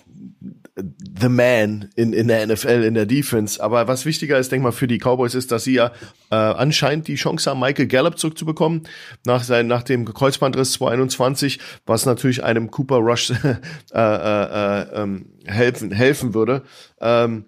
the 0.74 1.28
man 1.28 1.90
in, 1.96 2.12
in 2.12 2.28
der 2.28 2.46
NFL, 2.46 2.82
in 2.84 2.94
der 2.94 3.04
Defense. 3.04 3.62
Aber 3.62 3.88
was 3.88 4.06
wichtiger 4.06 4.38
ist, 4.38 4.50
denke 4.50 4.64
mal, 4.64 4.72
für 4.72 4.86
die 4.86 4.98
Cowboys 4.98 5.34
ist, 5.34 5.52
dass 5.52 5.64
sie 5.64 5.74
ja 5.74 5.92
äh, 6.30 6.34
anscheinend 6.34 7.08
die 7.08 7.16
Chance 7.16 7.50
haben, 7.50 7.60
Michael 7.60 7.86
Gallup 7.86 8.18
zurückzubekommen 8.18 8.88
nach, 9.26 9.44
sein, 9.44 9.66
nach 9.66 9.82
dem 9.82 10.06
Kreuzbandriss 10.06 10.72
2021, 10.72 11.58
was 11.84 12.06
natürlich 12.06 12.42
einem 12.42 12.70
Cooper 12.70 12.96
Rush 12.96 13.30
äh, 13.44 13.56
äh, 13.92 14.00
äh, 14.00 15.02
ähm, 15.02 15.26
helfen, 15.44 15.92
helfen 15.92 16.32
würde. 16.32 16.62
Ähm, 17.00 17.44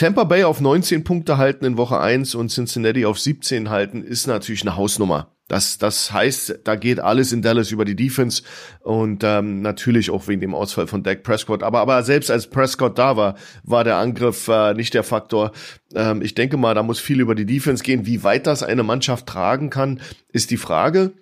Tampa 0.00 0.24
Bay 0.24 0.44
auf 0.44 0.62
19 0.62 1.04
Punkte 1.04 1.36
halten 1.36 1.66
in 1.66 1.76
Woche 1.76 2.00
1 2.00 2.34
und 2.34 2.48
Cincinnati 2.48 3.04
auf 3.04 3.20
17 3.20 3.68
halten, 3.68 4.02
ist 4.02 4.26
natürlich 4.26 4.62
eine 4.62 4.74
Hausnummer. 4.74 5.36
Das, 5.46 5.76
das 5.76 6.10
heißt, 6.10 6.60
da 6.64 6.76
geht 6.76 7.00
alles 7.00 7.32
in 7.32 7.42
Dallas 7.42 7.70
über 7.70 7.84
die 7.84 7.96
Defense 7.96 8.42
und 8.80 9.22
ähm, 9.24 9.60
natürlich 9.60 10.08
auch 10.08 10.26
wegen 10.26 10.40
dem 10.40 10.54
Ausfall 10.54 10.86
von 10.86 11.02
Dak 11.02 11.22
Prescott. 11.22 11.62
Aber, 11.62 11.80
aber 11.80 12.02
selbst 12.02 12.30
als 12.30 12.46
Prescott 12.46 12.96
da 12.96 13.18
war, 13.18 13.34
war 13.62 13.84
der 13.84 13.96
Angriff 13.96 14.48
äh, 14.48 14.72
nicht 14.72 14.94
der 14.94 15.02
Faktor. 15.02 15.52
Ähm, 15.94 16.22
ich 16.22 16.34
denke 16.34 16.56
mal, 16.56 16.74
da 16.74 16.82
muss 16.82 16.98
viel 16.98 17.20
über 17.20 17.34
die 17.34 17.44
Defense 17.44 17.84
gehen. 17.84 18.06
Wie 18.06 18.24
weit 18.24 18.46
das 18.46 18.62
eine 18.62 18.84
Mannschaft 18.84 19.26
tragen 19.26 19.68
kann, 19.68 20.00
ist 20.32 20.50
die 20.50 20.56
Frage 20.56 21.12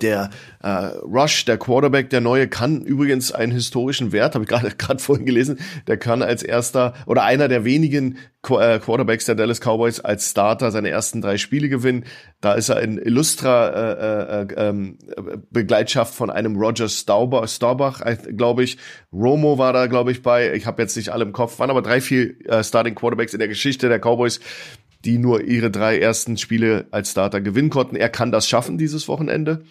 der 0.00 0.30
äh, 0.62 0.68
Rush, 0.68 1.44
der 1.46 1.58
Quarterback, 1.58 2.10
der 2.10 2.20
neue, 2.20 2.48
kann 2.48 2.82
übrigens 2.82 3.32
einen 3.32 3.52
historischen 3.52 4.12
Wert, 4.12 4.34
habe 4.34 4.44
ich 4.44 4.48
gerade 4.48 4.70
gerade 4.78 5.00
vorhin 5.00 5.26
gelesen, 5.26 5.58
der 5.86 5.96
kann 5.96 6.22
als 6.22 6.42
erster 6.42 6.94
oder 7.06 7.24
einer 7.24 7.48
der 7.48 7.64
wenigen 7.64 8.18
Qu 8.42 8.58
äh, 8.58 8.78
Quarterbacks 8.78 9.26
der 9.26 9.34
Dallas 9.34 9.60
Cowboys 9.60 10.00
als 10.00 10.30
Starter 10.30 10.70
seine 10.70 10.88
ersten 10.88 11.20
drei 11.20 11.36
Spiele 11.36 11.68
gewinnen. 11.68 12.04
Da 12.40 12.54
ist 12.54 12.70
er 12.70 12.80
in 12.80 12.96
illustra 12.96 13.68
äh, 13.68 14.42
äh, 14.42 14.70
äh, 14.70 15.38
Begleitschaft 15.50 16.14
von 16.14 16.30
einem 16.30 16.56
Roger 16.56 16.88
Staubach, 16.88 17.48
Staubach 17.48 18.00
glaube 18.34 18.64
ich. 18.64 18.78
Romo 19.12 19.58
war 19.58 19.74
da, 19.74 19.88
glaube 19.88 20.12
ich, 20.12 20.22
bei. 20.22 20.54
Ich 20.54 20.66
habe 20.66 20.80
jetzt 20.80 20.96
nicht 20.96 21.10
alle 21.10 21.24
im 21.24 21.32
Kopf. 21.32 21.58
Waren 21.58 21.68
aber 21.68 21.82
drei, 21.82 22.00
vier 22.00 22.34
äh, 22.46 22.64
Starting 22.64 22.94
Quarterbacks 22.94 23.34
in 23.34 23.40
der 23.40 23.48
Geschichte 23.48 23.90
der 23.90 23.98
Cowboys, 23.98 24.40
die 25.04 25.18
nur 25.18 25.42
ihre 25.42 25.70
drei 25.70 25.98
ersten 25.98 26.36
Spiele 26.36 26.86
als 26.90 27.12
Starter 27.12 27.40
gewinnen 27.40 27.70
konnten. 27.70 27.96
Er 27.96 28.08
kann 28.08 28.32
das 28.32 28.48
schaffen 28.48 28.78
dieses 28.78 29.08
Wochenende 29.08 29.64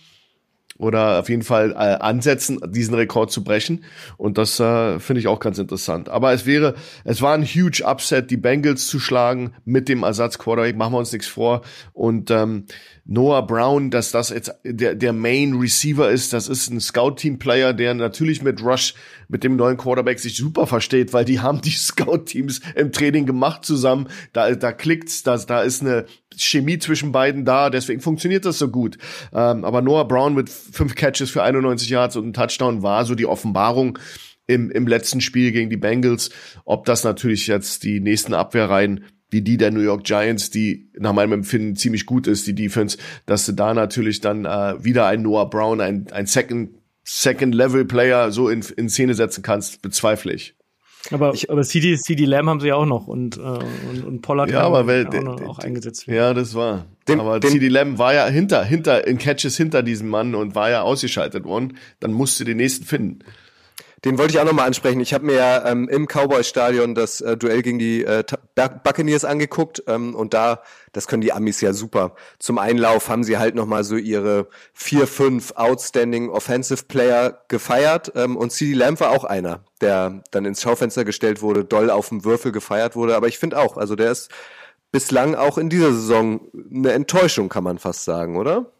oder 0.79 1.19
auf 1.19 1.29
jeden 1.29 1.43
Fall 1.43 1.71
äh, 1.73 1.75
ansetzen, 1.75 2.59
diesen 2.69 2.95
Rekord 2.95 3.31
zu 3.31 3.43
brechen. 3.43 3.83
Und 4.17 4.37
das 4.37 4.59
äh, 4.61 4.97
finde 4.99 5.19
ich 5.19 5.27
auch 5.27 5.41
ganz 5.41 5.59
interessant. 5.59 6.07
Aber 6.07 6.31
es 6.31 6.45
wäre, 6.45 6.73
es 7.03 7.21
war 7.21 7.33
ein 7.33 7.43
huge 7.43 7.83
Upset, 7.85 8.31
die 8.31 8.37
Bengals 8.37 8.87
zu 8.87 8.99
schlagen 8.99 9.51
mit 9.65 9.89
dem 9.89 10.03
Ersatz-Quarterback. 10.03 10.77
Machen 10.77 10.93
wir 10.93 10.99
uns 10.99 11.11
nichts 11.11 11.27
vor. 11.27 11.63
Und 11.91 12.31
ähm, 12.31 12.65
Noah 13.03 13.45
Brown, 13.45 13.91
dass 13.91 14.11
das 14.11 14.29
jetzt 14.29 14.53
der, 14.63 14.95
der 14.95 15.11
Main 15.11 15.55
Receiver 15.55 16.09
ist, 16.09 16.31
das 16.31 16.47
ist 16.47 16.69
ein 16.69 16.79
Scout-Team-Player, 16.79 17.73
der 17.73 17.93
natürlich 17.93 18.41
mit 18.41 18.63
Rush, 18.63 18.93
mit 19.27 19.43
dem 19.43 19.57
neuen 19.57 19.75
Quarterback 19.75 20.19
sich 20.19 20.37
super 20.37 20.65
versteht, 20.65 21.11
weil 21.11 21.25
die 21.25 21.41
haben 21.41 21.59
die 21.59 21.71
Scout-Teams 21.71 22.61
im 22.75 22.93
Training 22.93 23.25
gemacht 23.25 23.65
zusammen. 23.65 24.07
Da, 24.31 24.55
da 24.55 24.71
klickt's, 24.71 25.23
da, 25.23 25.35
da 25.37 25.61
ist 25.61 25.81
eine 25.81 26.05
Chemie 26.43 26.79
zwischen 26.79 27.11
beiden 27.11 27.45
da, 27.45 27.69
deswegen 27.69 28.01
funktioniert 28.01 28.45
das 28.45 28.59
so 28.59 28.69
gut. 28.69 28.97
Ähm, 29.33 29.65
aber 29.65 29.81
Noah 29.81 30.07
Brown 30.07 30.33
mit 30.33 30.49
fünf 30.49 30.95
Catches 30.95 31.29
für 31.29 31.43
91 31.43 31.89
Yards 31.89 32.15
und 32.15 32.27
ein 32.27 32.33
Touchdown 32.33 32.83
war 32.83 33.05
so 33.05 33.15
die 33.15 33.25
Offenbarung 33.25 33.99
im, 34.47 34.71
im 34.71 34.87
letzten 34.87 35.21
Spiel 35.21 35.51
gegen 35.51 35.69
die 35.69 35.77
Bengals. 35.77 36.31
Ob 36.65 36.85
das 36.85 37.03
natürlich 37.03 37.47
jetzt 37.47 37.83
die 37.83 37.99
nächsten 37.99 38.33
Abwehrreihen 38.33 39.05
wie 39.29 39.41
die 39.41 39.57
der 39.57 39.71
New 39.71 39.81
York 39.81 40.03
Giants, 40.03 40.49
die 40.49 40.89
nach 40.97 41.13
meinem 41.13 41.33
Empfinden 41.33 41.75
ziemlich 41.75 42.05
gut 42.05 42.27
ist, 42.27 42.47
die 42.47 42.55
Defense, 42.55 42.97
dass 43.25 43.45
du 43.45 43.51
da 43.51 43.73
natürlich 43.73 44.21
dann 44.21 44.45
äh, 44.45 44.83
wieder 44.83 45.05
ein 45.05 45.21
Noah 45.21 45.49
Brown, 45.49 45.81
ein, 45.81 46.07
ein 46.11 46.25
Second, 46.25 46.71
Second 47.03 47.53
Level 47.53 47.85
Player 47.85 48.31
so 48.31 48.49
in, 48.49 48.65
in 48.75 48.89
Szene 48.89 49.13
setzen 49.13 49.43
kannst, 49.43 49.81
bezweifle 49.81 50.33
ich. 50.33 50.55
Aber, 51.11 51.33
ich, 51.33 51.49
aber 51.49 51.63
CD, 51.63 51.97
CD 51.97 52.25
Lamb 52.25 52.49
haben 52.49 52.59
sie 52.59 52.67
ja 52.67 52.75
auch 52.75 52.85
noch 52.85 53.07
und, 53.07 53.37
äh, 53.37 53.41
und, 53.41 54.05
und 54.05 54.21
Pollard 54.21 54.51
ja, 54.51 54.61
aber 54.61 54.85
weil, 54.85 55.07
auch, 55.07 55.21
noch, 55.21 55.41
auch 55.41 55.59
eingesetzt 55.59 56.07
werden. 56.07 56.17
Ja, 56.17 56.33
das 56.33 56.55
war. 56.55 56.85
Den, 57.07 57.19
aber 57.19 57.39
den, 57.39 57.51
CD 57.51 57.69
Lamb 57.69 57.97
war 57.97 58.13
ja 58.13 58.27
hinter, 58.27 58.63
hinter, 58.63 59.07
in 59.07 59.17
Catches 59.17 59.55
hinter 59.55 59.81
diesem 59.81 60.09
Mann 60.09 60.35
und 60.35 60.55
war 60.55 60.69
ja 60.69 60.81
ausgeschaltet 60.81 61.45
worden. 61.45 61.77
Dann 61.99 62.11
musste 62.11 62.43
den 62.43 62.57
nächsten 62.57 62.85
finden. 62.85 63.19
Den 64.05 64.17
wollte 64.17 64.33
ich 64.33 64.39
auch 64.39 64.45
nochmal 64.45 64.67
ansprechen. 64.67 65.01
Ich 65.01 65.13
habe 65.13 65.25
mir 65.25 65.35
ja 65.35 65.65
ähm, 65.69 65.89
im 65.89 66.07
Cowboy-Stadion 66.07 66.95
das 66.95 67.19
äh, 67.19 67.35
Duell 67.35 67.61
gegen 67.61 67.79
die 67.79 68.05
äh, 68.05 68.23
Buccaneers 68.55 69.25
angeguckt 69.25 69.83
ähm, 69.87 70.15
und 70.15 70.33
da, 70.33 70.61
das 70.93 71.07
können 71.07 71.21
die 71.21 71.33
Amis 71.33 71.59
ja 71.59 71.73
super. 71.73 72.15
Zum 72.39 72.59
Einlauf 72.59 73.09
haben 73.09 73.23
sie 73.23 73.37
halt 73.37 73.55
nochmal 73.55 73.83
so 73.83 73.97
ihre 73.97 74.47
vier, 74.73 75.05
fünf 75.05 75.51
Outstanding 75.55 76.29
Offensive 76.29 76.85
Player 76.85 77.41
gefeiert 77.49 78.13
ähm, 78.15 78.37
und 78.37 78.51
CD 78.51 78.73
Lamb 78.73 79.01
war 79.01 79.11
auch 79.11 79.25
einer, 79.25 79.65
der 79.81 80.23
dann 80.31 80.45
ins 80.45 80.61
Schaufenster 80.61 81.03
gestellt 81.03 81.41
wurde, 81.41 81.65
doll 81.65 81.89
auf 81.89 82.09
dem 82.09 82.23
Würfel 82.23 82.53
gefeiert 82.53 82.95
wurde. 82.95 83.15
Aber 83.17 83.27
ich 83.27 83.37
finde 83.37 83.59
auch, 83.59 83.75
also 83.75 83.95
der 83.95 84.11
ist 84.11 84.29
bislang 84.91 85.35
auch 85.35 85.57
in 85.57 85.69
dieser 85.69 85.91
Saison 85.91 86.41
eine 86.73 86.93
Enttäuschung, 86.93 87.49
kann 87.49 87.63
man 87.63 87.79
fast 87.79 88.05
sagen, 88.05 88.37
oder? 88.37 88.71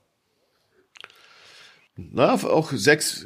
Na, 2.11 2.33
auch 2.33 2.71
sechs 2.71 3.25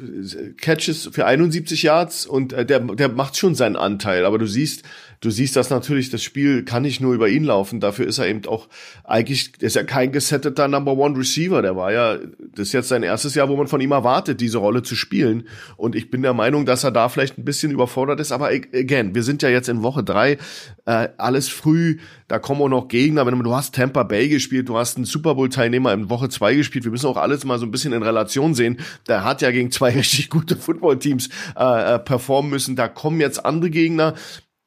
Catches 0.60 1.08
für 1.12 1.26
71 1.26 1.82
Yards 1.82 2.26
und 2.26 2.52
äh, 2.52 2.66
der, 2.66 2.80
der 2.80 3.08
macht 3.08 3.36
schon 3.36 3.54
seinen 3.54 3.76
Anteil. 3.76 4.24
Aber 4.24 4.38
du 4.38 4.46
siehst, 4.46 4.82
du 5.24 5.30
siehst 5.30 5.56
das 5.56 5.70
natürlich, 5.70 6.10
das 6.10 6.22
Spiel 6.22 6.64
kann 6.64 6.82
nicht 6.82 7.00
nur 7.00 7.14
über 7.14 7.28
ihn 7.28 7.44
laufen. 7.44 7.80
Dafür 7.80 8.06
ist 8.06 8.18
er 8.18 8.28
eben 8.28 8.44
auch 8.46 8.68
eigentlich, 9.04 9.52
ist 9.62 9.76
er 9.76 9.84
kein 9.84 10.12
gesetteter 10.12 10.68
Number 10.68 10.92
One 10.92 11.18
Receiver. 11.18 11.62
Der 11.62 11.76
war 11.76 11.92
ja, 11.92 12.16
das 12.16 12.68
ist 12.68 12.72
jetzt 12.72 12.88
sein 12.88 13.02
erstes 13.02 13.34
Jahr, 13.34 13.48
wo 13.48 13.56
man 13.56 13.66
von 13.66 13.80
ihm 13.80 13.92
erwartet, 13.92 14.40
diese 14.40 14.58
Rolle 14.58 14.82
zu 14.82 14.94
spielen. 14.94 15.48
Und 15.76 15.96
ich 15.96 16.10
bin 16.10 16.22
der 16.22 16.34
Meinung, 16.34 16.66
dass 16.66 16.84
er 16.84 16.90
da 16.90 17.08
vielleicht 17.08 17.38
ein 17.38 17.44
bisschen 17.44 17.72
überfordert 17.72 18.20
ist. 18.20 18.32
Aber 18.32 18.48
again, 18.48 19.14
wir 19.14 19.22
sind 19.22 19.42
ja 19.42 19.48
jetzt 19.48 19.68
in 19.68 19.82
Woche 19.82 20.04
drei, 20.04 20.36
äh, 20.84 21.08
alles 21.16 21.48
früh, 21.48 21.98
da 22.28 22.38
kommen 22.38 22.62
auch 22.62 22.68
noch 22.68 22.88
Gegner. 22.88 23.26
Wenn 23.26 23.36
du, 23.36 23.42
du 23.42 23.54
hast 23.54 23.74
Tampa 23.74 24.02
Bay 24.02 24.28
gespielt, 24.28 24.68
du 24.68 24.78
hast 24.78 24.96
einen 24.96 25.04
Super 25.04 25.34
Bowl 25.34 25.48
Teilnehmer 25.50 25.92
in 25.92 26.08
Woche 26.08 26.28
zwei 26.30 26.54
gespielt. 26.54 26.84
Wir 26.84 26.90
müssen 26.90 27.06
auch 27.06 27.18
alles 27.18 27.44
mal 27.44 27.58
so 27.58 27.66
ein 27.66 27.70
bisschen 27.70 27.92
in 27.92 28.02
Relation 28.02 28.54
sehen. 28.54 28.78
Der 29.08 29.24
hat 29.24 29.42
ja 29.42 29.50
gegen 29.50 29.70
zwei 29.70 29.90
richtig 29.94 30.30
gute 30.30 30.56
Football 30.56 30.98
Teams 30.98 31.28
äh, 31.56 31.94
äh, 31.94 31.98
performen 31.98 32.50
müssen. 32.50 32.76
Da 32.76 32.88
kommen 32.88 33.20
jetzt 33.20 33.44
andere 33.44 33.70
Gegner. 33.70 34.14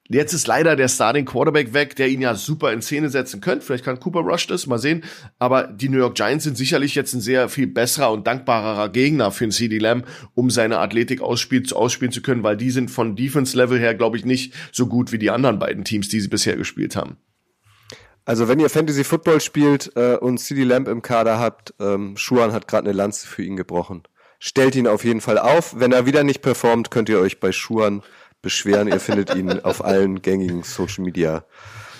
Jetzt 0.09 0.33
ist 0.33 0.47
leider 0.47 0.75
der 0.75 0.87
Starting 0.87 1.25
Quarterback 1.25 1.73
weg, 1.73 1.95
der 1.97 2.07
ihn 2.07 2.21
ja 2.21 2.35
super 2.35 2.71
in 2.71 2.81
Szene 2.81 3.09
setzen 3.09 3.41
könnte. 3.41 3.65
Vielleicht 3.65 3.83
kann 3.83 3.99
Cooper 3.99 4.21
Rush 4.21 4.47
das, 4.47 4.65
mal 4.65 4.77
sehen. 4.77 5.03
Aber 5.37 5.67
die 5.67 5.89
New 5.89 5.97
York 5.97 6.15
Giants 6.15 6.45
sind 6.45 6.57
sicherlich 6.57 6.95
jetzt 6.95 7.13
ein 7.13 7.21
sehr 7.21 7.49
viel 7.49 7.67
besserer 7.67 8.11
und 8.11 8.25
dankbarerer 8.25 8.89
Gegner 8.89 9.31
für 9.31 9.49
CD 9.49 9.79
Lamb, 9.79 10.05
um 10.33 10.49
seine 10.49 10.79
Athletik 10.79 11.21
ausspielen, 11.21 11.69
ausspielen 11.71 12.11
zu 12.11 12.21
können, 12.21 12.43
weil 12.43 12.55
die 12.55 12.71
sind 12.71 12.89
von 12.89 13.15
Defense-Level 13.15 13.79
her, 13.79 13.95
glaube 13.95 14.17
ich, 14.17 14.23
nicht 14.23 14.53
so 14.71 14.87
gut 14.87 15.11
wie 15.11 15.17
die 15.17 15.29
anderen 15.29 15.59
beiden 15.59 15.83
Teams, 15.83 16.07
die 16.07 16.21
sie 16.21 16.29
bisher 16.29 16.55
gespielt 16.55 16.95
haben. 16.95 17.17
Also 18.23 18.47
wenn 18.49 18.59
ihr 18.59 18.69
Fantasy 18.69 19.03
Football 19.03 19.39
spielt 19.39 19.91
äh, 19.95 20.15
und 20.15 20.37
CD 20.37 20.63
Lamb 20.63 20.87
im 20.87 21.01
Kader 21.01 21.39
habt, 21.39 21.73
ähm, 21.79 22.17
Schuhan 22.17 22.51
hat 22.51 22.67
gerade 22.67 22.89
eine 22.89 22.97
Lanze 22.97 23.25
für 23.27 23.43
ihn 23.43 23.55
gebrochen. 23.55 24.03
Stellt 24.39 24.75
ihn 24.75 24.87
auf 24.87 25.03
jeden 25.03 25.21
Fall 25.21 25.39
auf. 25.39 25.79
Wenn 25.79 25.91
er 25.91 26.05
wieder 26.05 26.23
nicht 26.23 26.41
performt, 26.41 26.91
könnt 26.91 27.09
ihr 27.09 27.19
euch 27.19 27.39
bei 27.39 27.51
Schuhan 27.51 28.03
beschweren. 28.47 28.87
Ihr 28.87 29.01
findet 29.01 29.35
ihn 29.35 29.59
auf 29.59 29.83
allen 29.83 30.21
gängigen 30.21 30.63
Social 30.63 31.03
Media 31.03 31.43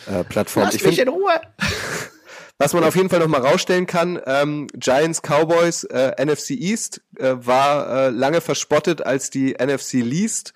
äh, 0.08 0.24
Plattformen. 0.24 0.68
Lass 0.68 0.76
ich 0.76 0.86
mich 0.86 1.00
in 1.00 1.10
Ruhe. 1.10 1.34
Was 2.58 2.74
man 2.74 2.86
auf 2.86 2.96
jeden 2.96 3.10
Fall 3.10 3.20
noch 3.20 3.28
mal 3.28 3.42
rausstellen 3.42 3.86
kann, 3.86 4.20
ähm, 4.26 4.68
Giants 4.74 5.22
Cowboys 5.22 5.84
äh, 5.84 6.14
NFC 6.26 6.52
East 6.52 7.02
äh, 7.18 7.36
war 7.36 7.90
äh, 7.90 8.10
lange 8.12 8.40
verspottet 8.40 9.06
als 9.06 9.30
die 9.30 9.56
NFC 9.62 9.96
Least. 9.96 10.54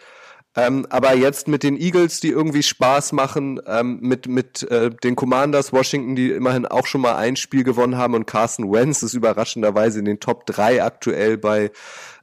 Ähm, 0.55 0.87
aber 0.89 1.13
jetzt 1.13 1.47
mit 1.47 1.61
den 1.63 1.79
Eagles, 1.79 2.21
die 2.21 2.29
irgendwie 2.29 2.63
Spaß 2.63 3.11
machen, 3.11 3.61
ähm, 3.67 3.99
mit, 4.01 4.27
mit 4.27 4.63
äh, 4.63 4.89
den 4.89 5.15
Commanders 5.15 5.73
Washington, 5.73 6.15
die 6.15 6.31
immerhin 6.31 6.65
auch 6.65 6.87
schon 6.87 7.01
mal 7.01 7.15
ein 7.15 7.35
Spiel 7.35 7.63
gewonnen 7.63 7.97
haben 7.97 8.15
und 8.15 8.25
Carson 8.25 8.71
Wentz 8.71 9.03
ist 9.03 9.13
überraschenderweise 9.13 9.99
in 9.99 10.05
den 10.05 10.19
Top 10.19 10.45
3 10.45 10.83
aktuell 10.83 11.37
bei 11.37 11.71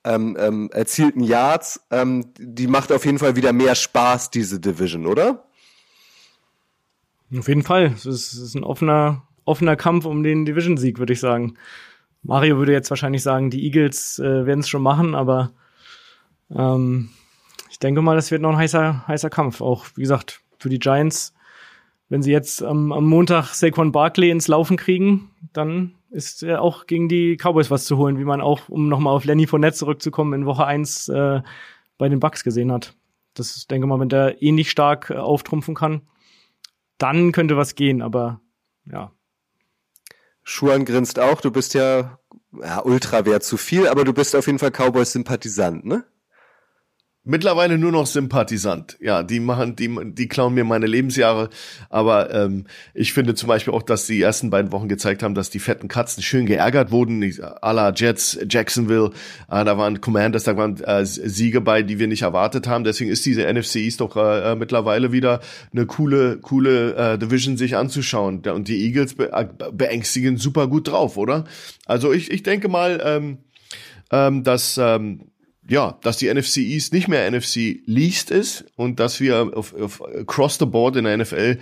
ähm, 0.09 0.37
ähm, 0.41 0.71
erzielten 0.73 1.23
Yards. 1.23 1.87
Ähm, 1.91 2.33
die 2.39 2.67
macht 2.67 2.91
auf 2.93 3.05
jeden 3.05 3.19
Fall 3.19 3.37
wieder 3.37 3.53
mehr 3.53 3.75
Spaß, 3.75 4.31
diese 4.31 4.59
Division, 4.59 5.07
oder? 5.07 5.45
Auf 7.37 7.49
jeden 7.49 7.63
Fall. 7.63 7.93
Es 7.95 8.07
ist, 8.07 8.33
es 8.33 8.41
ist 8.41 8.55
ein 8.55 8.65
offener, 8.65 9.23
offener 9.45 9.77
Kampf 9.77 10.07
um 10.07 10.23
den 10.23 10.47
Division-Sieg, 10.47 10.99
würde 10.99 11.13
ich 11.13 11.21
sagen. 11.21 11.55
Mario 12.23 12.57
würde 12.57 12.73
jetzt 12.73 12.91
wahrscheinlich 12.91 13.23
sagen, 13.23 13.51
die 13.51 13.65
Eagles 13.65 14.19
äh, 14.19 14.47
werden 14.47 14.61
es 14.61 14.69
schon 14.69 14.83
machen, 14.83 15.15
aber 15.15 15.53
ähm, 16.51 17.11
ich 17.71 17.79
denke 17.79 18.03
mal, 18.03 18.17
das 18.17 18.31
wird 18.31 18.43
noch 18.43 18.51
ein 18.51 18.57
heißer, 18.57 19.07
heißer 19.07 19.31
Kampf. 19.31 19.61
Auch, 19.61 19.87
wie 19.95 20.01
gesagt, 20.01 20.41
für 20.59 20.69
die 20.69 20.79
Giants, 20.79 21.35
wenn 22.09 22.23
sie 22.23 22.33
jetzt 22.33 22.63
am, 22.63 22.93
am 22.93 23.05
Montag 23.07 23.55
Saquon 23.55 23.93
Barkley 23.93 24.31
ins 24.31 24.49
Laufen 24.49 24.77
kriegen, 24.77 25.31
dann 25.53 25.95
ist 26.11 26.43
äh, 26.43 26.57
auch 26.57 26.87
gegen 26.87 27.09
die 27.09 27.37
Cowboys 27.37 27.71
was 27.71 27.85
zu 27.85 27.97
holen, 27.97 28.19
wie 28.19 28.25
man 28.25 28.41
auch, 28.41 28.69
um 28.69 28.89
nochmal 28.89 29.15
auf 29.15 29.25
Lenny 29.25 29.47
Fournette 29.47 29.77
zurückzukommen, 29.77 30.33
in 30.33 30.47
Woche 30.47 30.67
eins 30.67 31.09
äh, 31.09 31.43
bei 31.99 32.09
den 32.09 32.21
Bucks 32.21 32.45
gesehen 32.45 32.73
hat. 32.73 32.95
Das 33.35 33.67
denke 33.67 33.87
mal, 33.87 34.01
wenn 34.01 34.09
der 34.09 34.43
ähnlich 34.43 34.71
stark 34.71 35.11
äh, 35.11 35.15
auftrumpfen 35.15 35.75
kann, 35.75 36.03
dann 36.99 37.33
könnte 37.33 37.57
was 37.57 37.75
gehen, 37.75 38.03
aber 38.03 38.41
ja. 38.91 39.13
Schuhan 40.43 40.85
grinst 40.85 41.19
auch, 41.19 41.41
du 41.41 41.51
bist 41.51 41.75
ja, 41.75 42.19
ja, 42.53 42.83
ultra 42.83 43.27
wäre 43.27 43.41
zu 43.41 43.57
viel, 43.57 43.87
aber 43.87 44.05
du 44.05 44.13
bist 44.13 44.35
auf 44.35 44.47
jeden 44.47 44.59
Fall 44.59 44.71
Cowboys-Sympathisant, 44.71 45.85
ne? 45.85 46.05
Mittlerweile 47.31 47.77
nur 47.77 47.93
noch 47.93 48.07
Sympathisant. 48.07 48.97
Ja, 49.01 49.23
die 49.23 49.39
machen, 49.39 49.77
die, 49.77 49.95
die 50.15 50.29
klauen 50.29 50.55
mir 50.55 50.65
meine 50.65 50.87
Lebensjahre. 50.87 51.51
Aber 51.91 52.33
ähm, 52.33 52.65
ich 52.95 53.13
finde 53.13 53.35
zum 53.35 53.51
Beispiel 53.51 53.75
auch, 53.75 53.83
dass 53.83 54.07
die 54.07 54.23
ersten 54.23 54.49
beiden 54.49 54.73
Wochen 54.73 54.89
gezeigt 54.89 55.23
haben, 55.23 55.35
dass 55.35 55.51
die 55.51 55.59
fetten 55.59 55.89
Katzen 55.89 56.23
schön 56.23 56.47
geärgert 56.47 56.91
wurden. 56.91 57.23
A 57.61 57.73
la 57.73 57.93
Jets, 57.95 58.39
Jacksonville, 58.49 59.11
äh, 59.51 59.63
da 59.63 59.77
waren 59.77 60.01
Commanders, 60.01 60.45
da 60.45 60.57
waren 60.57 60.83
äh, 60.83 61.05
Siege 61.05 61.61
bei, 61.61 61.83
die 61.83 61.99
wir 61.99 62.07
nicht 62.07 62.23
erwartet 62.23 62.67
haben. 62.67 62.85
Deswegen 62.85 63.11
ist 63.11 63.27
diese 63.27 63.43
NFC 63.43 63.77
East 63.77 64.01
doch 64.01 64.17
äh, 64.17 64.57
mittlerweile 64.57 65.13
wieder 65.13 65.41
eine 65.71 65.85
coole, 65.85 66.39
coole 66.39 66.95
äh, 66.95 67.19
Division 67.19 67.59
sich 67.59 67.77
anzuschauen. 67.77 68.41
Und 68.49 68.69
die 68.69 68.87
Eagles 68.87 69.13
be 69.13 69.31
äh, 69.35 69.47
beängstigen 69.71 70.39
super 70.39 70.67
gut 70.67 70.89
drauf, 70.89 71.19
oder? 71.19 71.45
Also 71.85 72.11
ich, 72.11 72.31
ich 72.31 72.43
denke 72.43 72.71
mal, 72.71 73.03
ähm, 73.05 73.37
ähm, 74.11 74.45
dass 74.45 74.79
ähm, 74.79 75.28
ja, 75.69 75.99
dass 76.03 76.17
die 76.17 76.33
NFC 76.33 76.59
East 76.59 76.93
nicht 76.93 77.09
mehr 77.09 77.31
NFC 77.31 77.81
Least 77.85 78.31
ist 78.31 78.65
und 78.77 78.99
dass 79.01 79.21
wir 79.21 79.53
auf, 79.55 79.75
auf 79.75 80.03
across 80.03 80.59
the 80.59 80.67
board 80.67 80.97
in 80.97 81.05
der 81.05 81.17
NFL, 81.17 81.59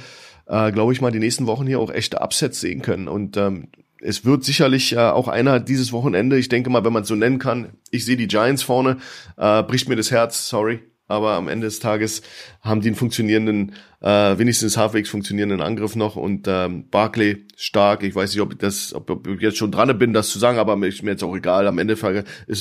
äh, 0.46 0.72
glaube 0.72 0.92
ich 0.92 1.00
mal, 1.00 1.10
die 1.10 1.18
nächsten 1.18 1.46
Wochen 1.46 1.66
hier 1.66 1.80
auch 1.80 1.90
echte 1.90 2.20
Upsets 2.20 2.60
sehen 2.60 2.82
können. 2.82 3.08
Und 3.08 3.36
ähm, 3.36 3.68
es 4.00 4.24
wird 4.24 4.44
sicherlich 4.44 4.92
äh, 4.92 4.98
auch 4.98 5.28
einer 5.28 5.58
dieses 5.58 5.92
Wochenende, 5.92 6.38
ich 6.38 6.48
denke 6.48 6.70
mal, 6.70 6.84
wenn 6.84 6.92
man 6.92 7.02
es 7.02 7.08
so 7.08 7.16
nennen 7.16 7.38
kann, 7.38 7.70
ich 7.90 8.04
sehe 8.04 8.16
die 8.16 8.28
Giants 8.28 8.62
vorne, 8.62 8.98
äh, 9.36 9.62
bricht 9.64 9.88
mir 9.88 9.96
das 9.96 10.10
Herz, 10.10 10.48
sorry, 10.48 10.80
aber 11.08 11.32
am 11.32 11.48
Ende 11.48 11.66
des 11.66 11.78
Tages 11.78 12.22
haben 12.62 12.80
die 12.80 12.88
einen 12.88 12.96
funktionierenden, 12.96 13.74
äh, 14.00 14.38
wenigstens 14.38 14.76
halbwegs 14.76 15.08
funktionierenden 15.08 15.60
Angriff 15.60 15.94
noch 15.94 16.16
und 16.16 16.46
ähm, 16.48 16.88
Barclay 16.90 17.46
stark. 17.56 18.02
Ich 18.02 18.14
weiß 18.14 18.32
nicht, 18.32 18.42
ob 18.42 18.52
ich 18.52 18.58
das, 18.58 18.92
ob 18.94 19.26
ich 19.26 19.40
jetzt 19.40 19.58
schon 19.58 19.70
dran 19.70 19.96
bin, 19.98 20.12
das 20.12 20.30
zu 20.30 20.38
sagen, 20.38 20.58
aber 20.58 20.76
mir 20.76 20.88
ist 20.88 21.02
mir 21.02 21.12
jetzt 21.12 21.22
auch 21.22 21.36
egal. 21.36 21.68
Am 21.68 21.78
Ende 21.78 21.94
ist 21.94 22.02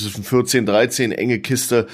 es 0.02 0.16
ein 0.16 0.24
14-13, 0.24 1.12
enge 1.12 1.40
Kiste. 1.40 1.86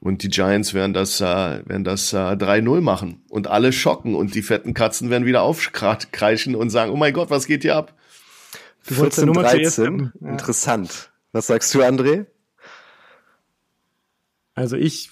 Und 0.00 0.22
die 0.22 0.28
Giants 0.28 0.74
werden 0.74 0.92
das, 0.92 1.22
äh, 1.22 1.24
werden 1.24 1.84
das 1.84 2.12
äh, 2.12 2.16
3-0 2.16 2.82
machen 2.82 3.24
und 3.30 3.46
alle 3.46 3.72
schocken 3.72 4.14
und 4.14 4.34
die 4.34 4.42
fetten 4.42 4.74
Katzen 4.74 5.08
werden 5.08 5.24
wieder 5.24 5.40
aufkreischen 5.40 6.54
und 6.54 6.68
sagen, 6.68 6.92
oh 6.92 6.96
mein 6.96 7.14
Gott, 7.14 7.30
was 7.30 7.46
geht 7.46 7.62
hier 7.62 7.76
ab? 7.76 7.94
14, 8.82 9.32
13, 9.32 10.12
ja. 10.20 10.28
interessant. 10.28 11.10
Was 11.32 11.46
sagst 11.46 11.74
du, 11.74 11.80
André? 11.80 12.26
Also 14.54 14.76
ich 14.76 15.10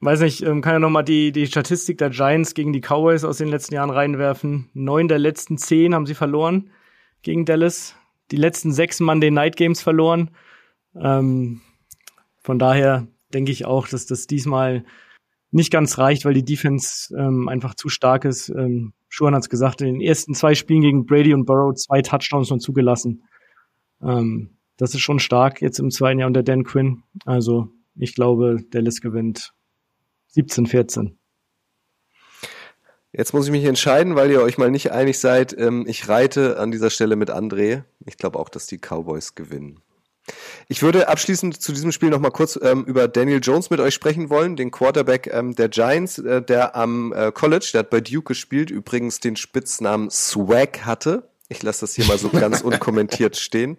weiß 0.00 0.20
nicht, 0.20 0.42
ähm, 0.42 0.60
kann 0.60 0.74
ja 0.74 0.78
noch 0.78 0.90
mal 0.90 1.02
die, 1.02 1.32
die 1.32 1.46
Statistik 1.46 1.98
der 1.98 2.10
Giants 2.10 2.54
gegen 2.54 2.72
die 2.72 2.80
Cowboys 2.80 3.24
aus 3.24 3.38
den 3.38 3.48
letzten 3.48 3.74
Jahren 3.74 3.90
reinwerfen. 3.90 4.70
Neun 4.74 5.08
der 5.08 5.18
letzten 5.18 5.58
zehn 5.58 5.94
haben 5.94 6.06
sie 6.06 6.14
verloren 6.14 6.70
gegen 7.22 7.44
Dallas. 7.44 7.96
Die 8.30 8.36
letzten 8.36 8.72
sechs 8.72 9.00
Monday 9.00 9.30
Night 9.30 9.56
Games 9.56 9.82
verloren. 9.82 10.30
Ähm, 10.94 11.60
von 12.42 12.58
daher 12.58 13.08
denke 13.32 13.52
ich 13.52 13.64
auch, 13.64 13.88
dass 13.88 14.06
das 14.06 14.26
diesmal 14.26 14.84
nicht 15.50 15.72
ganz 15.72 15.98
reicht, 15.98 16.24
weil 16.24 16.34
die 16.34 16.44
Defense 16.44 17.14
ähm, 17.16 17.48
einfach 17.48 17.74
zu 17.74 17.88
stark 17.88 18.24
ist. 18.24 18.50
Ähm, 18.50 18.92
Schuhan 19.08 19.34
hat 19.34 19.42
es 19.42 19.48
gesagt, 19.48 19.80
in 19.80 19.86
den 19.86 20.00
ersten 20.00 20.34
zwei 20.34 20.54
Spielen 20.54 20.82
gegen 20.82 21.06
Brady 21.06 21.32
und 21.32 21.46
Burrow 21.46 21.74
zwei 21.74 22.02
Touchdowns 22.02 22.48
schon 22.48 22.60
zugelassen. 22.60 23.24
Ähm, 24.02 24.50
das 24.76 24.94
ist 24.94 25.00
schon 25.00 25.18
stark 25.18 25.62
jetzt 25.62 25.78
im 25.78 25.90
zweiten 25.90 26.20
Jahr 26.20 26.28
unter 26.28 26.42
Dan 26.42 26.64
Quinn. 26.64 27.02
Also 27.24 27.68
ich 27.96 28.14
glaube, 28.14 28.58
Dallas 28.70 29.00
gewinnt 29.00 29.52
17, 30.28 30.66
14. 30.66 31.18
Jetzt 33.12 33.32
muss 33.32 33.46
ich 33.46 33.50
mich 33.50 33.64
entscheiden, 33.64 34.16
weil 34.16 34.30
ihr 34.30 34.42
euch 34.42 34.58
mal 34.58 34.70
nicht 34.70 34.92
einig 34.92 35.18
seid. 35.18 35.56
Ähm, 35.58 35.86
ich 35.88 36.08
reite 36.08 36.58
an 36.58 36.70
dieser 36.70 36.90
Stelle 36.90 37.16
mit 37.16 37.30
André. 37.30 37.84
Ich 38.04 38.18
glaube 38.18 38.38
auch, 38.38 38.48
dass 38.48 38.66
die 38.66 38.78
Cowboys 38.78 39.34
gewinnen. 39.34 39.80
Ich 40.68 40.82
würde 40.82 41.08
abschließend 41.08 41.60
zu 41.60 41.72
diesem 41.72 41.90
Spiel 41.90 42.10
noch 42.10 42.20
mal 42.20 42.30
kurz 42.30 42.58
ähm, 42.62 42.84
über 42.84 43.08
Daniel 43.08 43.40
Jones 43.42 43.70
mit 43.70 43.80
euch 43.80 43.94
sprechen 43.94 44.28
wollen, 44.28 44.56
den 44.56 44.70
Quarterback 44.70 45.28
ähm, 45.32 45.54
der 45.54 45.70
Giants, 45.70 46.18
äh, 46.18 46.42
der 46.42 46.76
am 46.76 47.12
äh, 47.14 47.32
College, 47.32 47.70
der 47.72 47.80
hat 47.80 47.90
bei 47.90 48.00
Duke 48.02 48.28
gespielt, 48.28 48.70
übrigens 48.70 49.20
den 49.20 49.36
Spitznamen 49.36 50.10
Swag 50.10 50.84
hatte. 50.84 51.30
Ich 51.50 51.62
lasse 51.62 51.80
das 51.80 51.94
hier 51.94 52.04
mal 52.04 52.18
so 52.18 52.28
ganz 52.28 52.60
unkommentiert 52.60 53.36
stehen. 53.38 53.78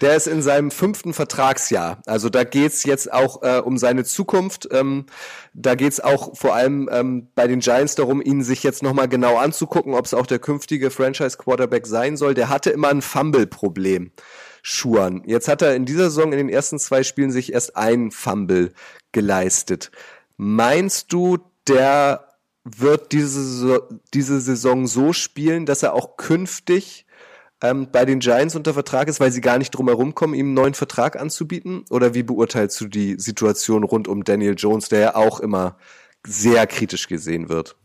Der 0.00 0.14
ist 0.14 0.28
in 0.28 0.42
seinem 0.42 0.70
fünften 0.70 1.12
Vertragsjahr. 1.12 2.00
Also 2.06 2.28
da 2.28 2.44
geht's 2.44 2.84
jetzt 2.84 3.12
auch 3.12 3.42
äh, 3.42 3.58
um 3.58 3.78
seine 3.78 4.04
Zukunft. 4.04 4.68
Ähm, 4.70 5.06
da 5.52 5.74
geht's 5.74 5.98
auch 5.98 6.36
vor 6.36 6.54
allem 6.54 6.88
ähm, 6.92 7.28
bei 7.34 7.48
den 7.48 7.58
Giants 7.58 7.96
darum, 7.96 8.22
ihn 8.22 8.44
sich 8.44 8.62
jetzt 8.62 8.84
nochmal 8.84 9.08
genau 9.08 9.38
anzugucken, 9.38 9.94
ob 9.94 10.04
es 10.04 10.14
auch 10.14 10.26
der 10.26 10.38
künftige 10.38 10.90
Franchise-Quarterback 10.90 11.88
sein 11.88 12.16
soll. 12.16 12.34
Der 12.34 12.48
hatte 12.48 12.70
immer 12.70 12.88
ein 12.88 13.02
Fumble-Problem. 13.02 14.12
Schuhan. 14.62 15.22
Jetzt 15.26 15.48
hat 15.48 15.62
er 15.62 15.74
in 15.74 15.86
dieser 15.86 16.10
Saison 16.10 16.32
in 16.32 16.38
den 16.38 16.48
ersten 16.48 16.78
zwei 16.78 17.02
Spielen 17.02 17.32
sich 17.32 17.52
erst 17.52 17.76
ein 17.76 18.10
Fumble 18.10 18.72
geleistet. 19.10 19.90
Meinst 20.36 21.12
du, 21.12 21.38
der 21.66 22.29
wird 22.64 23.12
diese, 23.12 23.88
diese 24.12 24.40
Saison 24.40 24.86
so 24.86 25.12
spielen, 25.12 25.66
dass 25.66 25.82
er 25.82 25.94
auch 25.94 26.16
künftig 26.16 27.06
ähm, 27.62 27.88
bei 27.90 28.04
den 28.04 28.20
Giants 28.20 28.54
unter 28.54 28.74
Vertrag 28.74 29.08
ist, 29.08 29.20
weil 29.20 29.32
sie 29.32 29.40
gar 29.40 29.58
nicht 29.58 29.70
drum 29.70 29.88
herum 29.88 30.14
kommen, 30.14 30.34
ihm 30.34 30.46
einen 30.46 30.54
neuen 30.54 30.74
Vertrag 30.74 31.18
anzubieten? 31.18 31.84
Oder 31.90 32.14
wie 32.14 32.22
beurteilst 32.22 32.80
du 32.80 32.88
die 32.88 33.18
Situation 33.18 33.84
rund 33.84 34.08
um 34.08 34.24
Daniel 34.24 34.54
Jones, 34.56 34.88
der 34.88 35.00
ja 35.00 35.14
auch 35.14 35.40
immer 35.40 35.76
sehr 36.26 36.66
kritisch 36.66 37.08
gesehen 37.08 37.48
wird? 37.48 37.76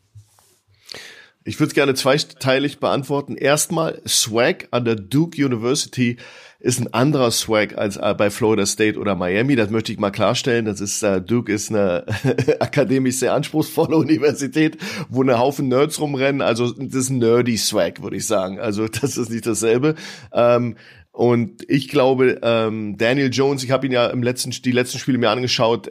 Ich 1.48 1.60
würde 1.60 1.68
es 1.70 1.76
gerne 1.76 1.94
zweiteilig 1.94 2.80
beantworten. 2.80 3.36
Erstmal, 3.36 4.02
Swag 4.08 4.68
an 4.72 4.84
der 4.84 4.96
Duke 4.96 5.46
University 5.46 6.18
ist 6.66 6.80
ein 6.80 6.92
anderer 6.94 7.30
Swag 7.30 7.78
als 7.78 7.98
äh, 7.98 8.16
bei 8.18 8.32
Florida 8.32 8.66
State 8.66 8.98
oder 8.98 9.14
Miami. 9.14 9.56
Das 9.56 9.70
möchte 9.70 9.92
ich 9.92 10.00
mal 10.00 10.10
klarstellen. 10.10 10.66
Das 10.66 10.82
ist 10.82 11.04
äh, 11.04 11.22
Duke 11.22 11.54
ist 11.54 11.70
eine 11.70 12.06
akademisch 12.60 13.18
sehr 13.18 13.34
anspruchsvolle 13.34 13.96
Universität, 13.98 14.78
wo 15.08 15.22
eine 15.22 15.38
Haufen 15.38 15.68
Nerds 15.68 16.02
rumrennen. 16.02 16.42
Also 16.42 16.72
das 16.72 16.96
ist 16.96 17.10
nerdy 17.12 17.56
Swag, 17.58 18.02
würde 18.02 18.18
ich 18.18 18.26
sagen. 18.26 18.60
Also 18.60 18.88
das 19.02 19.16
ist 19.16 19.30
nicht 19.30 19.46
dasselbe. 19.46 19.94
Ähm, 20.34 20.76
und 21.12 21.64
ich 21.70 21.88
glaube, 21.88 22.40
ähm, 22.42 22.98
Daniel 22.98 23.30
Jones, 23.32 23.64
ich 23.64 23.70
habe 23.70 23.86
ihn 23.86 23.92
ja 23.92 24.08
im 24.08 24.24
letzten, 24.24 24.50
die 24.50 24.72
letzten 24.72 24.98
Spiele 24.98 25.20
mir 25.20 25.30
angeschaut, 25.30 25.90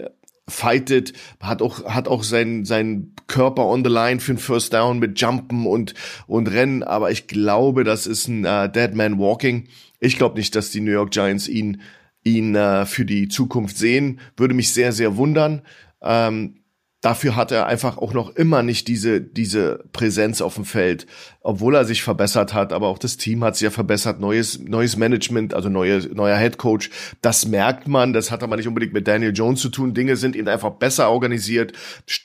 fightet, 0.49 1.12
hat 1.40 1.62
auch, 1.62 1.84
hat 1.86 2.09
auch 2.09 2.22
sein, 2.22 2.64
sein 2.64 3.14
Körper 3.26 3.66
on 3.66 3.84
the 3.84 3.90
line 3.90 4.20
für 4.20 4.32
ein 4.32 4.38
First 4.38 4.74
Down 4.74 4.99
mit 4.99 5.20
Jumpen 5.20 5.66
und, 5.66 5.95
und 6.26 6.49
Rennen, 6.49 6.82
aber 6.82 7.11
ich 7.11 7.26
glaube, 7.26 7.84
das 7.84 8.07
ist 8.07 8.28
ein 8.28 8.45
uh, 8.45 8.68
Dead 8.68 8.95
Man 8.95 9.18
Walking. 9.18 9.68
Ich 10.01 10.16
glaube 10.16 10.36
nicht, 10.36 10.55
dass 10.55 10.70
die 10.70 10.80
New 10.80 10.92
York 10.92 11.11
Giants 11.11 11.49
ihn, 11.49 11.80
ihn 12.24 12.57
uh, 12.57 12.84
für 12.84 13.07
die 13.07 13.28
Zukunft 13.28 13.78
sehen. 13.78 14.20
Würde 14.36 14.55
mich 14.55 14.72
sehr, 14.72 14.92
sehr 14.92 15.16
wundern. 15.16 15.62
Ähm, 16.03 16.57
dafür 17.05 17.36
hat 17.36 17.52
er 17.52 17.66
einfach 17.66 17.98
auch 17.98 18.14
noch 18.14 18.34
immer 18.34 18.62
nicht 18.62 18.88
diese, 18.88 19.20
diese 19.20 19.84
Präsenz 19.92 20.40
auf 20.40 20.55
dem 20.55 20.64
Feld, 20.64 21.07
obwohl 21.42 21.74
er 21.74 21.84
sich 21.84 22.02
verbessert 22.02 22.55
hat, 22.55 22.72
aber 22.72 22.88
auch 22.88 22.98
das 22.98 23.18
Team 23.18 23.44
hat 23.44 23.57
sich 23.57 23.64
ja 23.64 23.70
verbessert, 23.70 24.20
neues, 24.20 24.59
neues 24.59 24.96
Management, 24.96 25.52
also 25.52 25.68
neue, 25.68 25.98
neuer 26.14 26.38
Head 26.38 26.57
Coach. 26.57 26.88
Das 27.20 27.46
merkt 27.46 27.88
man, 27.88 28.14
das 28.14 28.30
hat 28.30 28.42
aber 28.42 28.57
nicht 28.57 28.68
unbedingt 28.68 28.94
mit 28.94 29.07
Daniel 29.07 29.32
Jones 29.34 29.61
zu 29.61 29.68
tun. 29.68 29.92
Dinge 29.92 30.16
sind 30.16 30.34
eben 30.34 30.48
einfach 30.48 30.70
besser 30.70 31.11
organisiert, 31.11 31.74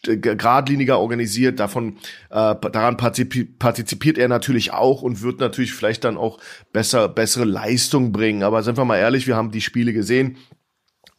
geradliniger 0.04 0.98
organisiert, 1.00 1.60
davon, 1.60 1.98
äh, 2.30 2.56
daran 2.56 2.96
partizipiert 2.96 4.18
er 4.18 4.30
natürlich 4.30 4.72
auch 4.72 5.02
und 5.02 5.22
wird 5.22 5.42
natürlich 5.42 5.74
vielleicht 5.74 6.06
dann 6.06 6.16
auch 6.16 6.40
besser, 6.72 7.10
bessere 7.10 7.44
Leistung 7.44 8.14
bringen. 8.14 8.44
Aber 8.44 8.64
sind 8.64 8.78
wir 8.78 8.86
mal 8.86 8.98
ehrlich, 8.98 9.28
wir 9.28 9.36
haben 9.36 9.52
die 9.52 9.62
Spiele 9.62 9.92
gesehen. 9.92 10.38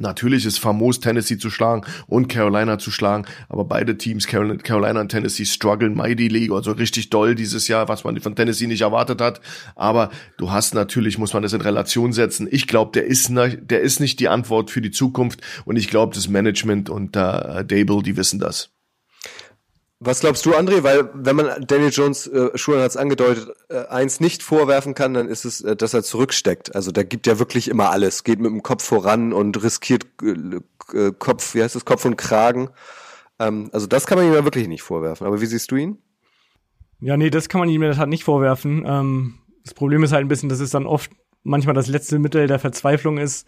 Natürlich 0.00 0.46
ist 0.46 0.58
famos, 0.58 1.00
Tennessee 1.00 1.36
zu 1.36 1.50
schlagen 1.50 1.82
und 2.06 2.28
Carolina 2.28 2.78
zu 2.78 2.90
schlagen, 2.90 3.26
aber 3.48 3.64
beide 3.64 3.98
Teams, 3.98 4.26
Carolina 4.26 5.00
und 5.00 5.10
Tennessee, 5.10 5.44
strugglen 5.44 5.94
mightily, 5.94 6.50
also 6.52 6.72
richtig 6.72 7.10
doll 7.10 7.34
dieses 7.34 7.68
Jahr, 7.68 7.88
was 7.88 8.02
man 8.04 8.18
von 8.20 8.34
Tennessee 8.34 8.66
nicht 8.66 8.80
erwartet 8.80 9.20
hat. 9.20 9.40
Aber 9.76 10.10
du 10.38 10.50
hast 10.50 10.74
natürlich, 10.74 11.18
muss 11.18 11.34
man 11.34 11.42
das 11.42 11.52
in 11.52 11.60
Relation 11.60 12.12
setzen. 12.12 12.48
Ich 12.50 12.66
glaube, 12.66 12.92
der 12.92 13.04
ist, 13.04 13.30
der 13.30 13.80
ist 13.80 14.00
nicht 14.00 14.20
die 14.20 14.28
Antwort 14.28 14.70
für 14.70 14.80
die 14.80 14.90
Zukunft 14.90 15.40
und 15.66 15.76
ich 15.76 15.88
glaube, 15.88 16.14
das 16.14 16.28
Management 16.28 16.88
und 16.88 17.14
äh, 17.16 17.64
Dable, 17.64 18.02
die 18.02 18.16
wissen 18.16 18.40
das. 18.40 18.70
Was 20.02 20.20
glaubst 20.20 20.46
du, 20.46 20.54
André? 20.54 20.82
Weil 20.82 21.10
wenn 21.12 21.36
man 21.36 21.66
Daniel 21.66 21.90
Jones, 21.90 22.26
äh, 22.26 22.56
Schulen 22.56 22.80
hat 22.80 22.90
es 22.90 22.96
angedeutet, 22.96 23.54
äh, 23.68 23.86
eins 23.88 24.18
nicht 24.18 24.42
vorwerfen 24.42 24.94
kann, 24.94 25.12
dann 25.12 25.28
ist 25.28 25.44
es, 25.44 25.60
äh, 25.60 25.76
dass 25.76 25.92
er 25.92 26.02
zurücksteckt. 26.02 26.74
Also 26.74 26.90
der 26.90 27.04
gibt 27.04 27.26
ja 27.26 27.38
wirklich 27.38 27.68
immer 27.68 27.90
alles, 27.90 28.24
geht 28.24 28.40
mit 28.40 28.50
dem 28.50 28.62
Kopf 28.62 28.82
voran 28.82 29.34
und 29.34 29.62
riskiert 29.62 30.06
äh, 30.22 30.96
äh, 30.96 31.12
Kopf, 31.18 31.54
wie 31.54 31.62
heißt 31.62 31.76
es, 31.76 31.84
Kopf 31.84 32.06
und 32.06 32.16
Kragen. 32.16 32.70
Ähm, 33.38 33.68
also 33.74 33.86
das 33.86 34.06
kann 34.06 34.16
man 34.16 34.26
ihm 34.26 34.32
ja 34.32 34.42
wirklich 34.42 34.68
nicht 34.68 34.82
vorwerfen. 34.82 35.26
Aber 35.26 35.42
wie 35.42 35.46
siehst 35.46 35.70
du 35.70 35.76
ihn? 35.76 35.98
Ja, 37.00 37.18
nee, 37.18 37.28
das 37.28 37.50
kann 37.50 37.60
man 37.60 37.68
ihm 37.68 37.82
in 37.82 37.88
der 37.88 37.96
Tat 37.96 38.08
nicht 38.08 38.24
vorwerfen. 38.24 38.84
Ähm, 38.86 39.34
das 39.64 39.74
Problem 39.74 40.02
ist 40.02 40.12
halt 40.12 40.24
ein 40.24 40.28
bisschen, 40.28 40.48
dass 40.48 40.60
es 40.60 40.70
dann 40.70 40.86
oft 40.86 41.10
manchmal 41.42 41.74
das 41.74 41.88
letzte 41.88 42.18
Mittel 42.18 42.46
der 42.46 42.58
Verzweiflung 42.58 43.18
ist. 43.18 43.46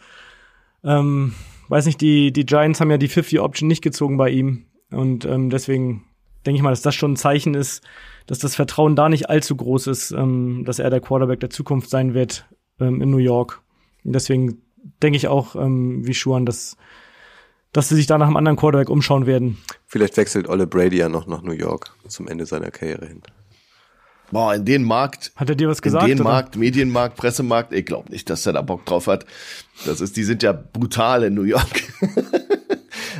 Ähm, 0.84 1.32
weiß 1.68 1.86
nicht, 1.86 2.02
die, 2.02 2.30
die 2.30 2.44
Giants 2.44 2.78
haben 2.78 2.90
ja 2.90 2.98
die 2.98 3.08
50-Option 3.08 3.68
nicht 3.68 3.82
gezogen 3.82 4.18
bei 4.18 4.28
ihm. 4.28 4.66
Und 4.90 5.24
ähm, 5.24 5.48
deswegen 5.48 6.04
denke 6.46 6.56
ich 6.56 6.62
mal, 6.62 6.70
dass 6.70 6.82
das 6.82 6.94
schon 6.94 7.12
ein 7.12 7.16
Zeichen 7.16 7.54
ist, 7.54 7.82
dass 8.26 8.38
das 8.38 8.54
Vertrauen 8.54 8.96
da 8.96 9.08
nicht 9.08 9.30
allzu 9.30 9.56
groß 9.56 9.86
ist, 9.88 10.10
ähm, 10.12 10.64
dass 10.64 10.78
er 10.78 10.90
der 10.90 11.00
Quarterback 11.00 11.40
der 11.40 11.50
Zukunft 11.50 11.90
sein 11.90 12.14
wird 12.14 12.46
ähm, 12.80 13.00
in 13.00 13.10
New 13.10 13.18
York. 13.18 13.60
Und 14.04 14.14
deswegen 14.14 14.62
denke 15.02 15.16
ich 15.16 15.28
auch, 15.28 15.56
ähm, 15.56 16.06
wie 16.06 16.14
Schuan, 16.14 16.46
dass, 16.46 16.76
dass 17.72 17.88
sie 17.88 17.96
sich 17.96 18.06
da 18.06 18.18
nach 18.18 18.26
einem 18.26 18.36
anderen 18.36 18.56
Quarterback 18.56 18.90
umschauen 18.90 19.26
werden. 19.26 19.58
Vielleicht 19.86 20.16
wechselt 20.16 20.48
Olle 20.48 20.66
Brady 20.66 20.98
ja 20.98 21.08
noch 21.08 21.26
nach 21.26 21.42
New 21.42 21.52
York 21.52 21.94
zum 22.08 22.28
Ende 22.28 22.46
seiner 22.46 22.70
Karriere 22.70 23.06
hin. 23.06 23.22
Boah, 24.32 24.54
in 24.54 24.64
den 24.64 24.82
Markt. 24.82 25.30
Hat 25.36 25.50
er 25.50 25.54
dir 25.54 25.68
was 25.68 25.82
gesagt? 25.82 26.04
In 26.04 26.16
den 26.16 26.20
oder? 26.22 26.30
Markt, 26.30 26.56
Medienmarkt, 26.56 27.16
Pressemarkt, 27.18 27.74
ich 27.74 27.84
glaube 27.84 28.10
nicht, 28.10 28.30
dass 28.30 28.46
er 28.46 28.54
da 28.54 28.62
Bock 28.62 28.86
drauf 28.86 29.06
hat. 29.06 29.26
Das 29.84 30.00
ist, 30.00 30.16
die 30.16 30.24
sind 30.24 30.42
ja 30.42 30.52
brutal 30.52 31.24
in 31.24 31.34
New 31.34 31.42
York. 31.42 31.82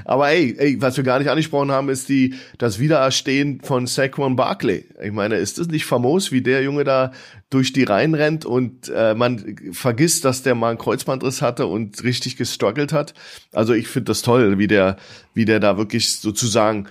Aber 0.05 0.31
ey, 0.31 0.55
ey, 0.59 0.81
was 0.81 0.97
wir 0.97 1.05
gar 1.05 1.19
nicht 1.19 1.29
angesprochen 1.29 1.71
haben, 1.71 1.89
ist 1.89 2.09
die, 2.09 2.35
das 2.59 2.79
Wiedererstehen 2.79 3.61
von 3.63 3.87
Saquon 3.87 4.37
Barkley. 4.37 4.87
Ich 5.03 5.13
meine, 5.13 5.37
ist 5.37 5.59
das 5.59 5.69
nicht 5.69 5.85
famos, 5.85 6.33
wie 6.33 6.43
der 6.43 6.63
Junge 6.63 6.85
da 6.85 7.13
durch 7.51 7.73
die 7.73 7.85
Reihen 7.85 8.15
rennt 8.15 8.45
und 8.47 8.89
äh, 8.95 9.15
man 9.15 9.57
vergisst, 9.73 10.25
dass 10.25 10.43
der 10.43 10.55
mal 10.55 10.71
einen 10.71 10.79
Kreuzbandriss 10.79 11.43
hatte 11.43 11.67
und 11.67 12.03
richtig 12.03 12.37
gestruggelt 12.37 12.93
hat. 12.93 13.13
Also 13.53 13.75
ich 13.75 13.89
finde 13.89 14.07
das 14.07 14.23
toll, 14.23 14.59
wie 14.59 14.69
der, 14.69 14.97
wie 15.35 15.45
der 15.45 15.61
da 15.61 15.77
wirklich 15.77 16.17
sozusagen 16.17 16.89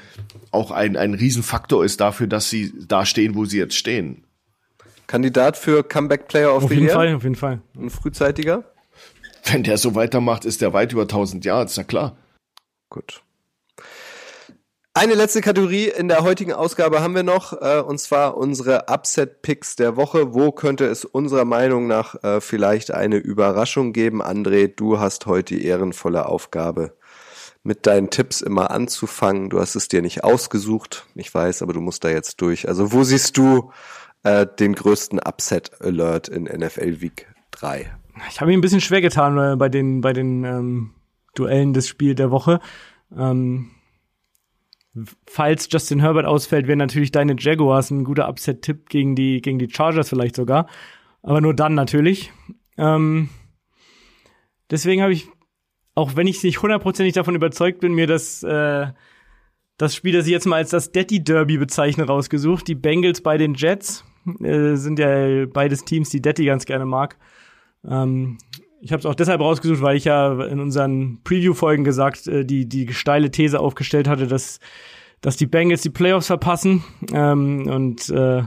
auch 0.51 0.72
ein, 0.72 0.97
ein 0.97 1.14
Riesenfaktor 1.16 1.84
ist 1.84 1.99
dafür, 1.99 2.28
dass 2.28 2.49
sie 2.49 2.74
da 2.88 3.05
stehen, 3.05 3.36
wo 3.36 3.45
sie 3.45 3.57
jetzt 3.57 3.76
stehen. 3.76 4.24
Kandidat 5.07 5.57
für 5.57 5.84
Comeback 5.84 6.28
Player 6.28 6.55
of 6.55 6.64
Auf 6.64 6.70
the 6.70 6.76
jeden 6.76 6.88
Year? 6.88 6.95
Fall, 6.95 7.16
auf 7.16 7.24
jeden 7.24 7.36
Fall. 7.36 7.62
Ein 7.76 7.89
frühzeitiger? 7.89 8.64
Wenn 9.43 9.64
der 9.64 9.78
so 9.78 9.95
weitermacht, 9.95 10.45
ist 10.45 10.62
der 10.62 10.74
weit 10.74 10.93
über 10.93 11.01
1000 11.01 11.43
Jahre, 11.43 11.66
ist 11.66 11.76
ja 11.76 11.84
klar. 11.84 12.16
Gut. 12.91 13.23
Eine 14.93 15.13
letzte 15.13 15.39
Kategorie 15.39 15.85
in 15.87 16.09
der 16.09 16.23
heutigen 16.23 16.51
Ausgabe 16.51 17.01
haben 17.01 17.15
wir 17.15 17.23
noch, 17.23 17.53
äh, 17.53 17.79
und 17.79 17.97
zwar 17.97 18.35
unsere 18.35 18.89
Upset-Picks 18.89 19.77
der 19.77 19.95
Woche. 19.95 20.33
Wo 20.33 20.51
könnte 20.51 20.85
es 20.87 21.05
unserer 21.05 21.45
Meinung 21.45 21.87
nach 21.87 22.21
äh, 22.21 22.41
vielleicht 22.41 22.91
eine 22.91 23.15
Überraschung 23.15 23.93
geben? 23.93 24.21
André, 24.21 24.67
du 24.67 24.99
hast 24.99 25.25
heute 25.25 25.55
die 25.55 25.65
ehrenvolle 25.65 26.25
Aufgabe, 26.25 26.97
mit 27.63 27.87
deinen 27.87 28.09
Tipps 28.09 28.41
immer 28.41 28.71
anzufangen. 28.71 29.49
Du 29.49 29.61
hast 29.61 29.75
es 29.75 29.87
dir 29.87 30.01
nicht 30.01 30.25
ausgesucht, 30.25 31.05
ich 31.15 31.33
weiß, 31.33 31.61
aber 31.61 31.71
du 31.71 31.79
musst 31.79 32.03
da 32.03 32.09
jetzt 32.09 32.41
durch. 32.41 32.67
Also 32.67 32.91
wo 32.91 33.05
siehst 33.05 33.37
du 33.37 33.71
äh, 34.23 34.45
den 34.45 34.75
größten 34.75 35.19
Upset-Alert 35.19 36.27
in 36.27 36.43
NFL 36.43 36.99
Week 36.99 37.27
3? 37.51 37.89
Ich 38.29 38.41
habe 38.41 38.49
mich 38.49 38.57
ein 38.57 38.61
bisschen 38.61 38.81
schwer 38.81 38.99
getan 38.99 39.37
äh, 39.37 39.55
bei 39.55 39.69
den, 39.69 40.01
bei 40.01 40.11
den 40.11 40.43
ähm, 40.43 40.93
Duellen 41.36 41.73
des 41.73 41.88
Spiels 41.88 42.15
der 42.15 42.32
Woche. 42.32 42.59
Ähm, 43.15 43.71
falls 45.25 45.67
Justin 45.71 45.99
Herbert 45.99 46.25
ausfällt, 46.25 46.67
wären 46.67 46.79
natürlich 46.79 47.11
deine 47.11 47.36
Jaguars 47.38 47.91
ein 47.91 48.03
guter 48.03 48.27
Upset-Tipp 48.27 48.89
gegen 48.89 49.15
die, 49.15 49.41
gegen 49.41 49.59
die 49.59 49.69
Chargers 49.69 50.09
vielleicht 50.09 50.36
sogar. 50.36 50.67
Aber 51.23 51.41
nur 51.41 51.53
dann 51.53 51.75
natürlich. 51.75 52.32
Ähm, 52.77 53.29
deswegen 54.69 55.01
habe 55.01 55.13
ich, 55.13 55.27
auch 55.95 56.15
wenn 56.15 56.27
ich 56.27 56.43
nicht 56.43 56.61
hundertprozentig 56.61 57.13
davon 57.13 57.36
überzeugt 57.36 57.79
bin, 57.79 57.93
mir 57.93 58.07
das, 58.07 58.43
äh, 58.43 58.88
das 59.77 59.95
Spiel, 59.95 60.13
das 60.13 60.25
ich 60.25 60.32
jetzt 60.32 60.47
mal 60.47 60.57
als 60.57 60.71
das 60.71 60.91
Daddy 60.91 61.23
Derby 61.23 61.57
bezeichne, 61.57 62.05
rausgesucht. 62.05 62.67
Die 62.67 62.75
Bengals 62.75 63.21
bei 63.21 63.38
den 63.38 63.53
Jets 63.53 64.03
äh, 64.43 64.75
sind 64.75 64.99
ja 64.99 65.45
beides 65.45 65.86
Teams, 65.86 66.09
die 66.09 66.21
Daddy 66.21 66.45
ganz 66.45 66.65
gerne 66.65 66.86
mag. 66.86 67.17
Ähm, 67.88 68.38
ich 68.82 68.91
habe 68.91 68.99
es 68.99 69.05
auch 69.05 69.15
deshalb 69.15 69.41
rausgesucht, 69.41 69.82
weil 69.82 69.95
ich 69.95 70.05
ja 70.05 70.43
in 70.45 70.59
unseren 70.59 71.19
Preview-Folgen 71.23 71.84
gesagt, 71.84 72.27
äh, 72.27 72.43
die, 72.43 72.67
die 72.67 72.91
steile 72.93 73.29
These 73.29 73.59
aufgestellt 73.59 74.07
hatte, 74.07 74.27
dass, 74.27 74.59
dass 75.21 75.38
die 75.38 75.45
Bengals 75.45 75.84
die 75.84 75.91
Playoffs 75.91 76.27
verpassen. 76.27 76.84
Ähm, 77.13 77.67
und 77.67 78.09
äh, 78.09 78.43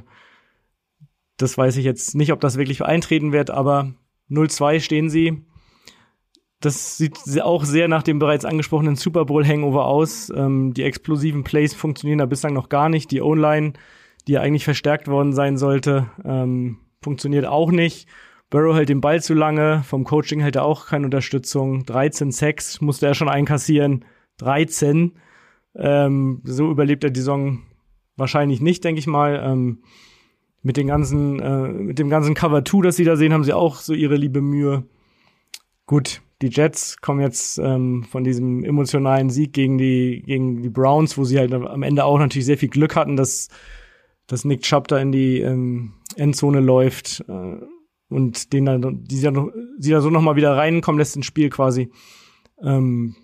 das 1.37 1.57
weiß 1.57 1.77
ich 1.77 1.85
jetzt 1.85 2.15
nicht, 2.17 2.33
ob 2.33 2.41
das 2.41 2.59
wirklich 2.59 2.83
eintreten 2.83 3.33
wird, 3.33 3.51
aber 3.51 3.95
0-2 4.31 4.81
stehen 4.81 5.09
sie. 5.09 5.45
Das 6.61 6.97
sieht 6.97 7.19
auch 7.43 7.65
sehr 7.65 7.89
nach 7.89 8.03
dem 8.03 8.19
bereits 8.19 8.45
angesprochenen 8.45 8.97
Super 8.97 9.27
Bowl-Hangover 9.27 9.87
aus. 9.87 10.33
Ähm, 10.35 10.75
die 10.75 10.83
explosiven 10.83 11.45
Plays 11.45 11.75
funktionieren 11.75 12.19
da 12.19 12.27
bislang 12.27 12.55
noch 12.55 12.69
gar 12.69 12.89
nicht. 12.89 13.11
Die 13.11 13.21
O-Line, 13.21 13.75
die 14.27 14.33
ja 14.33 14.41
eigentlich 14.41 14.65
verstärkt 14.65 15.07
worden 15.07 15.33
sein 15.33 15.59
sollte, 15.59 16.11
ähm, 16.25 16.79
funktioniert 17.03 17.47
auch 17.47 17.71
nicht. 17.71 18.09
Burrow 18.55 18.77
hält 18.77 18.89
den 18.89 19.01
Ball 19.01 19.21
zu 19.21 19.35
lange, 19.35 19.83
vom 19.83 20.05
Coaching 20.05 20.39
hält 20.39 20.55
er 20.55 20.65
auch 20.65 20.87
keine 20.87 21.07
Unterstützung. 21.07 21.85
13 21.87 22.31
Sacks 22.31 22.81
musste 22.81 23.05
er 23.05 23.15
schon 23.15 23.29
einkassieren. 23.29 24.05
13. 24.37 25.11
Ähm, 25.75 26.41
so 26.45 26.71
überlebt 26.71 27.03
er 27.03 27.11
die 27.11 27.19
Saison 27.19 27.63
wahrscheinlich 28.15 28.61
nicht, 28.61 28.85
denke 28.85 29.01
ich 29.01 29.09
mal. 29.09 29.43
Ähm, 29.45 29.83
mit 30.63 30.77
den 30.77 30.87
ganzen, 30.87 31.41
äh, 31.41 31.67
mit 31.67 31.99
dem 31.99 32.09
ganzen 32.09 32.35
Cover 32.35 32.65
2, 32.65 32.83
das 32.83 32.95
sie 32.95 33.03
da 33.03 33.17
sehen, 33.17 33.33
haben 33.33 33.43
sie 33.43 33.53
auch 33.53 33.79
so 33.79 33.93
ihre 33.93 34.15
liebe 34.15 34.41
Mühe. 34.41 34.85
Gut, 35.87 36.23
die 36.41 36.47
Jets 36.47 36.99
kommen 36.99 37.23
jetzt 37.23 37.59
ähm, 37.59 38.05
von 38.05 38.23
diesem 38.23 38.63
emotionalen 38.63 39.31
Sieg 39.31 39.53
gegen 39.53 39.79
die, 39.79 40.23
gegen 40.25 40.63
die 40.63 40.71
Browns, 40.71 41.19
wo 41.19 41.25
sie 41.25 41.41
halt 41.41 41.53
am 41.53 41.83
Ende 41.83 42.05
auch 42.05 42.21
natürlich 42.21 42.47
sehr 42.47 42.59
viel 42.59 42.69
Glück 42.69 42.95
hatten, 42.95 43.17
dass, 43.17 43.49
dass 44.29 44.45
Nick 44.45 44.63
Chubb 44.63 44.87
da 44.87 45.01
in 45.01 45.11
die 45.11 45.41
ähm, 45.41 45.95
Endzone 46.15 46.61
läuft. 46.61 47.25
Äh, 47.29 47.57
und 48.09 48.53
den 48.53 48.67
dann, 48.67 49.05
die 49.05 49.21
dann, 49.21 49.51
sie 49.79 49.91
da 49.91 50.01
so 50.01 50.11
nochmal 50.11 50.37
wieder 50.37 50.57
reinkommen 50.57 50.99
lässt 50.99 51.17
ins 51.17 51.27
Spiel 51.27 51.51
quasi. 51.51 51.91
Ähm, 52.63 53.17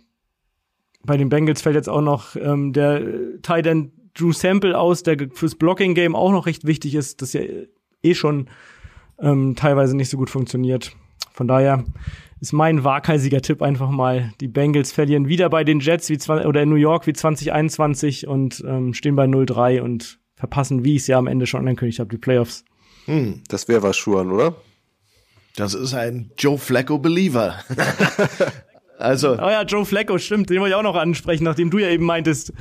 bei 1.04 1.16
den 1.16 1.28
Bengals 1.28 1.62
fällt 1.62 1.76
jetzt 1.76 1.88
auch 1.88 2.02
noch 2.02 2.36
ähm, 2.36 2.72
der 2.72 3.40
Tight 3.42 3.66
End 3.66 3.92
Drew 4.14 4.32
Sample 4.32 4.78
aus, 4.78 5.02
der 5.02 5.16
fürs 5.32 5.54
Blocking 5.54 5.94
Game 5.94 6.16
auch 6.16 6.32
noch 6.32 6.46
recht 6.46 6.66
wichtig 6.66 6.94
ist, 6.94 7.22
das 7.22 7.32
ja 7.32 7.42
eh 8.02 8.14
schon 8.14 8.48
ähm, 9.20 9.54
teilweise 9.56 9.96
nicht 9.96 10.10
so 10.10 10.16
gut 10.16 10.30
funktioniert. 10.30 10.92
Von 11.32 11.46
daher 11.46 11.84
ist 12.40 12.52
mein 12.52 12.84
waghalsiger 12.84 13.40
Tipp 13.40 13.62
einfach 13.62 13.90
mal, 13.90 14.32
die 14.40 14.48
Bengals 14.48 14.92
verlieren 14.92 15.28
wieder 15.28 15.48
bei 15.48 15.62
den 15.62 15.80
Jets 15.80 16.08
wie 16.08 16.18
oder 16.30 16.62
in 16.62 16.70
New 16.70 16.76
York 16.76 17.06
wie 17.06 17.12
2021 17.12 18.26
und 18.26 18.64
ähm, 18.66 18.94
stehen 18.94 19.16
bei 19.16 19.24
0-3 19.24 19.80
und 19.80 20.18
verpassen, 20.34 20.84
wie 20.84 20.96
ich 20.96 21.02
es 21.02 21.06
ja 21.06 21.18
am 21.18 21.26
Ende 21.26 21.46
schon 21.46 21.60
angekündigt 21.60 22.00
habe, 22.00 22.10
die 22.10 22.18
Playoffs. 22.18 22.64
Hm, 23.04 23.42
das 23.48 23.68
wäre 23.68 23.82
was, 23.82 23.96
Schuhan, 23.96 24.30
oder? 24.30 24.54
Das 25.60 25.74
ist 25.74 25.92
ein 25.92 26.30
Joe 26.38 26.56
Flacco 26.56 26.98
Believer. 26.98 27.56
also. 28.98 29.32
Oh 29.32 29.50
ja, 29.50 29.62
Joe 29.62 29.84
Flacco, 29.84 30.16
stimmt. 30.16 30.48
Den 30.48 30.60
wollte 30.60 30.70
ich 30.70 30.74
auch 30.74 30.82
noch 30.82 30.96
ansprechen, 30.96 31.44
nachdem 31.44 31.70
du 31.70 31.76
ja 31.76 31.90
eben 31.90 32.06
meintest, 32.06 32.54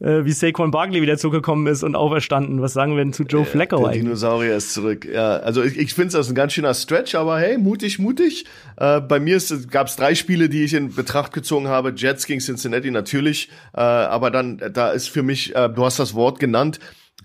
äh, 0.00 0.26
wie 0.26 0.32
Saquon 0.32 0.70
Barkley 0.70 1.00
wieder 1.00 1.16
zurückgekommen 1.16 1.66
ist 1.66 1.82
und 1.82 1.96
auferstanden. 1.96 2.60
Was 2.60 2.74
sagen 2.74 2.92
wir 2.92 2.98
denn 2.98 3.14
zu 3.14 3.22
Joe 3.22 3.46
Flacco 3.46 3.78
der 3.78 3.86
eigentlich? 3.86 4.02
Dinosaurier 4.02 4.54
ist 4.54 4.74
zurück. 4.74 5.08
Ja, 5.10 5.36
also 5.38 5.62
ich, 5.62 5.78
ich 5.78 5.94
finde 5.94 6.18
es 6.18 6.28
ein 6.28 6.34
ganz 6.34 6.52
schöner 6.52 6.74
Stretch, 6.74 7.14
aber 7.14 7.38
hey, 7.38 7.56
mutig, 7.56 7.98
mutig. 7.98 8.44
Äh, 8.76 9.00
bei 9.00 9.18
mir 9.18 9.40
gab 9.70 9.86
es 9.86 9.96
drei 9.96 10.14
Spiele, 10.14 10.50
die 10.50 10.64
ich 10.64 10.74
in 10.74 10.94
Betracht 10.94 11.32
gezogen 11.32 11.68
habe. 11.68 11.94
Jets 11.96 12.26
gegen 12.26 12.40
Cincinnati 12.40 12.90
natürlich, 12.90 13.48
äh, 13.74 13.80
aber 13.80 14.30
dann 14.30 14.60
da 14.74 14.90
ist 14.90 15.08
für 15.08 15.22
mich, 15.22 15.56
äh, 15.56 15.70
du 15.70 15.86
hast 15.86 15.98
das 15.98 16.12
Wort 16.12 16.38
genannt. 16.38 16.80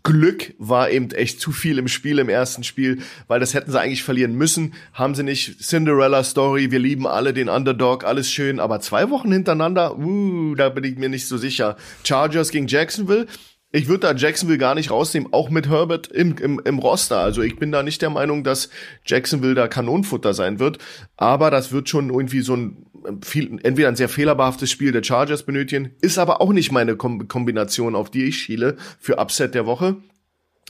Glück 0.08 0.54
war 0.58 0.90
eben 0.90 1.12
echt 1.12 1.42
zu 1.42 1.52
viel 1.52 1.78
im 1.78 1.90
Spiel, 1.90 2.20
im 2.20 2.30
ersten 2.30 2.64
Spiel, 2.64 3.00
weil 3.28 3.42
das 3.42 3.54
hätten 3.54 3.72
sie 3.72 3.80
eigentlich 3.80 4.04
verlieren 4.04 4.36
müssen. 4.36 4.74
Haben 4.94 5.16
sie 5.16 5.24
nicht. 5.24 5.60
Cinderella 5.62 6.24
Story, 6.24 6.72
wir 6.72 6.80
lieben 6.80 7.06
alle 7.06 7.34
den 7.34 7.50
Underdog, 7.50 8.06
alles 8.06 8.32
schön, 8.32 8.62
aber 8.62 8.80
zwei 8.80 9.10
Wochen 9.10 9.34
hintereinander, 9.34 9.98
uh, 9.98 10.56
da 10.56 10.70
bin 10.70 10.86
ich 10.86 10.98
mir 10.98 11.10
nicht 11.10 11.28
so 11.28 11.36
sicher. 11.36 11.76
Chargers 12.06 12.52
gegen 12.52 12.68
Jacksonville. 12.68 13.28
Ich 13.74 13.90
würde 13.90 14.08
da 14.08 14.16
Jacksonville 14.16 14.58
gar 14.58 14.76
nicht 14.76 14.92
rausnehmen, 14.92 15.34
auch 15.34 15.50
mit 15.50 15.68
Herbert 15.68 16.08
im, 16.08 16.38
im, 16.38 16.62
im 16.64 16.80
Roster. 16.80 17.20
Also 17.20 17.42
ich 17.42 17.58
bin 17.58 17.74
da 17.74 17.84
nicht 17.84 18.02
der 18.02 18.10
Meinung, 18.10 18.46
dass 18.46 18.70
Jacksonville 19.06 19.56
da 19.56 19.68
Kanonenfutter 19.68 20.34
sein 20.34 20.60
wird. 20.60 20.78
Aber 21.18 21.52
das 21.52 21.74
wird 21.74 21.90
schon 21.90 22.10
irgendwie 22.10 22.40
so 22.40 22.56
ein 22.56 22.86
viel, 23.22 23.60
entweder 23.64 23.88
ein 23.88 23.96
sehr 23.96 24.10
fehlerbehaftes 24.10 24.70
Spiel 24.70 24.92
der 24.92 25.04
Chargers 25.04 25.44
benötigen, 25.44 25.92
ist 26.02 26.18
aber 26.18 26.42
auch 26.42 26.52
nicht 26.52 26.72
meine 26.72 26.96
Kom 26.96 27.28
Kombination, 27.28 27.96
auf 27.96 28.10
die 28.10 28.26
ich 28.26 28.38
schiele 28.38 28.78
für 29.00 29.18
Upset 29.18 29.56
der 29.56 29.66
Woche. 29.66 29.98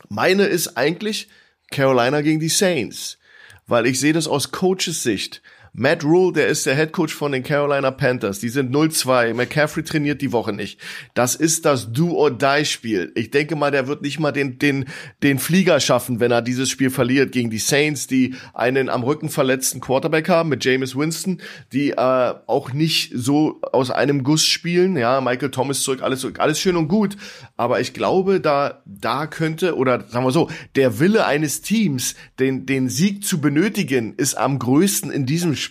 Meine 0.10 0.46
ist 0.46 0.78
eigentlich 0.78 1.28
Carolina 1.72 2.22
gegen 2.22 2.40
die 2.40 2.50
Saints, 2.50 3.18
weil 3.66 3.88
ich 3.88 4.00
sehe 4.00 4.14
das 4.14 4.28
aus 4.28 4.52
Coaches 4.52 5.04
Sicht. 5.04 5.42
Matt 5.80 6.04
Rule, 6.04 6.34
der 6.34 6.48
ist 6.48 6.66
der 6.66 6.76
Head 6.76 6.92
Coach 6.92 7.14
von 7.14 7.32
den 7.32 7.44
Carolina 7.44 7.92
Panthers. 7.92 8.40
Die 8.40 8.50
sind 8.50 8.74
0-2. 8.74 9.36
McCaffrey 9.36 9.84
trainiert 9.84 10.24
die 10.24 10.32
Woche 10.32 10.52
nicht. 10.52 10.80
Das 11.14 11.36
ist 11.36 11.66
das 11.66 11.94
Do-or-Die-Spiel. 11.94 13.12
Ich 13.14 13.30
denke 13.30 13.56
mal, 13.56 13.70
der 13.70 13.88
wird 13.88 14.02
nicht 14.02 14.20
mal 14.20 14.32
den, 14.32 14.58
den, 14.58 14.86
den 15.22 15.38
Flieger 15.38 15.80
schaffen, 15.80 16.20
wenn 16.20 16.32
er 16.32 16.42
dieses 16.42 16.72
Spiel 16.72 16.90
verliert 16.90 17.32
gegen 17.32 17.52
die 17.52 17.60
Saints, 17.60 18.08
die 18.08 18.34
einen 18.56 18.90
am 18.90 19.04
Rücken 19.04 19.30
verletzten 19.30 19.80
Quarterback 19.80 20.30
haben 20.30 20.50
mit 20.50 20.66
Jameis 20.66 20.96
Winston, 20.96 21.42
die 21.72 21.92
äh, 21.92 22.34
auch 22.48 22.74
nicht 22.74 23.12
so 23.14 23.62
aus 23.62 23.92
einem 23.92 24.24
Guss 24.24 24.48
spielen. 24.48 24.98
Ja, 24.98 25.22
Michael 25.22 25.52
Thomas 25.52 25.84
zurück, 25.84 26.02
alles, 26.02 26.26
alles 26.40 26.60
schön 26.60 26.76
und 26.76 26.88
gut. 26.88 27.18
Aber 27.56 27.80
ich 27.82 27.94
glaube, 27.94 28.42
da, 28.42 28.82
da 28.88 29.28
könnte, 29.28 29.78
oder 29.78 30.04
sagen 30.10 30.26
wir 30.26 30.32
so, 30.32 30.50
der 30.76 31.00
Wille 31.00 31.28
eines 31.28 31.62
Teams, 31.62 32.16
den, 32.40 32.66
den 32.66 32.90
Sieg 32.90 33.24
zu 33.24 33.40
benötigen, 33.40 34.16
ist 34.18 34.40
am 34.40 34.58
größten 34.58 35.12
in 35.12 35.28
diesem 35.28 35.56
Spiel, 35.56 35.67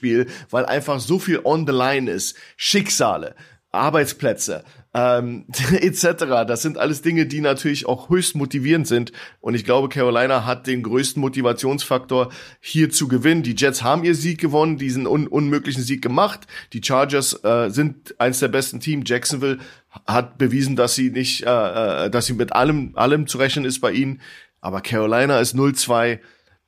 weil 0.51 0.67
einfach 0.67 1.01
so 1.01 1.19
viel 1.19 1.41
on 1.45 1.67
the 1.67 1.73
line 1.73 2.11
ist. 2.11 2.37
Schicksale. 2.57 3.35
Arbeitsplätze, 3.77 4.65
ähm, 4.95 5.45
etc. 5.73 6.25
Das 6.47 6.63
sind 6.63 6.79
alles 6.79 7.03
Dinge, 7.03 7.27
die 7.27 7.41
natürlich 7.41 7.87
auch 7.87 8.09
höchst 8.09 8.35
motivierend 8.35 8.87
sind. 8.87 9.13
Und 9.41 9.55
ich 9.55 9.65
glaube, 9.65 9.89
Carolina 9.89 10.45
hat 10.45 10.67
den 10.67 10.83
größten 10.83 11.21
Motivationsfaktor 11.21 12.33
hier 12.61 12.91
zu 12.91 13.07
gewinnen. 13.07 13.43
Die 13.43 13.55
Jets 13.55 13.83
haben 13.83 14.05
ihr 14.05 14.15
Sieg 14.15 14.41
gewonnen, 14.41 14.79
diesen 14.79 15.07
un 15.07 15.29
unmöglichen 15.29 15.83
Sieg 15.83 16.03
gemacht. 16.03 16.47
Die 16.73 16.83
Chargers 16.83 17.45
äh, 17.45 17.71
sind 17.71 18.19
eins 18.19 18.41
der 18.41 18.49
besten 18.49 18.81
Teams. 18.81 19.09
Jacksonville 19.09 19.59
hat 20.07 20.39
bewiesen, 20.39 20.77
dass 20.77 20.95
sie 20.95 21.11
nicht, 21.11 21.45
äh, 21.45 22.07
äh 22.07 22.11
dass 22.11 22.27
sie 22.27 22.35
mit 22.35 22.53
allem, 22.53 22.93
allem 22.97 23.27
zu 23.27 23.39
rechnen 23.39 23.65
ist 23.65 23.81
bei 23.81 23.93
ihnen. 23.93 24.21
Aber 24.61 24.81
Carolina 24.81 25.39
ist 25.39 25.55
0-2 25.55 26.19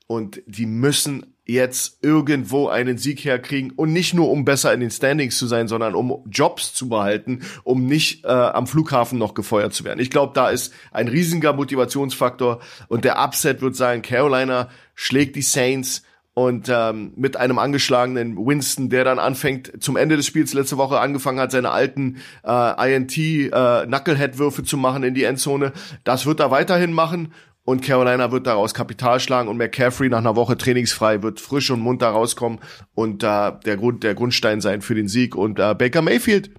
und 0.07 0.43
die 0.47 0.67
müssen 0.67 1.35
jetzt 1.49 1.99
irgendwo 2.03 2.69
einen 2.69 2.99
Sieg 2.99 3.25
herkriegen 3.25 3.71
und 3.71 3.93
nicht 3.93 4.13
nur 4.13 4.31
um 4.31 4.45
besser 4.45 4.73
in 4.75 4.81
den 4.81 4.91
Standings 4.91 5.39
zu 5.39 5.47
sein, 5.47 5.67
sondern 5.67 5.95
um 5.95 6.23
Jobs 6.31 6.75
zu 6.75 6.91
behalten, 6.91 7.41
um 7.65 7.87
nicht 7.87 8.25
äh, 8.27 8.29
am 8.29 8.67
Flughafen 8.67 9.19
noch 9.19 9.33
gefeuert 9.33 9.73
zu 9.73 9.85
werden. 9.85 9.99
Ich 9.99 10.11
glaube, 10.11 10.35
da 10.35 10.51
ist 10.51 10.75
ein 10.93 11.09
riesiger 11.09 11.55
Motivationsfaktor 11.55 12.61
und 12.89 13.05
der 13.05 13.19
Upset 13.19 13.63
wird 13.63 13.77
sein, 13.77 14.03
Carolina 14.03 14.69
schlägt 14.95 15.37
die 15.37 15.43
Saints 15.43 16.03
und 16.35 16.69
ähm, 16.69 17.15
mit 17.17 17.37
einem 17.37 17.59
angeschlagenen 17.59 18.37
Winston, 18.37 18.91
der 18.91 19.05
dann 19.05 19.19
anfängt, 19.19 19.83
zum 19.83 19.97
Ende 19.97 20.17
des 20.17 20.27
Spiels 20.27 20.53
letzte 20.53 20.77
Woche 20.77 21.01
angefangen 21.01 21.41
hat, 21.41 21.51
seine 21.51 21.71
alten 21.71 22.19
äh, 22.47 22.95
INT 22.95 23.17
äh, 23.17 23.51
Knucklehead-Würfe 23.87 24.63
zu 24.63 24.77
machen 24.77 25.03
in 25.03 25.15
die 25.15 25.25
Endzone. 25.25 25.73
Das 26.05 26.27
wird 26.27 26.41
er 26.41 26.51
weiterhin 26.51 26.93
machen 26.93 27.33
und 27.69 27.83
Carolina 27.83 28.33
wird 28.33 28.47
daraus 28.47 28.73
Kapital 28.73 29.21
schlagen 29.21 29.47
und 29.51 29.59
McCaffrey 29.59 30.09
nach 30.09 30.21
einer 30.21 30.37
Woche 30.37 30.57
trainingsfrei 30.57 31.23
wird 31.23 31.39
frisch 31.39 31.71
und 31.71 31.81
munter 31.81 32.09
rauskommen 32.09 32.61
und 32.95 33.23
äh, 33.23 33.53
der 33.67 33.77
Grund 33.77 34.05
der 34.05 34.15
Grundstein 34.15 34.63
sein 34.63 34.81
für 34.81 34.95
den 34.95 35.07
Sieg 35.07 35.37
und 35.37 35.59
äh, 35.59 35.75
Baker 35.75 36.01
Mayfield 36.01 36.51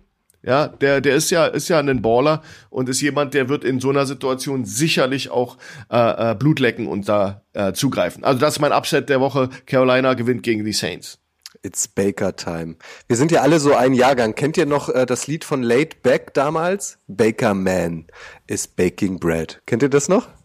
ja, 0.43 0.68
der 0.68 1.01
der 1.01 1.16
ist 1.16 1.32
ja 1.32 1.47
ist 1.47 1.68
ja 1.68 1.80
ein 1.80 2.03
Baller 2.03 2.43
und 2.70 2.89
ist 2.89 3.01
jemand, 3.01 3.34
der 3.34 3.49
wird 3.49 3.64
in 3.64 3.80
so 3.80 3.89
einer 3.89 4.05
Situation 4.05 4.66
sicherlich 4.66 5.32
auch 5.32 5.57
äh, 5.91 6.32
äh, 6.32 6.36
Blut 6.36 6.60
lecken 6.60 6.86
und 6.86 7.10
da 7.10 7.41
äh, 7.53 7.74
zugreifen. 7.74 8.24
Also 8.24 8.39
das 8.39 8.53
ist 8.53 8.60
mein 8.60 8.72
Upset 8.72 9.10
der 9.10 9.20
Woche. 9.20 9.49
Carolina 9.66 10.14
gewinnt 10.14 10.43
gegen 10.43 10.64
die 10.64 10.74
Saints. 10.74 11.18
It's 11.64 11.88
Baker 11.88 12.36
Time. 12.36 12.76
Wir 13.07 13.18
sind 13.18 13.32
ja 13.32 13.41
alle 13.41 13.60
so 13.60 13.74
ein 13.74 13.93
Jahrgang. 13.93 14.36
Kennt 14.36 14.57
ihr 14.57 14.68
noch 14.68 14.88
äh, 14.88 15.07
das 15.07 15.26
Lied 15.26 15.43
von 15.43 15.64
Late 15.64 15.97
Beck 16.03 16.36
damals? 16.36 16.99
Baker 17.07 17.55
Man 17.55 18.05
is 18.45 18.68
baking 18.68 19.20
bread. 19.20 19.62
Kennt 19.66 19.82
ihr 19.82 19.89
das 19.89 20.07
noch? 20.07 20.39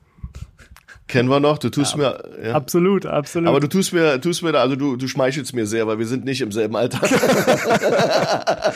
Kennen 1.06 1.28
wir 1.28 1.38
noch, 1.38 1.58
du 1.58 1.68
tust 1.68 1.92
ja, 1.92 1.98
mir. 1.98 2.24
Ja. 2.42 2.54
Absolut, 2.54 3.04
absolut. 3.04 3.46
Aber 3.48 3.60
du 3.60 3.68
tust 3.68 3.92
mir, 3.92 4.18
tust 4.22 4.42
mir 4.42 4.52
da, 4.52 4.62
also 4.62 4.74
du, 4.74 4.96
du 4.96 5.06
schmeichelst 5.06 5.54
mir 5.54 5.66
sehr, 5.66 5.86
weil 5.86 5.98
wir 5.98 6.06
sind 6.06 6.24
nicht 6.24 6.40
im 6.40 6.50
selben 6.50 6.76
Alter. 6.76 7.06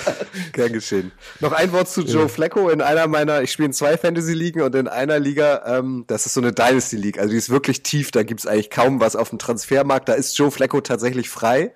Gern 0.53 0.74
geschehen. 0.74 1.12
Noch 1.41 1.53
ein 1.53 1.72
Wort 1.72 1.89
zu 1.89 2.03
Joe 2.03 2.22
ja. 2.22 2.29
Flacco. 2.29 2.68
In 2.68 2.83
einer 2.83 3.07
meiner, 3.07 3.41
ich 3.41 3.51
spiele 3.51 3.68
in 3.68 3.72
zwei 3.72 3.97
Fantasy-Ligen 3.97 4.61
und 4.61 4.74
in 4.74 4.89
einer 4.89 5.18
Liga, 5.18 5.79
ähm, 5.79 6.05
das 6.07 6.26
ist 6.26 6.35
so 6.35 6.43
eine 6.43 6.53
Dynasty-League, 6.53 7.18
also 7.18 7.31
die 7.31 7.39
ist 7.39 7.49
wirklich 7.49 7.83
tief, 7.83 8.11
da 8.11 8.22
gibt's 8.22 8.47
eigentlich 8.47 8.68
kaum 8.68 9.01
was 9.01 9.16
auf 9.16 9.31
dem 9.31 9.39
Transfermarkt. 9.39 10.11
Da 10.11 10.12
ist 10.12 10.37
Joe 10.37 10.51
Flacco 10.51 10.83
tatsächlich 10.83 11.31
frei. 11.31 11.72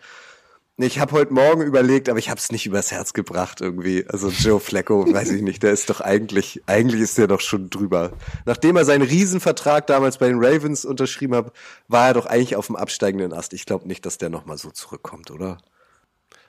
Ich 0.82 0.98
habe 0.98 1.12
heute 1.12 1.32
Morgen 1.32 1.62
überlegt, 1.62 2.08
aber 2.08 2.18
ich 2.18 2.28
habe 2.28 2.38
es 2.38 2.50
nicht 2.50 2.66
übers 2.66 2.90
Herz 2.90 3.12
gebracht 3.12 3.60
irgendwie. 3.60 4.04
Also 4.08 4.28
Joe 4.28 4.58
Flacco, 4.58 5.06
weiß 5.12 5.30
ich 5.30 5.42
nicht, 5.42 5.62
der 5.62 5.72
ist 5.72 5.88
doch 5.90 6.00
eigentlich, 6.00 6.62
eigentlich 6.66 7.00
ist 7.00 7.18
der 7.18 7.28
doch 7.28 7.40
schon 7.40 7.70
drüber. 7.70 8.12
Nachdem 8.46 8.76
er 8.76 8.84
seinen 8.84 9.02
Riesenvertrag 9.02 9.86
damals 9.86 10.18
bei 10.18 10.28
den 10.28 10.42
Ravens 10.42 10.84
unterschrieben 10.84 11.36
hat, 11.36 11.52
war 11.88 12.08
er 12.08 12.14
doch 12.14 12.26
eigentlich 12.26 12.56
auf 12.56 12.66
dem 12.66 12.76
absteigenden 12.76 13.32
Ast. 13.32 13.52
Ich 13.52 13.64
glaube 13.64 13.86
nicht, 13.86 14.04
dass 14.04 14.18
der 14.18 14.28
nochmal 14.28 14.58
so 14.58 14.70
zurückkommt, 14.70 15.30
oder? 15.30 15.58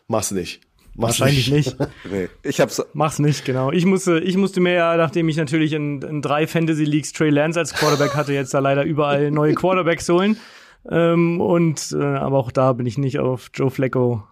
Mach's 0.07 0.31
nicht. 0.31 0.61
Mach's 0.95 1.19
Wahrscheinlich 1.19 1.51
nicht. 1.51 1.79
nicht. 1.79 1.91
nee, 2.11 2.29
ich 2.43 2.59
hab's. 2.59 2.81
Mach's 2.93 3.19
nicht, 3.19 3.45
genau. 3.45 3.71
Ich 3.71 3.86
musste, 3.86 4.19
ich 4.19 4.38
musste 4.38 4.61
mir 4.61 4.73
ja, 4.73 4.97
nachdem 4.97 5.29
ich 5.29 5.38
natürlich 5.38 5.73
in, 5.73 6.01
in 6.01 6.21
drei 6.21 6.47
Fantasy 6.47 6.84
Leagues 6.84 7.13
Trey 7.13 7.29
Lance 7.29 7.59
als 7.59 7.73
Quarterback 7.73 8.15
hatte, 8.15 8.34
jetzt 8.34 8.53
da 8.53 8.59
leider 8.59 8.84
überall 8.84 9.31
neue 9.31 9.53
Quarterbacks 9.53 10.07
holen. 10.09 10.38
Ähm, 10.89 11.39
und 11.39 11.95
äh, 11.97 12.03
aber 12.03 12.38
auch 12.38 12.51
da 12.51 12.73
bin 12.73 12.86
ich 12.86 12.97
nicht 12.97 13.19
auf 13.19 13.49
Joe 13.53 13.71
Flacco 13.71 14.23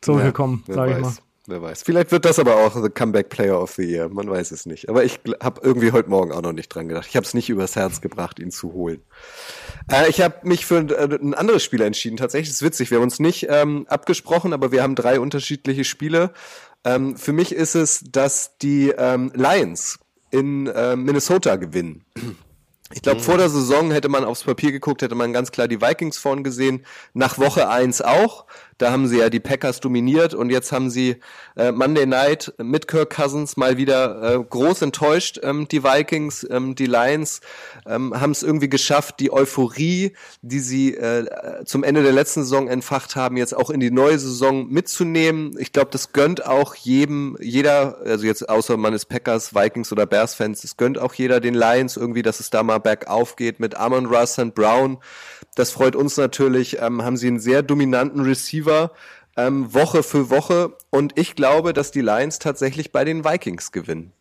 zurückgekommen, 0.00 0.64
ja, 0.68 0.74
sage 0.74 0.92
ich 0.92 0.98
mal. 0.98 1.14
Wer 1.46 1.60
weiß. 1.60 1.82
Vielleicht 1.82 2.10
wird 2.10 2.24
das 2.24 2.38
aber 2.38 2.56
auch 2.56 2.74
the 2.74 2.88
Comeback 2.88 3.28
Player 3.28 3.60
of 3.60 3.72
the 3.72 3.82
Year. 3.82 4.08
Man 4.08 4.30
weiß 4.30 4.50
es 4.50 4.64
nicht. 4.64 4.88
Aber 4.88 5.04
ich 5.04 5.20
habe 5.42 5.60
irgendwie 5.62 5.92
heute 5.92 6.08
Morgen 6.08 6.32
auch 6.32 6.40
noch 6.40 6.54
nicht 6.54 6.70
dran 6.70 6.88
gedacht. 6.88 7.06
Ich 7.06 7.16
habe 7.16 7.26
es 7.26 7.34
nicht 7.34 7.50
übers 7.50 7.76
Herz 7.76 8.00
gebracht, 8.00 8.38
ihn 8.38 8.50
zu 8.50 8.72
holen. 8.72 9.02
Äh, 9.92 10.08
ich 10.08 10.22
habe 10.22 10.36
mich 10.44 10.64
für 10.64 10.78
ein, 10.78 10.88
äh, 10.88 11.18
ein 11.20 11.34
anderes 11.34 11.62
Spiel 11.62 11.82
entschieden. 11.82 12.16
Tatsächlich 12.16 12.48
ist 12.48 12.56
es 12.56 12.62
witzig. 12.62 12.90
Wir 12.90 12.96
haben 12.96 13.04
uns 13.04 13.20
nicht 13.20 13.46
ähm, 13.50 13.84
abgesprochen, 13.90 14.54
aber 14.54 14.72
wir 14.72 14.82
haben 14.82 14.94
drei 14.94 15.20
unterschiedliche 15.20 15.84
Spiele. 15.84 16.32
Ähm, 16.82 17.14
für 17.18 17.34
mich 17.34 17.52
ist 17.52 17.74
es, 17.74 18.02
dass 18.10 18.56
die 18.56 18.94
ähm, 18.96 19.30
Lions 19.34 19.98
in 20.30 20.66
äh, 20.66 20.96
Minnesota 20.96 21.56
gewinnen. 21.56 22.04
Ich 22.92 23.00
glaube, 23.02 23.20
mhm. 23.20 23.24
vor 23.24 23.38
der 23.38 23.48
Saison 23.48 23.90
hätte 23.90 24.08
man 24.08 24.24
aufs 24.24 24.44
Papier 24.44 24.70
geguckt, 24.70 25.02
hätte 25.02 25.14
man 25.14 25.32
ganz 25.32 25.50
klar 25.50 25.68
die 25.68 25.80
Vikings 25.80 26.18
vorn 26.18 26.44
gesehen. 26.44 26.84
Nach 27.14 27.38
Woche 27.38 27.68
eins 27.68 28.02
auch. 28.02 28.44
Da 28.78 28.90
haben 28.90 29.06
sie 29.06 29.18
ja 29.18 29.30
die 29.30 29.40
Packers 29.40 29.80
dominiert 29.80 30.34
und 30.34 30.50
jetzt 30.50 30.72
haben 30.72 30.90
sie 30.90 31.16
äh, 31.56 31.72
Monday 31.72 32.06
Night 32.06 32.52
mit 32.58 32.88
Kirk 32.88 33.10
Cousins 33.10 33.56
mal 33.56 33.76
wieder 33.76 34.34
äh, 34.34 34.44
groß 34.44 34.82
enttäuscht. 34.82 35.38
Ähm, 35.42 35.68
die 35.68 35.84
Vikings, 35.84 36.46
ähm, 36.50 36.74
die 36.74 36.86
Lions 36.86 37.40
ähm, 37.86 38.18
haben 38.18 38.32
es 38.32 38.42
irgendwie 38.42 38.68
geschafft, 38.68 39.20
die 39.20 39.32
Euphorie, 39.32 40.12
die 40.42 40.58
sie 40.58 40.94
äh, 40.94 41.64
zum 41.64 41.84
Ende 41.84 42.02
der 42.02 42.12
letzten 42.12 42.42
Saison 42.42 42.68
entfacht 42.68 43.16
haben, 43.16 43.36
jetzt 43.36 43.56
auch 43.56 43.70
in 43.70 43.80
die 43.80 43.90
neue 43.90 44.18
Saison 44.18 44.68
mitzunehmen. 44.68 45.56
Ich 45.58 45.72
glaube, 45.72 45.90
das 45.90 46.12
gönnt 46.12 46.46
auch 46.46 46.74
jedem, 46.74 47.36
jeder, 47.40 47.98
also 48.04 48.26
jetzt 48.26 48.48
außer 48.48 48.76
man 48.76 48.94
ist 48.94 49.06
Packers, 49.06 49.54
Vikings 49.54 49.92
oder 49.92 50.06
Bears-Fans, 50.06 50.64
es 50.64 50.76
gönnt 50.76 50.98
auch 50.98 51.14
jeder 51.14 51.40
den 51.40 51.54
Lions 51.54 51.96
irgendwie, 51.96 52.22
dass 52.22 52.40
es 52.40 52.50
da 52.50 52.62
mal 52.62 52.78
bergauf 52.78 53.36
geht 53.36 53.60
mit 53.60 53.76
Amon 53.76 54.06
Russ 54.06 54.38
und 54.38 54.54
Brown. 54.54 54.98
Das 55.54 55.70
freut 55.70 55.94
uns 55.94 56.16
natürlich. 56.16 56.78
Ähm, 56.80 57.02
haben 57.02 57.16
sie 57.16 57.28
einen 57.28 57.38
sehr 57.38 57.62
dominanten 57.62 58.22
Receiver 58.22 58.63
ähm, 59.36 59.72
Woche 59.74 60.02
für 60.02 60.30
Woche. 60.30 60.76
Und 60.90 61.18
ich 61.18 61.34
glaube, 61.34 61.72
dass 61.72 61.90
die 61.90 62.00
Lions 62.00 62.38
tatsächlich 62.38 62.92
bei 62.92 63.04
den 63.04 63.24
Vikings 63.24 63.72
gewinnen. 63.72 64.12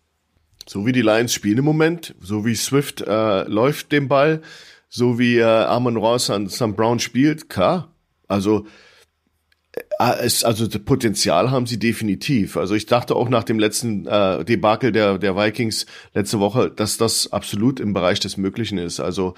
So 0.67 0.85
wie 0.85 0.91
die 0.91 1.01
Lions 1.01 1.33
spielen 1.33 1.59
im 1.59 1.65
Moment, 1.65 2.15
so 2.21 2.45
wie 2.45 2.55
Swift 2.55 3.01
äh, 3.01 3.43
läuft 3.43 3.91
den 3.91 4.07
Ball, 4.07 4.41
so 4.89 5.19
wie 5.19 5.37
äh, 5.37 5.43
Amon 5.43 5.97
Ross 5.97 6.29
an 6.29 6.47
Sam 6.47 6.75
Brown 6.75 6.99
spielt, 6.99 7.49
klar. 7.49 7.93
Also 8.27 8.65
äh, 9.73 10.13
es, 10.21 10.43
also 10.43 10.67
das 10.67 10.81
Potenzial 10.83 11.51
haben 11.51 11.65
sie 11.65 11.79
definitiv. 11.79 12.55
Also 12.55 12.75
ich 12.75 12.85
dachte 12.85 13.15
auch 13.15 13.27
nach 13.27 13.43
dem 13.43 13.59
letzten 13.59 14.07
äh, 14.07 14.45
Debakel 14.45 14.91
der, 14.93 15.17
der 15.17 15.35
Vikings 15.35 15.85
letzte 16.13 16.39
Woche, 16.39 16.69
dass 16.69 16.97
das 16.97 17.33
absolut 17.33 17.81
im 17.81 17.93
Bereich 17.93 18.21
des 18.21 18.37
Möglichen 18.37 18.77
ist. 18.77 19.01
Also 19.01 19.33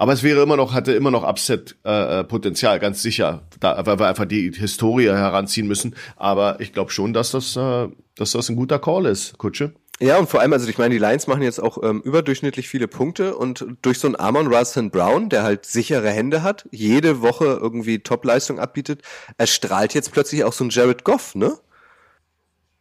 aber 0.00 0.14
es 0.14 0.22
wäre 0.22 0.40
immer 0.42 0.56
noch, 0.56 0.72
hatte 0.72 0.94
immer 0.94 1.10
noch 1.10 1.24
Upset-Potenzial, 1.24 2.78
äh, 2.78 2.80
ganz 2.80 3.02
sicher, 3.02 3.42
da, 3.60 3.84
weil 3.84 3.98
wir 3.98 4.08
einfach 4.08 4.24
die 4.24 4.50
Historie 4.50 5.08
heranziehen 5.08 5.68
müssen. 5.68 5.94
Aber 6.16 6.58
ich 6.58 6.72
glaube 6.72 6.90
schon, 6.90 7.12
dass 7.12 7.32
das, 7.32 7.54
äh, 7.54 7.88
dass 8.16 8.32
das 8.32 8.48
ein 8.48 8.56
guter 8.56 8.78
Call 8.78 9.04
ist, 9.04 9.36
Kutsche. 9.36 9.74
Ja, 10.00 10.16
und 10.16 10.30
vor 10.30 10.40
allem, 10.40 10.54
also 10.54 10.66
ich 10.70 10.78
meine, 10.78 10.94
die 10.94 10.98
Lions 10.98 11.26
machen 11.26 11.42
jetzt 11.42 11.62
auch 11.62 11.82
ähm, 11.82 12.00
überdurchschnittlich 12.00 12.66
viele 12.66 12.88
Punkte 12.88 13.36
und 13.36 13.66
durch 13.82 13.98
so 13.98 14.08
einen 14.08 14.16
Amon 14.16 14.46
Russell 14.46 14.88
Brown, 14.88 15.28
der 15.28 15.42
halt 15.42 15.66
sichere 15.66 16.08
Hände 16.08 16.42
hat, 16.42 16.66
jede 16.70 17.20
Woche 17.20 17.58
irgendwie 17.60 17.98
Topleistung 17.98 18.58
abbietet, 18.58 19.02
erstrahlt 19.36 19.92
jetzt 19.92 20.12
plötzlich 20.12 20.44
auch 20.44 20.54
so 20.54 20.64
ein 20.64 20.70
Jared 20.70 21.04
Goff, 21.04 21.34
ne? 21.34 21.58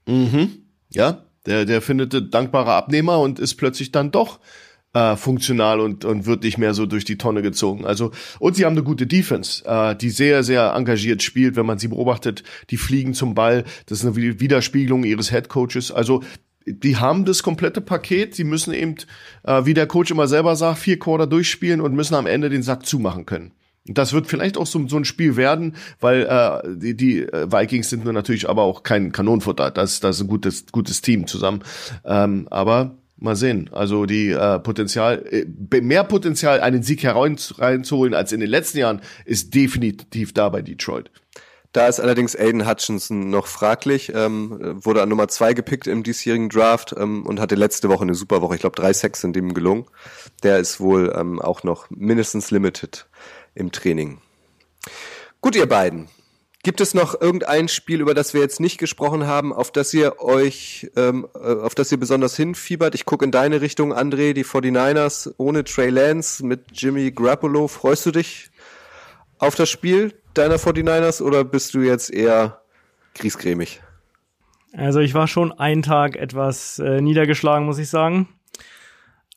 Mhm. 0.07 0.63
Ja, 0.88 1.26
der, 1.45 1.65
der 1.65 1.82
findet 1.82 2.34
dankbare 2.34 2.72
Abnehmer 2.72 3.20
und 3.20 3.39
ist 3.39 3.55
plötzlich 3.55 3.91
dann 3.91 4.11
doch 4.11 4.39
äh, 4.94 5.16
funktional 5.16 5.80
und, 5.80 6.06
und 6.06 6.26
wird 6.26 6.44
nicht 6.44 6.58
mehr 6.58 6.74
so 6.74 6.86
durch 6.86 7.06
die 7.06 7.18
Tonne 7.18 7.42
gezogen. 7.42 7.86
Also, 7.86 8.12
und 8.40 8.56
sie 8.56 8.66
haben 8.66 8.74
eine 8.74 8.84
gute 8.84 9.08
Defense, 9.08 9.64
äh, 9.66 9.96
die 9.96 10.10
sehr, 10.10 10.44
sehr 10.44 10.74
engagiert 10.74 11.22
spielt, 11.22 11.56
wenn 11.56 11.66
man 11.66 11.80
sie 11.80 11.90
beobachtet, 11.90 12.44
die 12.70 12.78
fliegen 12.78 13.14
zum 13.14 13.36
Ball, 13.36 13.66
das 13.86 14.00
ist 14.00 14.06
eine 14.06 14.16
Widerspiegelung 14.16 15.04
ihres 15.04 15.32
Headcoaches. 15.32 15.92
Also, 15.92 16.24
die 16.66 16.98
haben 16.98 17.26
das 17.26 17.42
komplette 17.42 17.82
Paket, 17.82 18.36
sie 18.36 18.44
müssen 18.44 18.74
eben, 18.74 18.96
äh, 19.44 19.66
wie 19.66 19.74
der 19.74 19.88
Coach 19.88 20.12
immer 20.12 20.28
selber 20.28 20.56
sagt, 20.56 20.80
vier 20.80 21.00
Quarter 21.00 21.28
durchspielen 21.28 21.82
und 21.82 21.96
müssen 21.96 22.16
am 22.16 22.28
Ende 22.28 22.50
den 22.50 22.64
Sack 22.64 22.86
zumachen 22.86 23.26
können. 23.26 23.54
Das 23.86 24.14
wird 24.14 24.28
vielleicht 24.28 24.58
auch 24.58 24.68
so, 24.68 24.88
so 24.88 24.98
ein 24.98 25.06
Spiel 25.06 25.36
werden, 25.36 25.76
weil 26.00 26.24
äh, 26.24 26.78
die, 26.78 26.96
die 26.96 27.22
äh, 27.22 27.52
Vikings 27.52 27.90
sind 27.90 28.04
nur 28.04 28.14
natürlich 28.14 28.48
aber 28.48 28.64
auch 28.64 28.84
kein 28.84 29.12
Kanonenfutter. 29.12 29.72
Das, 29.72 30.00
das 30.00 30.18
ist 30.18 30.22
ein 30.24 30.28
gutes, 30.28 30.68
gutes 30.72 31.02
Team 31.02 31.26
zusammen. 31.26 31.64
Ähm, 32.06 32.48
aber 32.52 32.98
Mal 33.22 33.36
sehen. 33.36 33.70
Also 33.74 34.05
die 34.05 34.30
äh, 34.30 34.59
Potenzial, 34.59 35.26
äh, 35.30 35.82
mehr 35.82 36.03
Potenzial, 36.05 36.61
einen 36.61 36.84
Sieg 36.84 37.03
hereinzuholen 37.03 38.13
als 38.13 38.32
in 38.32 38.39
den 38.39 38.49
letzten 38.49 38.78
Jahren, 38.78 39.01
ist 39.26 39.53
definitiv 39.53 40.34
da 40.34 40.49
bei 40.49 40.61
Detroit. 40.61 41.11
Da 41.72 41.88
ist 41.88 41.99
allerdings 41.99 42.36
Aiden 42.36 42.67
Hutchinson 42.67 43.30
noch 43.30 43.45
fraglich, 43.45 44.11
ähm, 44.15 44.80
wurde 44.84 45.03
an 45.03 45.09
Nummer 45.09 45.28
zwei 45.28 45.53
gepickt 45.53 45.86
im 45.86 46.01
diesjährigen 46.01 46.49
Draft 46.49 46.95
ähm, 46.97 47.26
und 47.26 47.39
hatte 47.39 47.55
letzte 47.55 47.89
Woche 47.89 48.01
eine 48.03 48.15
super 48.15 48.41
Woche. 48.41 48.55
Ich 48.55 48.61
glaube, 48.61 48.76
drei 48.76 48.91
Sacks 48.91 49.22
sind 49.22 49.38
ihm 49.38 49.53
gelungen. 49.53 49.86
Der 50.41 50.57
ist 50.57 50.80
wohl 50.80 51.13
ähm, 51.15 51.39
auch 51.39 51.63
noch 51.63 51.88
mindestens 51.91 52.49
limited 52.49 53.05
im 53.53 53.72
Training. 53.72 54.20
Gut, 55.41 55.55
ihr 55.55 55.67
beiden. 55.67 56.07
Gibt 56.62 56.82
es 56.82 56.93
noch 56.93 57.20
irgendein 57.20 57.70
Spiel, 57.70 58.01
über 58.01 58.14
das 58.14 58.34
wir 58.34 58.41
jetzt 58.41 58.60
nicht 58.60 58.78
gesprochen 58.78 59.26
haben, 59.26 59.53
auf 59.53 59.72
das 59.72 59.93
ihr 59.93 60.20
euch, 60.20 60.91
ähm, 60.97 61.26
äh, 61.34 61.53
auf 61.53 61.74
das 61.74 61.89
ihr 61.91 61.99
besonders 61.99 62.36
hinfiebert? 62.36 62.95
Ich 62.95 63.05
gucke 63.05 63.24
in 63.24 63.32
deine 63.32 63.62
Richtung, 63.62 63.93
André, 63.93 64.34
die 64.34 64.43
49ers 64.43 65.34
ohne 65.38 65.64
Trey 65.64 65.89
Lance 65.89 66.45
mit 66.45 66.66
Jimmy 66.74 67.12
Grappolo. 67.12 67.70
Freust 67.70 68.05
du 68.05 68.12
dich 68.12 68.49
auf 69.38 69.55
das 69.55 69.70
Spiel 69.70 70.14
deiner 70.34 70.57
49ers 70.57 71.22
oder 71.22 71.45
bist 71.45 71.74
du 71.76 71.80
jetzt 71.80 72.12
eher 72.12 72.62
griesgrämig? 73.16 73.82
Also 74.74 74.99
ich 74.99 75.14
war 75.14 75.28
schon 75.28 75.51
einen 75.53 75.82
Tag 75.82 76.18
etwas 76.18 76.78
äh, 76.80 76.99
niedergeschlagen, 76.99 77.66
muss 77.66 77.80
ich 77.80 77.89
sagen. 77.89 78.28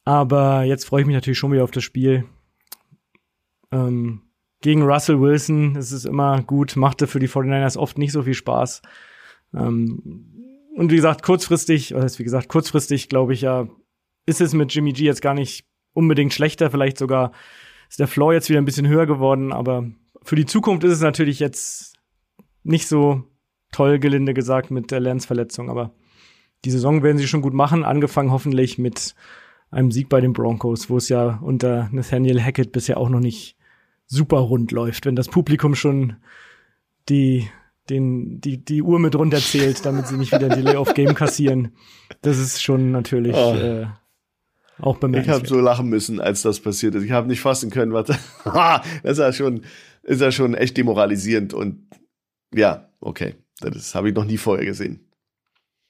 Aber 0.05 0.65
jetzt 0.65 0.87
freue 0.87 1.03
ich 1.03 1.07
mich 1.07 1.15
natürlich 1.15 1.39
schon 1.39 1.53
wieder 1.53 1.63
auf 1.63 1.71
das 1.71 1.85
Spiel. 1.85 2.25
Ähm, 3.71 4.23
gegen 4.63 4.83
Russell 4.83 5.21
Wilson. 5.21 5.77
Ist 5.77 5.93
es 5.93 6.05
immer 6.05 6.43
gut, 6.43 6.77
machte 6.77 7.07
für 7.07 7.19
die 7.19 7.29
49ers 7.29 7.77
oft 7.77 7.99
nicht 7.99 8.13
so 8.13 8.23
viel 8.23 8.35
Spaß. 8.35 8.83
Ähm, 9.55 10.33
und 10.75 10.91
wie 10.91 10.97
gesagt, 10.97 11.23
kurzfristig, 11.23 11.95
oder 11.95 12.07
wie 12.17 12.25
gesagt, 12.25 12.49
kurzfristig 12.49 13.09
glaube 13.09 13.35
ich 13.35 13.43
ja, 13.43 13.69
ist 14.25 14.41
es 14.41 14.55
mit 14.55 14.73
Jimmy 14.75 14.93
G 14.93 15.05
jetzt 15.05 15.21
gar 15.21 15.35
nicht 15.35 15.67
unbedingt 15.93 16.33
schlechter, 16.33 16.71
vielleicht 16.71 16.97
sogar 16.97 17.33
ist 17.91 18.01
der 18.01 18.09
Floor 18.09 18.33
jetzt 18.33 18.49
wieder 18.49 18.59
ein 18.59 18.65
bisschen 18.65 18.89
höher 18.89 19.05
geworden, 19.05 19.53
aber 19.53 19.91
für 20.23 20.37
die 20.37 20.47
Zukunft 20.47 20.85
ist 20.85 20.93
es 20.93 21.01
natürlich 21.03 21.41
jetzt 21.41 21.97
nicht 22.63 22.87
so 22.87 23.25
toll, 23.71 23.99
gelinde 23.99 24.33
gesagt, 24.33 24.71
mit 24.71 24.91
der 24.91 25.01
Lernverletzung, 25.01 25.69
aber 25.69 25.93
die 26.65 26.71
Saison 26.71 27.03
werden 27.03 27.19
sie 27.19 27.27
schon 27.27 27.43
gut 27.43 27.53
machen, 27.53 27.85
angefangen 27.85 28.31
hoffentlich 28.31 28.79
mit 28.79 29.15
einem 29.71 29.91
Sieg 29.91 30.09
bei 30.09 30.21
den 30.21 30.33
Broncos, 30.33 30.89
wo 30.89 30.97
es 30.97 31.09
ja 31.09 31.39
unter 31.43 31.89
Nathaniel 31.93 32.41
Hackett 32.41 32.73
bisher 32.73 32.99
auch 32.99 33.09
noch 33.09 33.21
nicht 33.21 33.57
super 34.13 34.39
rund 34.39 34.73
läuft, 34.73 35.07
wenn 35.07 35.17
das 35.17 35.29
Publikum 35.29 35.75
schon 35.75 36.17
die 37.09 37.49
den, 37.91 38.41
die, 38.41 38.65
die 38.65 38.81
Uhr 38.81 39.01
mit 39.01 39.17
runterzählt, 39.17 39.85
damit 39.85 40.07
sie 40.07 40.17
nicht 40.17 40.33
wieder 40.33 40.51
ein 40.51 40.57
Delay 40.57 40.77
of 40.77 40.95
Game 40.95 41.15
kassieren. 41.15 41.73
Das 42.21 42.39
ist 42.39 42.63
schon 42.63 42.93
natürlich 42.93 43.35
oh. 43.35 43.55
äh, 43.57 43.87
auch 44.79 44.99
bemerkenswert. 44.99 45.45
Ich 45.45 45.51
habe 45.51 45.61
so 45.61 45.61
lachen 45.61 45.89
müssen, 45.89 46.21
als 46.21 46.43
das 46.43 46.61
passiert 46.61 46.95
ist. 46.95 47.03
Ich 47.03 47.11
habe 47.11 47.27
nicht 47.27 47.41
fassen 47.41 47.71
können, 47.71 47.93
was 47.93 48.07
das 48.45 48.83
ist 49.03 49.19
ja 49.19 49.33
schon 49.33 49.63
ist 50.05 50.21
ja 50.21 50.31
schon 50.31 50.55
echt 50.55 50.77
demoralisierend 50.77 51.55
und 51.55 51.89
ja, 52.55 52.89
okay, 53.01 53.35
das 53.61 53.95
habe 53.95 54.11
ich 54.11 54.15
noch 54.15 54.25
nie 54.25 54.37
vorher 54.37 54.67
gesehen. 54.67 55.09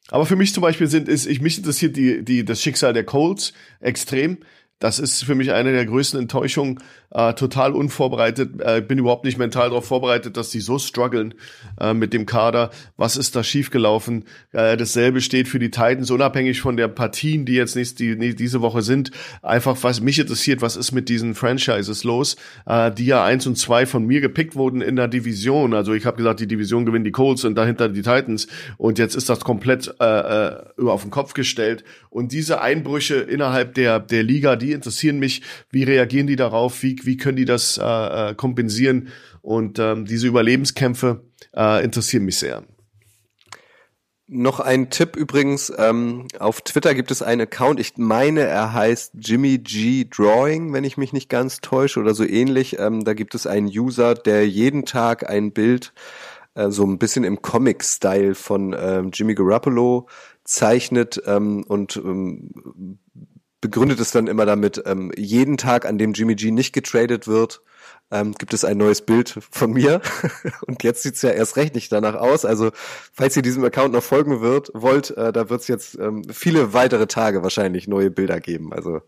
Aber 0.09 0.27
für 0.27 0.37
mich 0.37 0.53
zum 0.53 0.62
Beispiel 0.62 0.89
sind, 0.89 1.09
ist, 1.09 1.27
ich 1.27 1.41
mich 1.41 1.59
interessiert 1.59 1.97
die, 1.97 2.23
die, 2.25 2.45
das 2.45 2.61
Schicksal 2.61 2.93
der 2.93 3.05
Colts 3.05 3.53
extrem. 3.81 4.39
Das 4.83 4.99
ist 4.99 5.22
für 5.22 5.37
mich 5.37 5.53
eine 5.53 5.70
der 5.70 5.87
größten 5.87 6.18
Enttäuschungen. 6.18 6.80
Äh, 7.14 7.35
total 7.35 7.72
unvorbereitet. 7.72 8.61
Äh, 8.61 8.80
bin 8.80 8.99
überhaupt 8.99 9.24
nicht 9.24 9.39
mental 9.39 9.68
darauf 9.68 9.85
vorbereitet, 9.85 10.37
dass 10.37 10.51
die 10.51 10.61
so 10.61 10.78
strugglen 10.78 11.35
äh, 11.78 11.95
mit 11.95 12.12
dem 12.12 12.26
Kader. 12.26 12.70
Was 12.97 13.16
ist 13.16 13.37
da 13.37 13.45
schiefgelaufen? 13.45 14.24
Äh, 14.51 14.76
dasselbe 14.76 15.20
steht 15.20 15.47
für 15.47 15.61
die 15.61 15.70
Titans, 15.70 16.11
unabhängig 16.11 16.61
von 16.61 16.76
der 16.76 16.89
Partien, 16.89 17.45
die 17.45 17.53
jetzt 17.53 17.76
nicht 17.76 18.01
die, 18.01 18.18
die 18.18 18.35
diese 18.35 18.61
Woche 18.61 18.83
sind. 18.83 19.12
Einfach, 19.43 19.76
was 19.83 20.01
mich 20.01 20.18
interessiert, 20.18 20.62
was 20.62 20.74
ist 20.74 20.91
mit 20.91 21.09
diesen 21.09 21.37
Franchises 21.37 22.03
los, 22.03 22.37
äh, 22.66 22.91
die 22.91 23.07
ja 23.07 23.22
eins 23.22 23.47
und 23.47 23.59
zwei 23.59 23.87
von 23.87 24.05
mir 24.05 24.20
gepickt 24.20 24.57
wurden 24.57 24.80
in 24.80 24.97
der 24.97 25.07
Division. 25.07 25.74
Also 25.74 25.93
ich 25.93 26.07
habe 26.07 26.16
gesagt, 26.16 26.41
die 26.41 26.49
Division 26.49 26.87
gewinnen 26.87 27.05
die 27.05 27.12
Colts 27.12 27.45
und 27.45 27.55
dahinter 27.55 27.89
die 27.89 28.03
Titans. 28.03 28.49
Und 28.78 28.99
jetzt 28.99 29.14
ist 29.14 29.28
das 29.28 29.41
komplett 29.41 29.95
äh, 30.01 30.05
äh, 30.05 30.57
auf 30.78 31.03
den 31.03 31.12
Kopf 31.12 31.35
gestellt. 31.35 31.85
Und 32.11 32.33
diese 32.33 32.62
Einbrüche 32.62 33.16
innerhalb 33.16 33.74
der, 33.74 34.01
der 34.01 34.22
Liga, 34.22 34.57
die 34.57 34.72
interessieren 34.73 35.18
mich. 35.18 35.43
Wie 35.70 35.85
reagieren 35.85 36.27
die 36.27 36.37
darauf? 36.37 36.83
Wie, 36.83 36.99
wie 37.05 37.16
können 37.16 37.37
die 37.37 37.45
das 37.45 37.79
äh, 37.79 37.83
äh, 38.31 38.35
kompensieren? 38.35 39.09
Und 39.41 39.79
ähm, 39.79 40.05
diese 40.05 40.27
Überlebenskämpfe 40.27 41.25
äh, 41.55 41.85
interessieren 41.85 42.25
mich 42.25 42.39
sehr. 42.39 42.64
Noch 44.35 44.61
ein 44.61 44.89
Tipp 44.89 45.16
übrigens, 45.16 45.70
ähm, 45.77 46.27
auf 46.39 46.62
Twitter 46.62 46.95
gibt 46.95 47.11
es 47.11 47.20
einen 47.20 47.43
Account, 47.43 47.79
ich 47.79 47.99
meine, 47.99 48.41
er 48.41 48.73
heißt 48.73 49.12
Jimmy 49.18 49.59
G 49.59 50.07
Drawing, 50.09 50.73
wenn 50.73 50.85
ich 50.85 50.97
mich 50.97 51.12
nicht 51.12 51.29
ganz 51.29 51.61
täusche 51.61 52.01
oder 52.01 52.14
so 52.14 52.25
ähnlich. 52.25 52.79
Ähm, 52.79 53.05
da 53.05 53.12
gibt 53.12 53.35
es 53.35 53.47
einen 53.47 53.66
User, 53.66 54.14
der 54.14 54.49
jeden 54.49 54.87
Tag 54.87 55.29
ein 55.29 55.53
Bild 55.53 55.93
äh, 56.55 56.70
so 56.70 56.85
ein 56.85 56.99
bisschen 56.99 57.25
im 57.25 57.43
Comic-Style 57.43 58.35
von 58.35 58.75
ähm, 58.79 59.11
Jimmy 59.12 59.35
Garoppolo 59.35 60.09
zeichnet 60.45 61.23
ähm, 61.27 61.64
und 61.68 61.97
ähm, 61.97 62.99
begründet 63.63 64.01
es 64.01 64.11
dann 64.11 64.27
immer 64.27 64.45
damit, 64.45 64.83
ähm, 64.85 65.11
jeden 65.17 65.57
Tag, 65.57 65.87
an 65.87 65.97
dem 65.97 66.13
Jimmy 66.13 66.35
G 66.35 66.51
nicht 66.51 66.75
getradet 66.75 67.27
wird, 67.27 67.63
ähm, 68.11 68.35
gibt 68.35 68.53
es 68.53 68.65
ein 68.65 68.77
neues 68.77 69.01
Bild 69.01 69.39
von 69.51 69.73
mir. 69.73 70.03
und 70.67 70.83
jetzt 70.83 71.03
sieht's 71.03 71.23
ja 71.23 71.31
erst 71.31 71.57
recht 71.57 71.75
nicht 71.75 71.91
danach 71.91 72.15
aus. 72.15 72.45
Also, 72.45 72.73
falls 73.13 73.37
ihr 73.37 73.43
diesem 73.43 73.65
Account 73.65 73.95
noch 73.95 74.03
folgen 74.03 74.43
wird, 74.43 74.71
wollt, 74.75 75.17
äh, 75.17 75.33
da 75.33 75.49
wird's 75.49 75.69
jetzt 75.69 75.99
ähm, 75.99 76.25
viele 76.31 76.75
weitere 76.75 77.07
Tage 77.07 77.43
wahrscheinlich 77.43 77.89
neue 77.89 78.11
Bilder 78.11 78.41
geben. 78.41 78.75
Also 78.75 79.01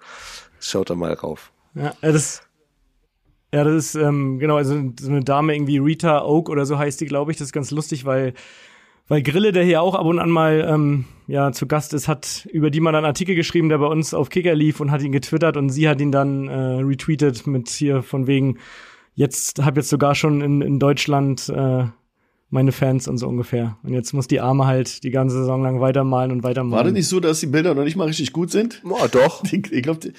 schaut 0.61 0.89
da 0.89 0.95
mal 0.95 1.13
rauf. 1.13 1.53
Ja, 1.75 1.93
das 2.01 2.41
ja, 3.53 3.63
das 3.63 3.75
ist, 3.75 3.95
ähm, 3.95 4.41
genau, 4.41 4.57
also 4.57 4.75
so 4.99 5.09
eine 5.09 5.23
Dame 5.23 5.55
irgendwie 5.55 5.79
Rita 5.79 6.25
Oak 6.25 6.49
oder 6.49 6.67
so 6.67 6.77
heißt 6.77 7.01
die, 7.01 7.07
glaube 7.07 7.31
ich. 7.31 7.39
Das 7.39 7.49
ist 7.49 7.53
ganz 7.53 7.71
lustig, 7.71 8.05
weil 8.05 8.35
weil 9.07 9.23
Grille, 9.23 9.53
der 9.53 9.65
hier 9.65 9.83
auch 9.83 9.95
ab 9.95 10.07
und 10.07 10.19
an 10.19 10.31
mal 10.31 10.67
ähm, 10.69 11.05
ja 11.27 11.53
zu 11.53 11.67
Gast 11.67 11.95
ist, 11.95 12.09
hat 12.09 12.47
über 12.53 12.71
die 12.71 12.81
mal 12.81 12.95
einen 12.95 13.07
Artikel 13.07 13.35
geschrieben, 13.35 13.69
der 13.69 13.79
bei 13.79 13.87
uns 13.87 14.15
auf 14.15 14.29
Kicker 14.29 14.55
lief 14.55 14.81
und 14.81 14.91
hat 14.91 15.03
ihn 15.03 15.13
getwittert 15.13 15.57
und 15.57 15.71
sie 15.71 15.89
hat 15.89 16.01
ihn 16.01 16.13
dann 16.13 16.49
äh, 16.49 16.55
retweetet 16.83 17.47
mit 17.47 17.69
hier 17.69 18.03
von 18.03 18.27
wegen 18.27 18.59
jetzt 19.15 19.65
habe 19.65 19.81
jetzt 19.81 19.91
sogar 19.91 20.15
schon 20.15 20.41
in, 20.41 20.61
in 20.61 20.79
Deutschland 20.79 21.49
äh, 21.49 21.85
meine 22.51 22.73
Fans 22.73 23.09
und 23.09 23.19
so 23.19 23.27
ungefähr. 23.27 23.77
Und 23.83 23.95
jetzt 23.95 24.13
muss 24.13 24.29
die 24.29 24.41
Arme 24.41 24.67
halt 24.67 25.03
die 25.03 25.11
ganze 25.11 25.37
Saison 25.37 25.63
lang 25.63 25.81
weitermalen 25.81 26.31
und 26.31 26.43
weitermalen. 26.43 26.77
War 26.77 26.85
das 26.85 26.93
nicht 26.93 27.09
so, 27.09 27.21
dass 27.21 27.41
die 27.41 27.47
Bilder 27.47 27.75
noch 27.75 27.85
nicht 27.85 27.97
mal 27.97 28.07
richtig 28.07 28.33
gut 28.33 28.51
sind? 28.51 28.81
Boah, 28.85 29.09
doch. 29.09 29.43
Ich, 29.53 29.73
ich 29.73 29.83
glaube, 29.83 30.13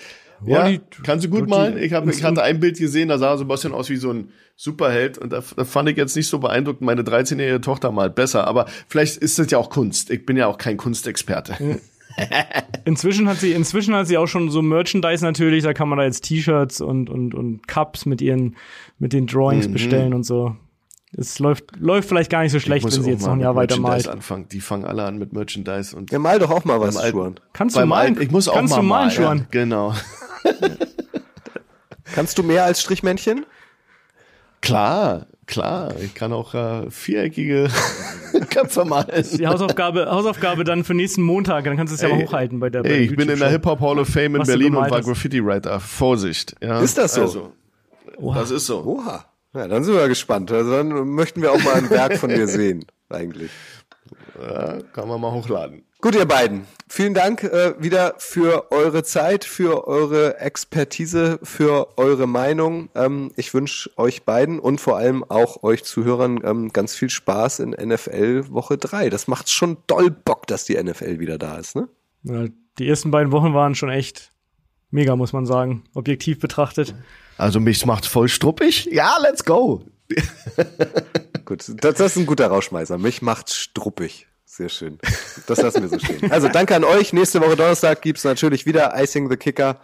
ja, 0.46 0.72
kannst 1.04 1.26
du 1.26 1.30
gut 1.30 1.48
malen. 1.48 1.78
Ich, 1.78 1.94
hab, 1.94 2.08
ich 2.08 2.24
hatte 2.24 2.44
ein 2.44 2.60
Bild 2.60 2.78
gesehen, 2.78 3.10
da 3.10 3.18
sah 3.18 3.38
so 3.38 3.44
ein 3.44 3.48
bisschen 3.48 3.74
aus 3.74 3.90
wie 3.90 3.96
so 3.96 4.12
ein 4.12 4.30
Superheld 4.56 5.18
und 5.18 5.34
da, 5.34 5.44
da 5.56 5.66
fand 5.66 5.90
ich 5.90 5.98
jetzt 5.98 6.16
nicht 6.16 6.28
so 6.28 6.40
beeindruckend. 6.40 6.82
Meine 6.82 7.04
13-jährige 7.04 7.62
Tochter 7.62 7.92
malt 7.92 8.16
besser, 8.16 8.48
aber 8.48 8.66
vielleicht 8.88 9.18
ist 9.18 9.38
das 9.40 9.52
ja 9.52 9.58
auch 9.58 9.70
Kunst. 9.70 10.10
Ich 10.12 10.26
bin 10.26 10.38
ja 10.38 10.48
auch 10.48 10.58
kein 10.58 10.78
Kunstexperte. 10.78 11.80
inzwischen 12.86 13.28
hat 13.28 13.38
sie, 13.38 13.52
inzwischen 13.52 13.94
hat 13.94 14.08
sie 14.08 14.18
auch 14.18 14.28
schon 14.28 14.50
so 14.50 14.62
Merchandise 14.62 15.24
natürlich, 15.24 15.64
da 15.64 15.74
kann 15.74 15.90
man 15.90 15.98
da 15.98 16.06
jetzt 16.06 16.24
T-Shirts 16.24 16.82
und, 16.82 17.10
und, 17.10 17.36
und 17.36 17.68
Cups 17.68 18.06
mit 18.06 18.22
ihren, 18.22 18.56
mit 19.00 19.14
den 19.14 19.28
Drawings 19.28 19.68
mhm. 19.68 19.74
bestellen 19.74 20.14
und 20.14 20.24
so. 20.24 20.56
Es 21.18 21.40
läuft, 21.40 21.78
läuft 21.78 22.10
vielleicht 22.10 22.30
gar 22.30 22.44
nicht 22.44 22.52
so 22.52 22.60
schlecht, 22.60 22.84
wenn 22.84 22.92
sie 22.92 23.10
jetzt 23.10 23.26
noch 23.26 23.34
ein 23.34 23.40
Jahr 23.40 23.56
weiter 23.56 23.80
malt. 23.80 24.08
Anfangen. 24.08 24.50
Die 24.50 24.60
fangen 24.60 24.84
alle 24.84 25.04
an 25.04 25.18
mit 25.18 25.32
Merchandise 25.32 25.96
und. 25.96 26.12
Ja, 26.12 26.20
mal 26.20 26.40
doch 26.40 26.52
auch 26.52 26.66
mal 26.66 26.80
was, 26.82 27.02
Schuhen. 27.10 27.40
Kannst 27.54 27.78
du 27.78 27.86
malen? 27.86 28.20
ich 28.20 28.32
muss 28.32 28.50
auch 28.50 28.56
kannst 28.56 28.72
mal 28.72 28.82
du 28.82 28.84
malen, 28.84 29.24
malen. 29.24 29.40
Ja, 29.40 29.46
genau. 29.52 29.94
Kannst 32.14 32.38
du 32.38 32.44
mehr 32.44 32.66
als 32.66 32.82
Strichmännchen? 32.82 33.46
Klar, 34.62 35.28
klar. 35.48 35.94
Ich 36.00 36.16
kann 36.16 36.34
auch 36.34 36.54
äh, 36.54 36.90
viereckige 36.90 37.70
Köpfe 38.50 38.86
malen. 38.86 39.26
Die 39.38 39.48
Hausaufgabe, 39.48 40.10
Hausaufgabe 40.10 40.64
dann 40.64 40.84
für 40.84 40.94
nächsten 40.94 41.22
Montag. 41.22 41.66
Dann 41.66 41.78
kannst 41.78 41.92
du 41.92 41.96
es 41.96 42.02
ja 42.02 42.10
mal 42.10 42.24
hochhalten 42.24 42.60
bei 42.60 42.70
der. 42.70 42.86
Ey, 42.86 43.06
ich 43.06 43.16
bin 43.16 43.30
in 43.30 43.40
der 43.40 43.50
Hip 43.50 43.66
Hop 43.66 43.80
Hall 43.82 44.00
of 44.00 44.08
Fame 44.08 44.36
in 44.36 44.44
Berlin 44.44 44.76
und 44.76 44.90
war 44.90 45.02
Graffiti 45.02 45.44
Writer. 45.44 45.80
Vorsicht. 45.80 46.56
Ja. 46.62 46.80
Ist 46.82 46.98
das 46.98 47.16
so? 47.16 47.22
Also, 47.22 47.54
das 48.34 48.52
ist 48.52 48.66
so. 48.66 48.84
Oha. 48.84 49.26
Ja, 49.56 49.70
dann 49.70 49.86
sind 49.86 49.96
wir 49.96 50.08
gespannt. 50.10 50.52
Also 50.52 50.72
dann 50.72 50.90
möchten 50.90 51.42
wir 51.42 51.52
auch 51.52 51.64
mal 51.64 51.76
ein 51.76 51.90
Werk 51.90 52.18
von 52.18 52.30
dir 52.30 52.48
sehen, 52.48 52.86
eigentlich. 53.10 53.52
Ja, 54.42 54.82
kann 54.94 55.08
man 55.08 55.22
mal 55.22 55.32
hochladen. 55.32 55.85
Gut, 56.06 56.14
ihr 56.14 56.28
beiden. 56.28 56.68
Vielen 56.88 57.16
Dank 57.16 57.44
äh, 57.44 57.74
wieder 57.82 58.14
für 58.20 58.72
eure 58.72 59.04
Zeit, 59.04 59.44
für 59.44 59.88
eure 59.88 60.40
Expertise, 60.40 61.40
für 61.42 61.98
eure 61.98 62.28
Meinung. 62.28 62.90
Ähm, 62.94 63.32
ich 63.38 63.56
wünsche 63.56 63.90
euch 63.98 64.22
beiden 64.22 64.60
und 64.60 64.80
vor 64.80 64.98
allem 64.98 65.24
auch 65.24 65.64
euch 65.64 65.84
Zuhörern 65.84 66.42
ähm, 66.44 66.72
ganz 66.72 66.94
viel 66.94 67.10
Spaß 67.10 67.58
in 67.58 67.72
NFL 67.72 68.52
Woche 68.52 68.78
3. 68.78 69.10
Das 69.10 69.28
macht 69.28 69.50
schon 69.50 69.78
doll 69.88 70.12
Bock, 70.12 70.46
dass 70.46 70.66
die 70.66 70.76
NFL 70.76 71.18
wieder 71.18 71.40
da 71.40 71.58
ist, 71.58 71.76
ne? 71.76 71.90
Ja, 72.22 72.46
die 72.78 72.88
ersten 72.88 73.10
beiden 73.10 73.32
Wochen 73.32 73.56
waren 73.56 73.74
schon 73.74 73.90
echt 73.90 74.30
mega, 74.92 75.16
muss 75.16 75.34
man 75.34 75.48
sagen, 75.48 75.86
objektiv 75.96 76.38
betrachtet. 76.38 76.94
Also 77.40 77.60
mich 77.60 77.84
macht's 77.88 78.06
voll 78.06 78.30
struppig. 78.30 78.86
Ja, 78.92 79.18
let's 79.24 79.44
go. 79.44 79.84
Gut, 81.46 81.68
das, 81.68 81.96
das 81.96 82.12
ist 82.12 82.18
ein 82.18 82.28
guter 82.28 82.46
Rauschmeißer. 82.46 83.00
Mich 83.00 83.24
macht's 83.24 83.56
struppig. 83.56 84.28
Sehr 84.56 84.70
schön. 84.70 85.00
Das 85.48 85.62
lassen 85.62 85.82
wir 85.82 85.90
so 85.90 86.00
stehen. 86.00 86.32
Also 86.32 86.48
danke 86.48 86.78
an 86.78 86.86
euch. 86.86 87.12
Nächste 87.12 87.42
Woche 87.42 87.58
Donnerstag 87.58 88.02
gibt's 88.02 88.24
natürlich 88.24 88.66
wieder 88.66 88.94
Icing 88.96 89.30
the 89.30 89.36
Kicker 89.36 89.82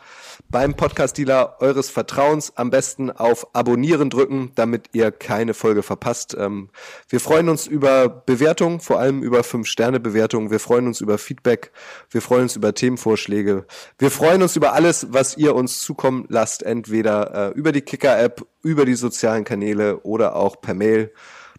beim 0.50 0.76
Podcast-Dealer 0.76 1.58
eures 1.60 1.90
Vertrauens. 1.90 2.54
Am 2.56 2.70
besten 2.70 3.12
auf 3.12 3.54
Abonnieren 3.54 4.10
drücken, 4.10 4.54
damit 4.56 4.86
ihr 4.94 5.12
keine 5.12 5.54
Folge 5.54 5.84
verpasst. 5.84 6.38
Ähm, 6.40 6.70
wir 7.10 7.20
freuen 7.20 7.50
uns 7.50 7.68
über 7.68 8.08
Bewertungen, 8.08 8.80
vor 8.80 8.98
allem 8.98 9.24
über 9.24 9.42
5-Sterne-Bewertungen. 9.42 10.52
Wir 10.52 10.62
freuen 10.62 10.88
uns 10.88 11.02
über 11.02 11.18
Feedback. 11.18 11.74
Wir 12.10 12.22
freuen 12.22 12.44
uns 12.44 12.56
über 12.56 12.74
Themenvorschläge. 12.74 13.66
Wir 14.00 14.10
freuen 14.10 14.42
uns 14.42 14.56
über 14.56 14.72
alles, 14.72 15.08
was 15.10 15.36
ihr 15.36 15.54
uns 15.54 15.82
zukommen 15.82 16.28
lasst. 16.30 16.64
Entweder 16.64 17.50
äh, 17.50 17.60
über 17.60 17.74
die 17.74 17.82
Kicker-App, 17.82 18.46
über 18.64 18.86
die 18.86 18.96
sozialen 18.96 19.44
Kanäle 19.44 20.00
oder 20.04 20.38
auch 20.38 20.62
per 20.62 20.76
Mail 20.76 21.12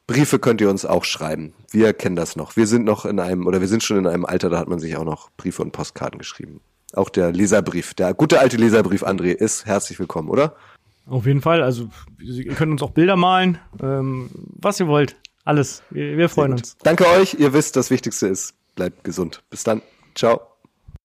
Briefe 0.07 0.38
könnt 0.38 0.61
ihr 0.61 0.70
uns 0.70 0.84
auch 0.84 1.05
schreiben. 1.05 1.53
Wir 1.70 1.92
kennen 1.92 2.16
das 2.16 2.36
noch. 2.36 2.57
Wir 2.57 2.66
sind 2.66 2.84
noch 2.84 3.05
in 3.05 3.20
einem, 3.20 3.46
oder 3.46 3.61
wir 3.61 3.68
sind 3.68 3.82
schon 3.82 3.98
in 3.98 4.07
einem 4.07 4.24
Alter, 4.24 4.50
da 4.50 4.59
hat 4.59 4.68
man 4.68 4.78
sich 4.78 4.96
auch 4.96 5.05
noch 5.05 5.30
Briefe 5.36 5.62
und 5.62 5.72
Postkarten 5.72 6.18
geschrieben. 6.18 6.61
Auch 6.94 7.09
der 7.09 7.32
Leserbrief, 7.32 7.94
der 7.94 8.12
gute 8.12 8.40
alte 8.40 8.57
Leserbrief, 8.57 9.03
André, 9.05 9.32
ist 9.32 9.64
herzlich 9.64 9.98
willkommen, 9.98 10.28
oder? 10.28 10.57
Auf 11.07 11.26
jeden 11.26 11.40
Fall. 11.40 11.62
Also 11.62 11.88
ihr 12.20 12.55
könnt 12.55 12.72
uns 12.72 12.82
auch 12.82 12.90
Bilder 12.90 13.16
malen, 13.16 13.59
ähm, 13.82 14.30
was 14.34 14.78
ihr 14.78 14.86
wollt. 14.86 15.16
Alles. 15.44 15.82
Wir, 15.90 16.16
wir 16.16 16.28
freuen 16.28 16.53
uns. 16.53 16.76
Danke 16.82 17.07
euch. 17.09 17.34
Ihr 17.34 17.53
wisst, 17.53 17.76
das 17.76 17.90
Wichtigste 17.90 18.28
ist, 18.28 18.55
bleibt 18.76 19.03
gesund. 19.05 19.42
Bis 19.50 19.64
dann. 19.64 19.82
Ciao. 20.14 20.51